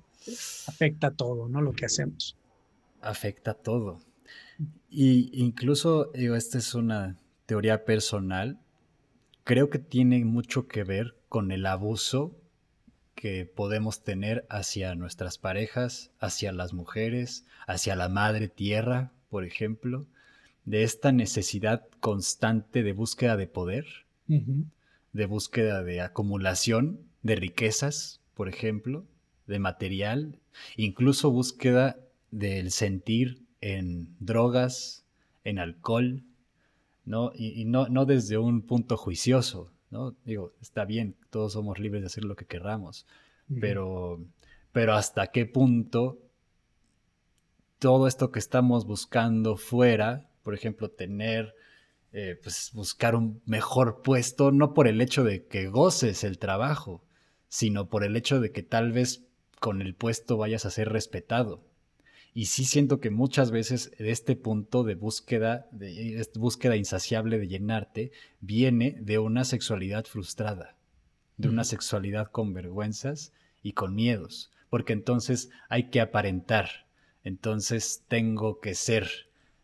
afecta 0.68 1.09
todo, 1.09 1.49
¿no? 1.49 1.61
Lo 1.61 1.74
que 1.74 1.86
hacemos. 1.86 2.38
afecta 3.01 3.55
todo. 3.55 3.99
Y 4.91 5.32
incluso, 5.34 6.11
digo, 6.13 6.36
esta 6.36 6.59
es 6.59 6.76
una 6.76 7.18
teoría 7.47 7.84
personal, 7.84 8.59
creo 9.43 9.72
que 9.72 9.80
tiene 9.80 10.24
mucho 10.24 10.68
que 10.68 10.84
ver 10.84 11.15
con 11.30 11.51
el 11.51 11.65
abuso 11.65 12.36
que 13.18 13.45
podemos 13.45 14.03
tener 14.03 14.45
hacia 14.47 14.93
nuestras 14.93 15.39
parejas, 15.39 16.11
hacia 16.20 16.51
las 16.51 16.74
mujeres, 16.74 17.45
hacia 17.65 17.95
la 17.95 18.09
madre 18.09 18.47
tierra, 18.47 19.11
por 19.30 19.43
ejemplo, 19.43 20.05
de 20.65 20.84
esta 20.84 21.11
necesidad 21.11 21.88
constante 21.99 22.84
de 22.84 22.93
búsqueda 22.93 23.36
de 23.36 23.47
poder, 23.47 23.88
de 24.28 25.26
búsqueda 25.26 25.84
de 25.84 26.01
acumulación 26.01 26.99
de 27.24 27.38
riquezas, 27.38 28.22
por 28.36 28.49
ejemplo, 28.49 29.03
de 29.47 29.57
material, 29.57 30.38
incluso 30.76 31.32
búsqueda 31.32 31.97
del 32.30 32.70
sentir 32.70 33.41
en 33.61 34.15
drogas, 34.20 35.05
en 35.43 35.57
alcohol, 35.57 36.22
¿no? 37.03 37.32
Y, 37.34 37.65
no, 37.65 37.88
no, 37.88 38.05
desde 38.05 38.38
un 38.38 38.61
punto 38.61 38.95
juicioso, 38.95 39.72
¿no? 39.89 40.15
Digo, 40.25 40.53
está 40.61 40.85
bien, 40.85 41.15
todos 41.29 41.53
somos 41.53 41.79
libres 41.79 42.01
de 42.01 42.07
hacer 42.07 42.25
lo 42.25 42.35
que 42.35 42.45
querramos, 42.45 43.05
pero, 43.59 44.19
pero 44.71 44.93
hasta 44.93 45.27
qué 45.27 45.45
punto 45.45 46.19
todo 47.79 48.07
esto 48.07 48.31
que 48.31 48.39
estamos 48.39 48.85
buscando 48.85 49.55
fuera, 49.55 50.29
por 50.43 50.53
ejemplo, 50.53 50.89
tener, 50.89 51.53
eh, 52.11 52.39
pues 52.41 52.71
buscar 52.73 53.15
un 53.15 53.41
mejor 53.45 54.01
puesto, 54.01 54.51
no 54.51 54.73
por 54.73 54.88
el 54.88 55.01
hecho 55.01 55.23
de 55.23 55.45
que 55.45 55.67
goces 55.67 56.23
el 56.23 56.39
trabajo, 56.39 57.03
sino 57.47 57.89
por 57.89 58.03
el 58.03 58.15
hecho 58.15 58.39
de 58.39 58.51
que 58.51 58.63
tal 58.63 58.91
vez 58.91 59.25
con 59.59 59.81
el 59.81 59.95
puesto 59.95 60.38
vayas 60.38 60.65
a 60.65 60.71
ser 60.71 60.89
respetado. 60.89 61.66
Y 62.38 62.45
sí 62.45 62.65
siento 62.65 62.99
que 62.99 63.09
muchas 63.09 63.49
veces 63.49 63.91
este 63.97 64.35
punto 64.35 64.83
de 64.83 64.93
búsqueda, 64.93 65.67
de 65.71 66.23
búsqueda 66.35 66.75
insaciable 66.75 67.39
de 67.39 67.47
llenarte, 67.47 68.11
viene 68.41 68.95
de 69.01 69.17
una 69.17 69.43
sexualidad 69.43 70.05
frustrada, 70.05 70.75
de 71.38 71.49
una 71.49 71.63
sexualidad 71.63 72.29
con 72.29 72.53
vergüenzas 72.53 73.33
y 73.63 73.71
con 73.71 73.95
miedos, 73.95 74.51
porque 74.69 74.93
entonces 74.93 75.49
hay 75.67 75.89
que 75.89 75.99
aparentar, 75.99 76.85
entonces 77.23 78.03
tengo 78.07 78.59
que 78.59 78.75
ser, 78.75 79.09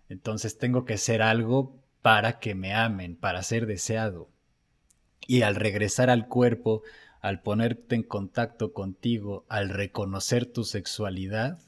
entonces 0.10 0.58
tengo 0.58 0.84
que 0.84 0.98
ser 0.98 1.22
algo 1.22 1.80
para 2.02 2.40
que 2.40 2.56
me 2.56 2.74
amen, 2.74 3.16
para 3.16 3.44
ser 3.44 3.68
deseado. 3.68 4.32
Y 5.28 5.44
al 5.44 5.58
regresar 5.58 6.10
al 6.10 6.28
cuerpo, 6.28 6.82
al 7.22 7.40
ponerte 7.44 7.94
en 7.94 8.02
contacto 8.02 8.74
contigo, 8.74 9.46
al 9.48 9.70
reconocer 9.70 10.48
tu 10.48 10.64
sexualidad, 10.64 11.60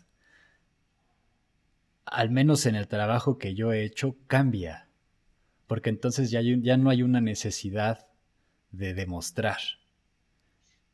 al 2.06 2.30
menos 2.30 2.66
en 2.66 2.76
el 2.76 2.88
trabajo 2.88 3.38
que 3.38 3.56
yo 3.56 3.74
he 3.74 3.84
hecho, 3.84 4.16
cambia. 4.28 4.88
Porque 5.68 5.90
entonces 5.90 6.30
ya, 6.32 6.42
ya 6.42 6.78
no 6.78 6.90
hay 6.90 7.02
una 7.02 7.22
necesidad 7.22 8.08
de 8.72 8.94
demostrar. 8.94 9.60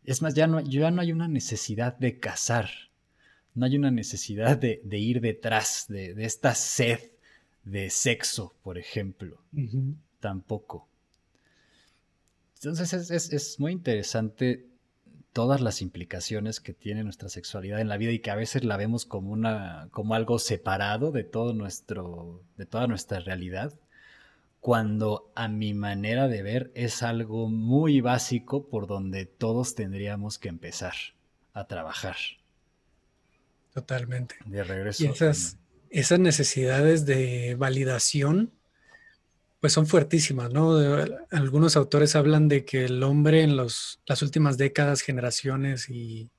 Es 0.04 0.22
más, 0.22 0.34
ya 0.34 0.48
no, 0.48 0.62
ya 0.62 0.90
no 0.92 1.02
hay 1.02 1.12
una 1.12 1.28
necesidad 1.28 1.98
de 1.98 2.20
cazar. 2.20 2.70
No 3.54 3.66
hay 3.66 3.76
una 3.76 3.92
necesidad 3.92 4.58
de, 4.58 4.82
ir 4.98 5.20
detrás 5.20 5.86
de, 5.90 6.16
esta 6.24 6.56
sed 6.56 7.00
de 7.64 7.90
sexo, 7.90 8.56
por 8.64 8.78
ejemplo. 8.78 9.42
Tampoco. 10.20 10.88
Entonces 12.56 13.12
es, 13.12 13.34
es 13.34 13.60
muy 13.60 13.74
interesante 13.74 14.71
todas 15.34 15.62
las 15.62 15.82
implicaciones 15.82 16.60
que 16.60 16.74
tiene 16.74 17.04
nuestra 17.04 17.30
sexualidad 17.30 17.80
en 17.80 17.88
la 17.88 17.98
vida 17.98 18.12
y 18.12 18.20
que 18.20 18.32
a 18.32 18.36
veces 18.36 18.64
la 18.64 18.78
vemos 18.78 19.06
como 19.06 19.32
una 19.32 19.88
como 19.92 20.16
algo 20.16 20.40
separado 20.40 21.12
de 21.12 21.24
todo 21.24 21.54
nuestro 21.54 22.44
de 22.58 22.66
toda 22.66 22.88
nuestra 22.88 23.20
realidad 23.20 23.74
cuando 24.62 25.32
a 25.36 25.48
mi 25.48 25.74
manera 25.74 26.28
de 26.28 26.44
ver 26.44 26.72
es 26.76 27.02
algo 27.02 27.50
muy 27.50 28.00
básico 28.00 28.68
por 28.68 28.88
donde 28.88 29.26
todos 29.26 29.74
tendríamos 29.74 30.38
que 30.38 30.50
empezar 30.50 30.94
a 31.54 31.66
trabajar. 31.66 32.16
Totalmente. 33.74 34.36
De 34.46 34.64
regreso. 34.64 35.04
Y 35.04 35.08
esas, 35.08 35.58
esas 35.90 36.20
necesidades 36.20 37.08
de 37.08 37.56
validación 37.58 38.54
pues 39.62 39.74
son 39.74 39.86
fuertísimas, 39.86 40.52
¿no? 40.52 40.76
Algunos 41.30 41.78
autores 41.78 42.16
hablan 42.16 42.48
de 42.48 42.66
que 42.66 42.86
el 42.86 43.02
hombre 43.04 43.44
en 43.44 43.56
los, 43.56 44.02
las 44.08 44.24
últimas 44.24 44.58
décadas, 44.58 45.02
generaciones 45.02 45.88
y 45.88 46.32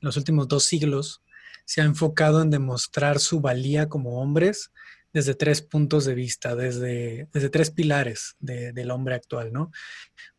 los 0.00 0.16
últimos 0.16 0.48
dos 0.48 0.64
siglos 0.64 1.22
se 1.64 1.80
ha 1.80 1.84
enfocado 1.84 2.42
en 2.42 2.50
demostrar 2.50 3.20
su 3.20 3.40
valía 3.40 3.88
como 3.88 4.20
hombres 4.20 4.72
desde 5.12 5.36
tres 5.36 5.62
puntos 5.62 6.04
de 6.04 6.14
vista, 6.14 6.56
desde, 6.56 7.28
desde 7.32 7.48
tres 7.48 7.70
pilares 7.70 8.34
del 8.40 8.90
hombre 8.90 9.14
actual, 9.14 9.52
¿no? 9.52 9.70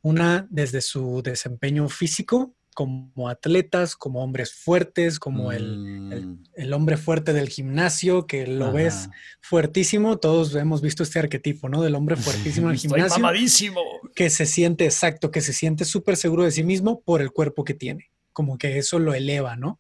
Una, 0.02 0.46
desde 0.50 0.82
su 0.82 1.22
desempeño 1.24 1.88
físico, 1.88 2.54
como 2.76 3.30
atletas, 3.30 3.96
como 3.96 4.22
hombres 4.22 4.54
fuertes, 4.54 5.18
como 5.18 5.54
el, 5.54 6.38
el, 6.54 6.70
mm. 6.70 6.74
hombre 6.74 6.98
fuerte 6.98 7.32
del 7.32 7.48
gimnasio, 7.48 8.28
que 8.28 8.46
lo 8.46 8.74
ves 8.74 9.10
fuertísimo. 9.40 10.18
Todos 10.18 10.54
hemos 10.56 10.82
visto 10.82 11.02
este 11.02 11.20
arquetipo, 11.20 11.70
¿no? 11.70 11.82
Del 11.82 11.96
hombre 11.96 12.18
fuertísimo 12.18 12.68
en 12.68 12.74
el 12.74 12.80
gimnasio. 12.80 13.22
mamadísimo. 13.22 13.82
Que 14.14 14.30
se 14.30 14.46
siente 14.46 14.84
exacto, 14.84 15.32
que 15.32 15.40
se 15.40 15.54
siente 15.54 15.86
súper 15.86 16.18
seguro 16.18 16.44
de 16.44 16.52
sí 16.52 16.64
mismo 16.64 17.00
por 17.00 17.22
el 17.22 17.32
cuerpo 17.32 17.64
que 17.64 17.74
tiene. 17.74 18.12
Como 18.34 18.58
que 18.58 18.78
eso 18.78 19.00
lo 19.00 19.14
eleva, 19.14 19.56
¿no? 19.56 19.80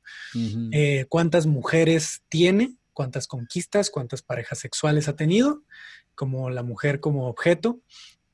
Eh, 0.71 1.05
¿Cuántas 1.09 1.47
mujeres 1.47 2.23
tiene? 2.29 2.75
¿Cuántas 2.93 3.27
conquistas? 3.27 3.89
¿Cuántas 3.89 4.21
parejas 4.21 4.59
sexuales 4.59 5.09
ha 5.09 5.17
tenido? 5.17 5.63
Como 6.15 6.49
la 6.49 6.63
mujer 6.63 7.01
como 7.01 7.27
objeto. 7.27 7.81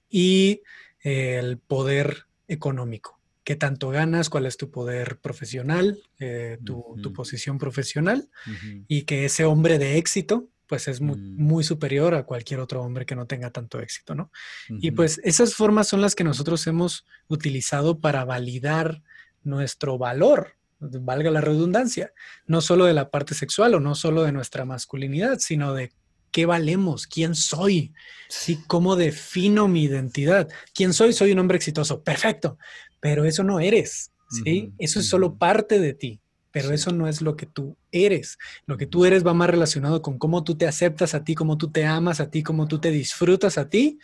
Y 0.07 0.62
eh, 1.03 1.39
el 1.39 1.57
poder 1.57 2.28
económico 2.47 3.20
qué 3.52 3.58
tanto 3.58 3.89
ganas, 3.89 4.30
cuál 4.30 4.45
es 4.45 4.56
tu 4.56 4.72
poder 4.72 5.20
profesional, 5.20 6.02
eh, 6.20 6.58
tu, 6.64 6.95
posición 7.14 7.58
profesional, 7.58 8.30
y 8.88 9.02
que 9.02 9.26
ese 9.26 9.43
hombre 9.43 9.78
de 9.78 9.97
éxito, 9.97 10.47
pues 10.68 10.88
es 10.88 11.02
mm. 11.02 11.36
muy, 11.36 11.66
superior 11.66 12.16
a 12.16 12.24
cualquier 12.24 12.62
otro 12.62 12.82
hombre 12.82 13.06
que 13.06 13.14
no 13.14 13.28
tenga 13.28 13.52
tanto 13.52 13.82
éxito, 13.82 14.16
¿no? 14.16 14.32
Y 14.70 14.91
pues 14.91 15.20
esas 15.26 15.54
formas 15.54 15.89
son 15.89 15.99
las 15.99 16.16
que 16.16 16.24
nosotros 16.24 16.66
hemos 16.66 17.06
utilizado 17.28 17.99
para 17.99 18.24
validar 18.24 19.04
nuestro 19.43 19.97
valor, 19.97 20.56
valga 20.80 21.30
la 21.30 21.41
redundancia, 21.41 22.14
no 22.45 22.62
solo 22.62 22.86
de 22.86 22.93
la 22.93 23.10
parte 23.10 23.34
sexual 23.34 23.76
o 23.76 23.82
no 23.82 23.95
solo 23.95 24.24
de 24.24 24.32
nuestra 24.32 24.64
masculinidad, 24.64 25.39
sino 25.39 25.74
de 25.74 25.91
qué 26.32 26.45
valemos, 26.45 27.07
quién 27.07 27.36
soy, 27.36 27.93
¿sí? 28.29 28.59
cómo 28.67 28.95
defino 28.95 29.67
mi 29.67 29.84
identidad. 29.84 30.49
¿Quién 30.73 30.93
soy? 30.93 31.13
Soy 31.13 31.32
un 31.32 31.39
hombre 31.39 31.57
exitoso, 31.57 32.03
perfecto, 32.03 32.57
pero 32.99 33.25
eso 33.25 33.43
no 33.43 33.59
eres, 33.59 34.11
¿sí? 34.29 34.71
eso 34.77 34.99
es 34.99 35.07
solo 35.07 35.38
parte 35.38 35.79
de 35.79 35.93
ti, 35.93 36.21
pero 36.51 36.71
eso 36.71 36.91
no 36.91 37.07
es 37.07 37.21
lo 37.21 37.36
que 37.36 37.45
tú 37.45 37.77
eres. 37.91 38.38
Lo 38.65 38.77
que 38.77 38.88
tú 38.88 39.05
eres 39.05 39.25
va 39.25 39.34
más 39.34 39.49
relacionado 39.49 40.01
con 40.01 40.17
cómo 40.17 40.43
tú 40.43 40.55
te 40.55 40.67
aceptas 40.67 41.13
a 41.13 41.23
ti, 41.23 41.36
cómo 41.36 41.57
tú 41.57 41.69
te 41.69 41.86
amas 41.86 42.19
a 42.19 42.29
ti, 42.29 42.43
cómo 42.43 42.67
tú 42.67 42.79
te 42.79 42.91
disfrutas 42.91 43.57
a 43.57 43.69
ti. 43.69 43.99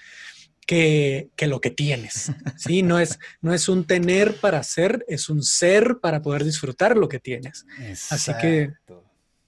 Que, 0.69 1.30
que 1.38 1.47
lo 1.47 1.61
que 1.61 1.69
tienes, 1.69 2.34
¿sí? 2.57 2.82
No 2.82 2.99
es, 2.99 3.19
no 3.39 3.53
es 3.53 3.69
un 3.69 3.86
tener 3.86 4.36
para 4.36 4.61
ser, 4.63 5.05
es 5.07 5.30
un 5.30 5.41
ser 5.41 5.99
para 6.01 6.21
poder 6.21 6.43
disfrutar 6.43 6.97
lo 6.97 7.07
que 7.07 7.19
tienes. 7.19 7.65
Así 8.09 8.34
que, 8.41 8.73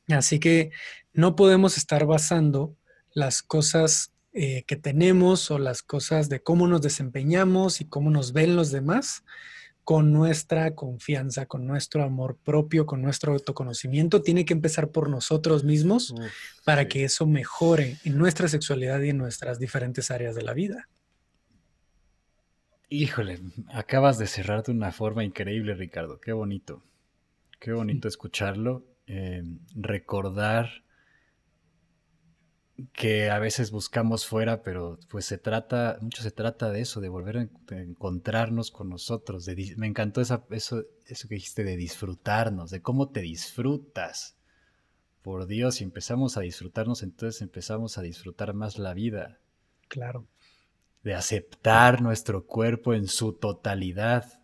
así 0.08 0.40
que 0.40 0.72
no 1.20 1.36
podemos 1.36 1.78
estar 1.78 2.06
basando 2.06 2.76
las 3.14 3.44
cosas 3.44 4.14
eh, 4.32 4.64
que 4.68 4.76
tenemos 4.76 5.52
o 5.52 5.60
las 5.60 5.82
cosas 5.84 6.30
de 6.30 6.42
cómo 6.42 6.68
nos 6.68 6.82
desempeñamos 6.82 7.82
y 7.82 7.86
cómo 7.86 8.10
nos 8.10 8.32
ven 8.34 8.56
los 8.56 8.72
demás 8.72 9.24
con 9.84 10.14
nuestra 10.14 10.76
confianza, 10.76 11.48
con 11.48 11.66
nuestro 11.66 12.04
amor 12.04 12.38
propio, 12.38 12.86
con 12.86 13.02
nuestro 13.02 13.34
autoconocimiento. 13.34 14.22
Tiene 14.22 14.46
que 14.46 14.54
empezar 14.54 14.90
por 14.90 15.10
nosotros 15.10 15.64
mismos 15.64 16.14
para 16.64 16.88
que 16.88 17.04
eso 17.04 17.26
mejore 17.26 17.98
en 18.04 18.18
nuestra 18.18 18.48
sexualidad 18.48 19.02
y 19.02 19.10
en 19.10 19.18
nuestras 19.18 19.58
diferentes 19.58 20.12
áreas 20.12 20.36
de 20.36 20.44
la 20.44 20.54
vida. 20.54 20.88
Híjole, 22.88 23.40
acabas 23.74 24.20
de 24.20 24.28
cerrar 24.28 24.64
de 24.64 24.72
una 24.72 24.92
forma 24.92 25.24
increíble, 25.24 25.74
Ricardo. 25.74 26.20
Qué 26.20 26.34
bonito. 26.34 26.84
Qué 27.60 27.72
bonito 27.72 28.08
escucharlo. 28.08 28.86
Eh, 29.08 29.44
recordar 29.74 30.70
que 32.94 33.30
a 33.30 33.40
veces 33.40 33.72
buscamos 33.72 34.26
fuera, 34.26 34.62
pero 34.62 35.00
pues 35.10 35.26
se 35.26 35.38
trata, 35.38 35.98
mucho 36.02 36.22
se 36.22 36.32
trata 36.32 36.70
de 36.70 36.82
eso, 36.82 37.02
de 37.02 37.10
volver 37.10 37.38
a 37.38 37.48
encontrarnos 37.76 38.72
con 38.72 38.90
nosotros. 38.90 39.48
me 39.78 39.88
encantó 39.88 40.22
eso, 40.22 40.46
eso 40.52 41.28
que 41.28 41.36
dijiste 41.36 41.64
de 41.64 41.76
disfrutarnos, 41.76 42.70
de 42.72 42.82
cómo 42.82 43.10
te 43.10 43.22
disfrutas. 43.22 44.38
Por 45.22 45.48
Dios, 45.48 45.76
si 45.76 45.84
empezamos 45.84 46.38
a 46.38 46.42
disfrutarnos, 46.42 47.04
entonces 47.04 47.42
empezamos 47.42 47.98
a 47.98 48.02
disfrutar 48.02 48.54
más 48.54 48.78
la 48.78 48.94
vida. 48.94 49.40
Claro. 49.88 50.28
De 51.04 51.16
aceptar 51.16 52.02
nuestro 52.02 52.46
cuerpo 52.46 52.94
en 52.94 53.08
su 53.08 53.34
totalidad, 53.34 54.42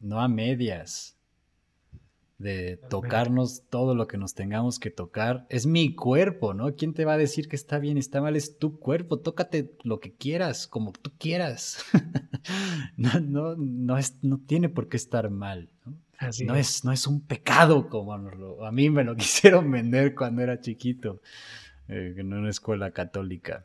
no 0.00 0.20
a 0.20 0.28
medias. 0.28 1.17
De 2.38 2.76
tocarnos 2.88 3.64
todo 3.68 3.96
lo 3.96 4.06
que 4.06 4.16
nos 4.16 4.34
tengamos 4.34 4.78
que 4.78 4.90
tocar. 4.90 5.46
Es 5.50 5.66
mi 5.66 5.94
cuerpo, 5.94 6.54
¿no? 6.54 6.74
¿Quién 6.76 6.94
te 6.94 7.04
va 7.04 7.14
a 7.14 7.18
decir 7.18 7.48
que 7.48 7.56
está 7.56 7.78
bien 7.80 7.96
y 7.96 8.00
está 8.00 8.20
mal? 8.20 8.36
Es 8.36 8.58
tu 8.58 8.78
cuerpo, 8.78 9.18
tócate 9.18 9.76
lo 9.82 9.98
que 9.98 10.14
quieras, 10.14 10.68
como 10.68 10.92
tú 10.92 11.10
quieras. 11.18 11.84
no, 12.96 13.20
no, 13.20 13.56
no, 13.56 13.98
es, 13.98 14.18
no 14.22 14.38
tiene 14.38 14.68
por 14.68 14.88
qué 14.88 14.96
estar 14.96 15.30
mal. 15.30 15.68
¿no? 15.84 15.96
no 16.46 16.54
es. 16.54 16.84
no 16.84 16.92
es 16.92 17.06
un 17.06 17.20
pecado 17.20 17.88
como 17.88 18.14
a 18.14 18.72
mí 18.72 18.90
me 18.90 19.04
lo 19.04 19.16
quisieron 19.16 19.70
vender 19.70 20.14
cuando 20.14 20.42
era 20.42 20.60
chiquito, 20.60 21.20
eh, 21.88 22.14
en 22.16 22.32
una 22.32 22.50
escuela 22.50 22.92
católica. 22.92 23.64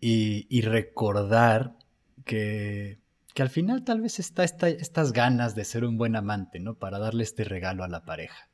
Y, 0.00 0.46
y 0.48 0.62
recordar 0.62 1.76
que 2.24 2.99
que 3.34 3.42
al 3.42 3.50
final 3.50 3.84
tal 3.84 4.00
vez 4.00 4.18
está 4.18 4.44
estas 4.44 5.12
ganas 5.12 5.54
de 5.54 5.64
ser 5.64 5.84
un 5.84 5.96
buen 5.96 6.16
amante, 6.16 6.58
¿no? 6.60 6.74
Para 6.74 6.98
darle 6.98 7.22
este 7.22 7.44
regalo 7.44 7.84
a 7.84 7.88
la 7.88 8.04
pareja. 8.04 8.48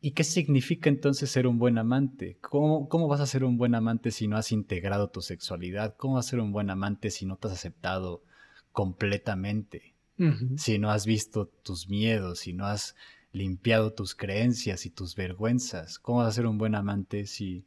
¿Y 0.00 0.10
qué 0.10 0.22
significa 0.22 0.90
entonces 0.90 1.30
ser 1.30 1.46
un 1.46 1.58
buen 1.58 1.78
amante? 1.78 2.36
¿Cómo, 2.42 2.88
¿Cómo, 2.88 3.08
vas 3.08 3.20
a 3.20 3.26
ser 3.26 3.42
un 3.42 3.56
buen 3.56 3.74
amante 3.74 4.10
si 4.10 4.28
no 4.28 4.36
has 4.36 4.52
integrado 4.52 5.08
tu 5.08 5.22
sexualidad? 5.22 5.96
¿Cómo 5.96 6.14
vas 6.14 6.26
a 6.26 6.30
ser 6.30 6.40
un 6.40 6.52
buen 6.52 6.68
amante 6.68 7.10
si 7.10 7.24
no 7.24 7.36
te 7.36 7.48
has 7.48 7.54
aceptado 7.54 8.22
completamente? 8.72 9.94
Si 10.56 10.78
no 10.78 10.92
has 10.92 11.06
visto 11.06 11.46
tus 11.46 11.88
miedos, 11.88 12.40
si 12.40 12.52
no 12.52 12.66
has 12.66 12.94
limpiado 13.32 13.94
tus 13.94 14.14
creencias 14.14 14.86
y 14.86 14.90
tus 14.90 15.16
vergüenzas. 15.16 15.98
¿Cómo 15.98 16.18
vas 16.18 16.28
a 16.28 16.32
ser 16.32 16.46
un 16.46 16.58
buen 16.58 16.76
amante 16.76 17.26
si, 17.26 17.64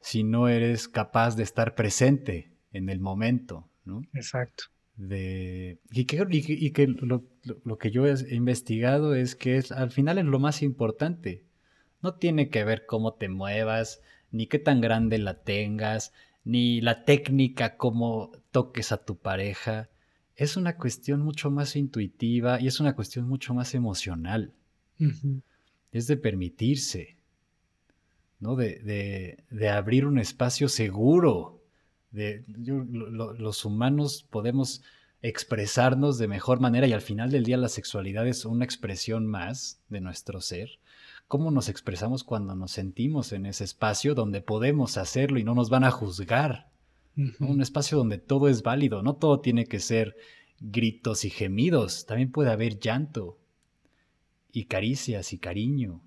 si 0.00 0.24
no 0.24 0.48
eres 0.48 0.88
capaz 0.88 1.36
de 1.36 1.44
estar 1.44 1.76
presente 1.76 2.50
en 2.72 2.88
el 2.88 2.98
momento? 2.98 3.68
¿no? 3.84 4.02
Exacto 4.14 4.64
de 5.00 5.80
y 5.90 6.04
que, 6.04 6.26
y 6.46 6.70
que 6.72 6.86
lo, 6.86 7.24
lo, 7.64 7.78
que 7.78 7.90
yo 7.90 8.06
he 8.06 8.34
investigado 8.34 9.14
es 9.14 9.34
que 9.34 9.56
es, 9.56 9.72
al 9.72 9.90
final 9.90 10.18
es 10.18 10.26
lo 10.26 10.38
más 10.38 10.62
importante. 10.62 11.44
No 12.02 12.14
tiene 12.14 12.50
que 12.50 12.64
ver 12.64 12.84
cómo 12.86 13.14
te 13.14 13.28
muevas, 13.28 14.02
ni 14.30 14.46
qué 14.46 14.58
tan 14.58 14.80
grande 14.80 15.18
la 15.18 15.42
tengas, 15.42 16.12
ni 16.44 16.80
la 16.80 17.04
técnica, 17.04 17.76
cómo 17.76 18.32
toques 18.50 18.92
a 18.92 19.04
tu 19.04 19.16
pareja. 19.16 19.88
Es 20.36 20.56
una 20.56 20.76
cuestión 20.76 21.20
mucho 21.20 21.50
más 21.50 21.76
intuitiva 21.76 22.60
y 22.60 22.66
es 22.66 22.78
una 22.80 22.94
cuestión 22.94 23.26
mucho 23.26 23.54
más 23.54 23.74
emocional. 23.74 24.52
Es 25.92 26.06
de 26.06 26.18
permitirse, 26.18 27.16
¿no? 28.38 28.54
De, 28.54 28.80
de, 28.80 29.44
de 29.50 29.68
abrir 29.70 30.04
un 30.04 30.18
espacio 30.18 30.68
seguro 30.68 31.59
de, 32.10 32.44
los 32.46 33.64
humanos 33.64 34.26
podemos 34.30 34.82
expresarnos 35.22 36.18
de 36.18 36.28
mejor 36.28 36.60
manera 36.60 36.86
y 36.86 36.92
al 36.92 37.02
final 37.02 37.30
del 37.30 37.44
día 37.44 37.56
la 37.56 37.68
sexualidad 37.68 38.26
es 38.26 38.44
una 38.44 38.64
expresión 38.64 39.26
más 39.26 39.80
de 39.88 40.00
nuestro 40.00 40.40
ser. 40.40 40.78
¿Cómo 41.28 41.50
nos 41.50 41.68
expresamos 41.68 42.24
cuando 42.24 42.54
nos 42.56 42.72
sentimos 42.72 43.32
en 43.32 43.46
ese 43.46 43.64
espacio 43.64 44.14
donde 44.14 44.40
podemos 44.40 44.96
hacerlo 44.96 45.38
y 45.38 45.44
no 45.44 45.54
nos 45.54 45.70
van 45.70 45.84
a 45.84 45.90
juzgar? 45.90 46.70
Un 47.38 47.60
espacio 47.60 47.98
donde 47.98 48.18
todo 48.18 48.48
es 48.48 48.62
válido, 48.62 49.02
no 49.02 49.14
todo 49.14 49.40
tiene 49.40 49.66
que 49.66 49.78
ser 49.78 50.16
gritos 50.58 51.24
y 51.24 51.30
gemidos, 51.30 52.06
también 52.06 52.30
puede 52.32 52.50
haber 52.50 52.78
llanto 52.78 53.38
y 54.52 54.64
caricias 54.64 55.32
y 55.32 55.38
cariño 55.38 56.02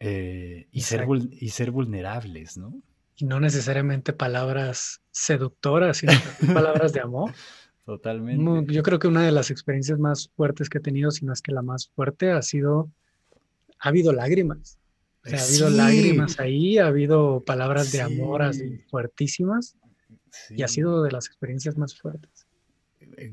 eh, 0.00 0.66
y, 0.72 0.80
ser, 0.80 1.06
y 1.30 1.48
ser 1.50 1.70
vulnerables, 1.70 2.56
¿no? 2.56 2.82
Y 3.20 3.26
no 3.26 3.40
necesariamente 3.40 4.12
palabras 4.12 5.02
seductoras, 5.10 5.98
sino 5.98 6.12
palabras 6.54 6.92
de 6.92 7.00
amor. 7.00 7.32
Totalmente. 7.84 8.72
Yo 8.72 8.82
creo 8.82 8.98
que 8.98 9.08
una 9.08 9.24
de 9.24 9.32
las 9.32 9.50
experiencias 9.50 9.98
más 9.98 10.30
fuertes 10.36 10.68
que 10.68 10.78
he 10.78 10.80
tenido, 10.80 11.10
si 11.10 11.24
no 11.24 11.32
es 11.32 11.42
que 11.42 11.52
la 11.52 11.62
más 11.62 11.88
fuerte, 11.88 12.30
ha 12.30 12.42
sido, 12.42 12.90
ha 13.80 13.88
habido 13.88 14.12
lágrimas. 14.12 14.78
ha 15.24 15.42
habido 15.42 15.70
lágrimas 15.70 16.38
ahí, 16.38 16.78
ha 16.78 16.86
habido 16.86 17.42
palabras 17.44 17.90
de 17.92 18.00
amor 18.00 18.42
así 18.42 18.78
fuertísimas 18.90 19.76
y 20.50 20.62
ha 20.62 20.68
sido 20.68 21.02
de 21.02 21.10
las 21.10 21.26
experiencias 21.26 21.76
más 21.76 21.98
fuertes 21.98 22.39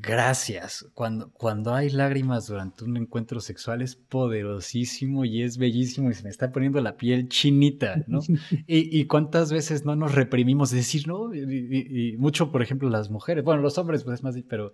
gracias. 0.00 0.86
Cuando, 0.94 1.30
cuando 1.32 1.74
hay 1.74 1.90
lágrimas 1.90 2.46
durante 2.46 2.84
un 2.84 2.96
encuentro 2.96 3.40
sexual 3.40 3.82
es 3.82 3.96
poderosísimo 3.96 5.24
y 5.24 5.42
es 5.42 5.58
bellísimo 5.58 6.10
y 6.10 6.14
se 6.14 6.24
me 6.24 6.30
está 6.30 6.52
poniendo 6.52 6.80
la 6.80 6.96
piel 6.96 7.28
chinita, 7.28 8.04
¿no? 8.06 8.20
y, 8.66 9.04
cuántas 9.06 9.52
veces 9.52 9.84
no 9.84 9.96
nos 9.96 10.14
reprimimos 10.14 10.70
de 10.70 10.78
decir, 10.78 11.08
¿no? 11.08 11.34
Y, 11.34 12.16
mucho, 12.18 12.52
por 12.52 12.62
ejemplo, 12.62 12.90
las 12.90 13.10
mujeres, 13.10 13.44
bueno, 13.44 13.62
los 13.62 13.78
hombres, 13.78 14.04
pues 14.04 14.20
es 14.20 14.22
más, 14.22 14.36
pero 14.48 14.72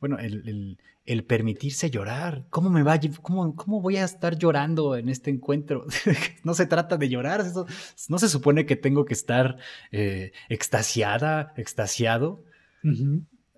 bueno, 0.00 0.18
el, 0.18 0.78
el, 1.04 1.24
permitirse 1.24 1.90
llorar. 1.90 2.46
¿Cómo 2.50 2.68
me 2.68 2.82
va? 2.82 2.98
Cómo, 3.22 3.54
¿Cómo 3.54 3.80
voy 3.80 3.96
a 3.96 4.04
estar 4.04 4.36
llorando 4.36 4.96
en 4.96 5.08
este 5.08 5.30
encuentro? 5.30 5.86
no 6.44 6.54
se 6.54 6.66
trata 6.66 6.96
de 6.96 7.08
llorar, 7.08 7.40
eso, 7.40 7.66
no 8.08 8.18
se 8.18 8.28
supone 8.28 8.66
que 8.66 8.76
tengo 8.76 9.04
que 9.04 9.14
estar 9.14 9.56
eh, 9.92 10.32
extasiada, 10.48 11.52
extasiado. 11.56 12.44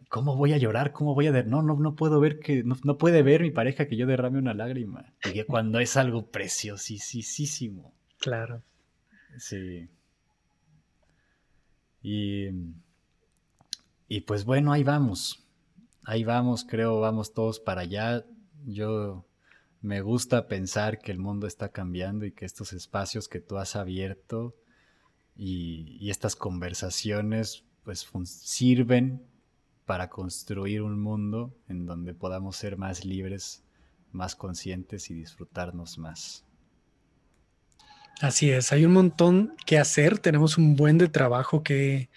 ¿Cómo 0.08 0.36
voy 0.36 0.52
a 0.52 0.58
llorar? 0.58 0.92
¿Cómo 0.92 1.14
voy 1.14 1.26
a? 1.26 1.42
No, 1.44 1.62
no, 1.62 1.76
no 1.76 1.94
puedo 1.94 2.20
ver 2.20 2.38
que, 2.38 2.64
no, 2.64 2.98
puede 2.98 3.22
ver 3.22 3.42
mi 3.42 3.50
pareja 3.50 3.86
que 3.86 3.96
yo 3.96 4.06
derrame 4.06 4.38
una 4.38 4.54
lágrima. 4.54 5.12
Y 5.32 5.42
cuando 5.44 5.78
es 5.80 5.96
algo 5.96 6.30
preciosísimo. 6.30 7.94
Claro. 8.18 8.62
Sí. 9.38 9.88
Y, 12.02 12.48
y 14.08 14.20
pues 14.22 14.44
bueno, 14.44 14.72
ahí 14.72 14.82
vamos. 14.82 15.44
Ahí 16.04 16.24
vamos, 16.24 16.64
creo, 16.64 17.00
vamos 17.00 17.34
todos 17.34 17.60
para 17.60 17.82
allá. 17.82 18.24
Yo 18.66 19.26
me 19.82 20.00
gusta 20.00 20.48
pensar 20.48 20.98
que 20.98 21.12
el 21.12 21.18
mundo 21.18 21.46
está 21.46 21.68
cambiando 21.68 22.24
y 22.24 22.32
que 22.32 22.46
estos 22.46 22.72
espacios 22.72 23.28
que 23.28 23.40
tú 23.40 23.58
has 23.58 23.76
abierto 23.76 24.56
y, 25.36 25.98
y 26.00 26.10
estas 26.10 26.34
conversaciones 26.34 27.64
pues 27.84 28.08
sirven 28.24 29.22
para 29.88 30.10
construir 30.10 30.82
un 30.82 31.00
mundo 31.00 31.56
en 31.66 31.86
donde 31.86 32.12
podamos 32.12 32.56
ser 32.56 32.76
más 32.76 33.06
libres, 33.06 33.64
más 34.12 34.36
conscientes 34.36 35.08
y 35.08 35.14
disfrutarnos 35.14 35.96
más. 35.96 36.44
Así 38.20 38.50
es, 38.50 38.70
hay 38.70 38.84
un 38.84 38.92
montón 38.92 39.56
que 39.64 39.78
hacer, 39.78 40.18
tenemos 40.18 40.58
un 40.58 40.76
buen 40.76 40.98
de 40.98 41.08
trabajo 41.08 41.62
que, 41.62 42.10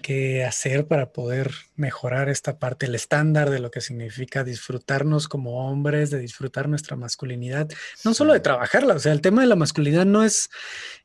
que 0.00 0.44
hacer 0.44 0.86
para 0.86 1.12
poder 1.12 1.52
mejorar 1.76 2.28
esta 2.28 2.58
parte, 2.58 2.86
el 2.86 2.94
estándar 2.94 3.50
de 3.50 3.58
lo 3.58 3.70
que 3.70 3.80
significa 3.80 4.44
disfrutarnos 4.44 5.28
como 5.28 5.68
hombres, 5.68 6.10
de 6.10 6.18
disfrutar 6.18 6.68
nuestra 6.68 6.96
masculinidad, 6.96 7.68
no 8.04 8.14
solo 8.14 8.32
de 8.32 8.40
trabajarla, 8.40 8.94
o 8.94 8.98
sea, 8.98 9.12
el 9.12 9.20
tema 9.20 9.42
de 9.42 9.48
la 9.48 9.56
masculinidad 9.56 10.06
no 10.06 10.22
es, 10.22 10.50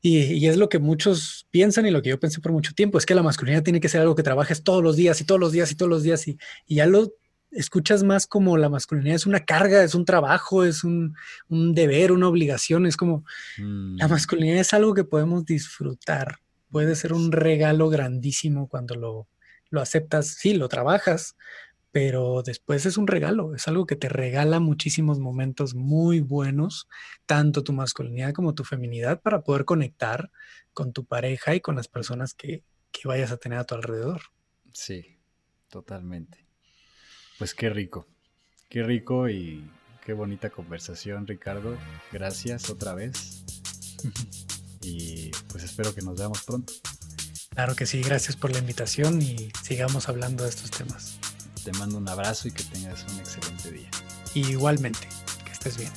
y, 0.01 0.47
es 0.47 0.57
lo 0.57 0.69
que 0.69 0.79
muchos 0.79 1.47
piensan 1.51 1.85
y 1.85 1.91
lo 1.91 2.01
que 2.01 2.09
yo 2.09 2.19
pensé 2.19 2.41
por 2.41 2.51
mucho 2.51 2.73
tiempo, 2.73 2.97
es 2.97 3.05
que 3.05 3.15
la 3.15 3.23
masculinidad 3.23 3.63
tiene 3.63 3.79
que 3.79 3.89
ser 3.89 4.01
algo 4.01 4.15
que 4.15 4.23
trabajes 4.23 4.63
todos 4.63 4.83
los 4.83 4.95
días 4.95 5.19
y 5.21 5.25
todos 5.25 5.39
los 5.39 5.51
días 5.51 5.71
y 5.71 5.75
todos 5.75 5.89
los 5.89 6.03
días 6.03 6.27
y, 6.27 6.37
ya 6.67 6.85
lo 6.85 7.13
escuchas 7.51 8.03
más 8.03 8.27
como 8.27 8.57
la 8.57 8.67
masculinidad 8.67 9.15
es 9.15 9.25
una 9.25 9.45
carga, 9.45 9.81
es 9.83 9.95
un 9.95 10.03
trabajo, 10.03 10.65
es 10.65 10.83
un, 10.83 11.15
deber, 11.49 12.11
una 12.11 12.27
obligación, 12.27 12.85
es 12.85 12.97
como 12.97 13.23
la 13.57 14.07
mm. 14.07 14.09
masculinidad 14.09 14.59
es 14.59 14.73
algo 14.73 14.93
que 14.93 15.05
podemos 15.05 15.45
disfrutar 15.45 16.39
puede 16.75 16.97
ser 16.97 17.13
un 17.13 17.31
regalo 17.31 17.87
grandísimo 17.87 18.67
cuando 18.67 18.95
lo, 18.95 19.29
lo 19.69 19.79
aceptas, 19.79 20.27
sí, 20.27 20.55
lo 20.55 20.67
trabajas, 20.67 21.37
pero 21.93 22.43
después 22.43 22.85
es 22.85 22.97
un 22.97 23.07
regalo, 23.07 23.55
es 23.55 23.69
algo 23.69 23.85
que 23.85 23.95
te 23.95 24.09
regala 24.09 24.59
muchísimos 24.59 25.17
momentos 25.17 25.73
muy 25.73 26.19
buenos, 26.19 26.89
tanto 27.25 27.63
tu 27.63 27.71
masculinidad 27.71 28.33
como 28.33 28.55
tu 28.55 28.65
feminidad, 28.65 29.21
para 29.21 29.41
poder 29.41 29.63
conectar 29.63 30.31
con 30.73 30.91
tu 30.91 31.05
pareja 31.05 31.55
y 31.55 31.61
con 31.61 31.77
las 31.77 31.87
personas 31.87 32.33
que, 32.33 32.65
que 32.91 33.07
vayas 33.07 33.31
a 33.31 33.37
tener 33.37 33.57
a 33.57 33.63
tu 33.63 33.75
alrededor. 33.75 34.23
Sí, 34.73 35.21
totalmente. 35.69 36.45
Pues 37.37 37.55
qué 37.55 37.69
rico, 37.69 38.05
qué 38.67 38.83
rico 38.83 39.29
y 39.29 39.71
qué 40.03 40.11
bonita 40.11 40.49
conversación, 40.49 41.25
Ricardo. 41.25 41.77
Gracias 42.11 42.69
otra 42.69 42.95
vez. 42.95 43.45
y 44.85 45.31
pues 45.47 45.63
espero 45.63 45.93
que 45.93 46.01
nos 46.01 46.17
veamos 46.17 46.43
pronto. 46.43 46.73
Claro 47.49 47.75
que 47.75 47.85
sí, 47.85 48.01
gracias 48.01 48.35
por 48.35 48.51
la 48.51 48.59
invitación 48.59 49.21
y 49.21 49.49
sigamos 49.63 50.09
hablando 50.09 50.43
de 50.43 50.49
estos 50.49 50.71
temas. 50.71 51.17
Te 51.63 51.71
mando 51.73 51.97
un 51.97 52.07
abrazo 52.07 52.47
y 52.47 52.51
que 52.51 52.63
tengas 52.63 53.05
un 53.11 53.19
excelente 53.19 53.71
día. 53.71 53.89
igualmente, 54.33 55.07
que 55.45 55.51
estés 55.51 55.77
bien. 55.77 55.91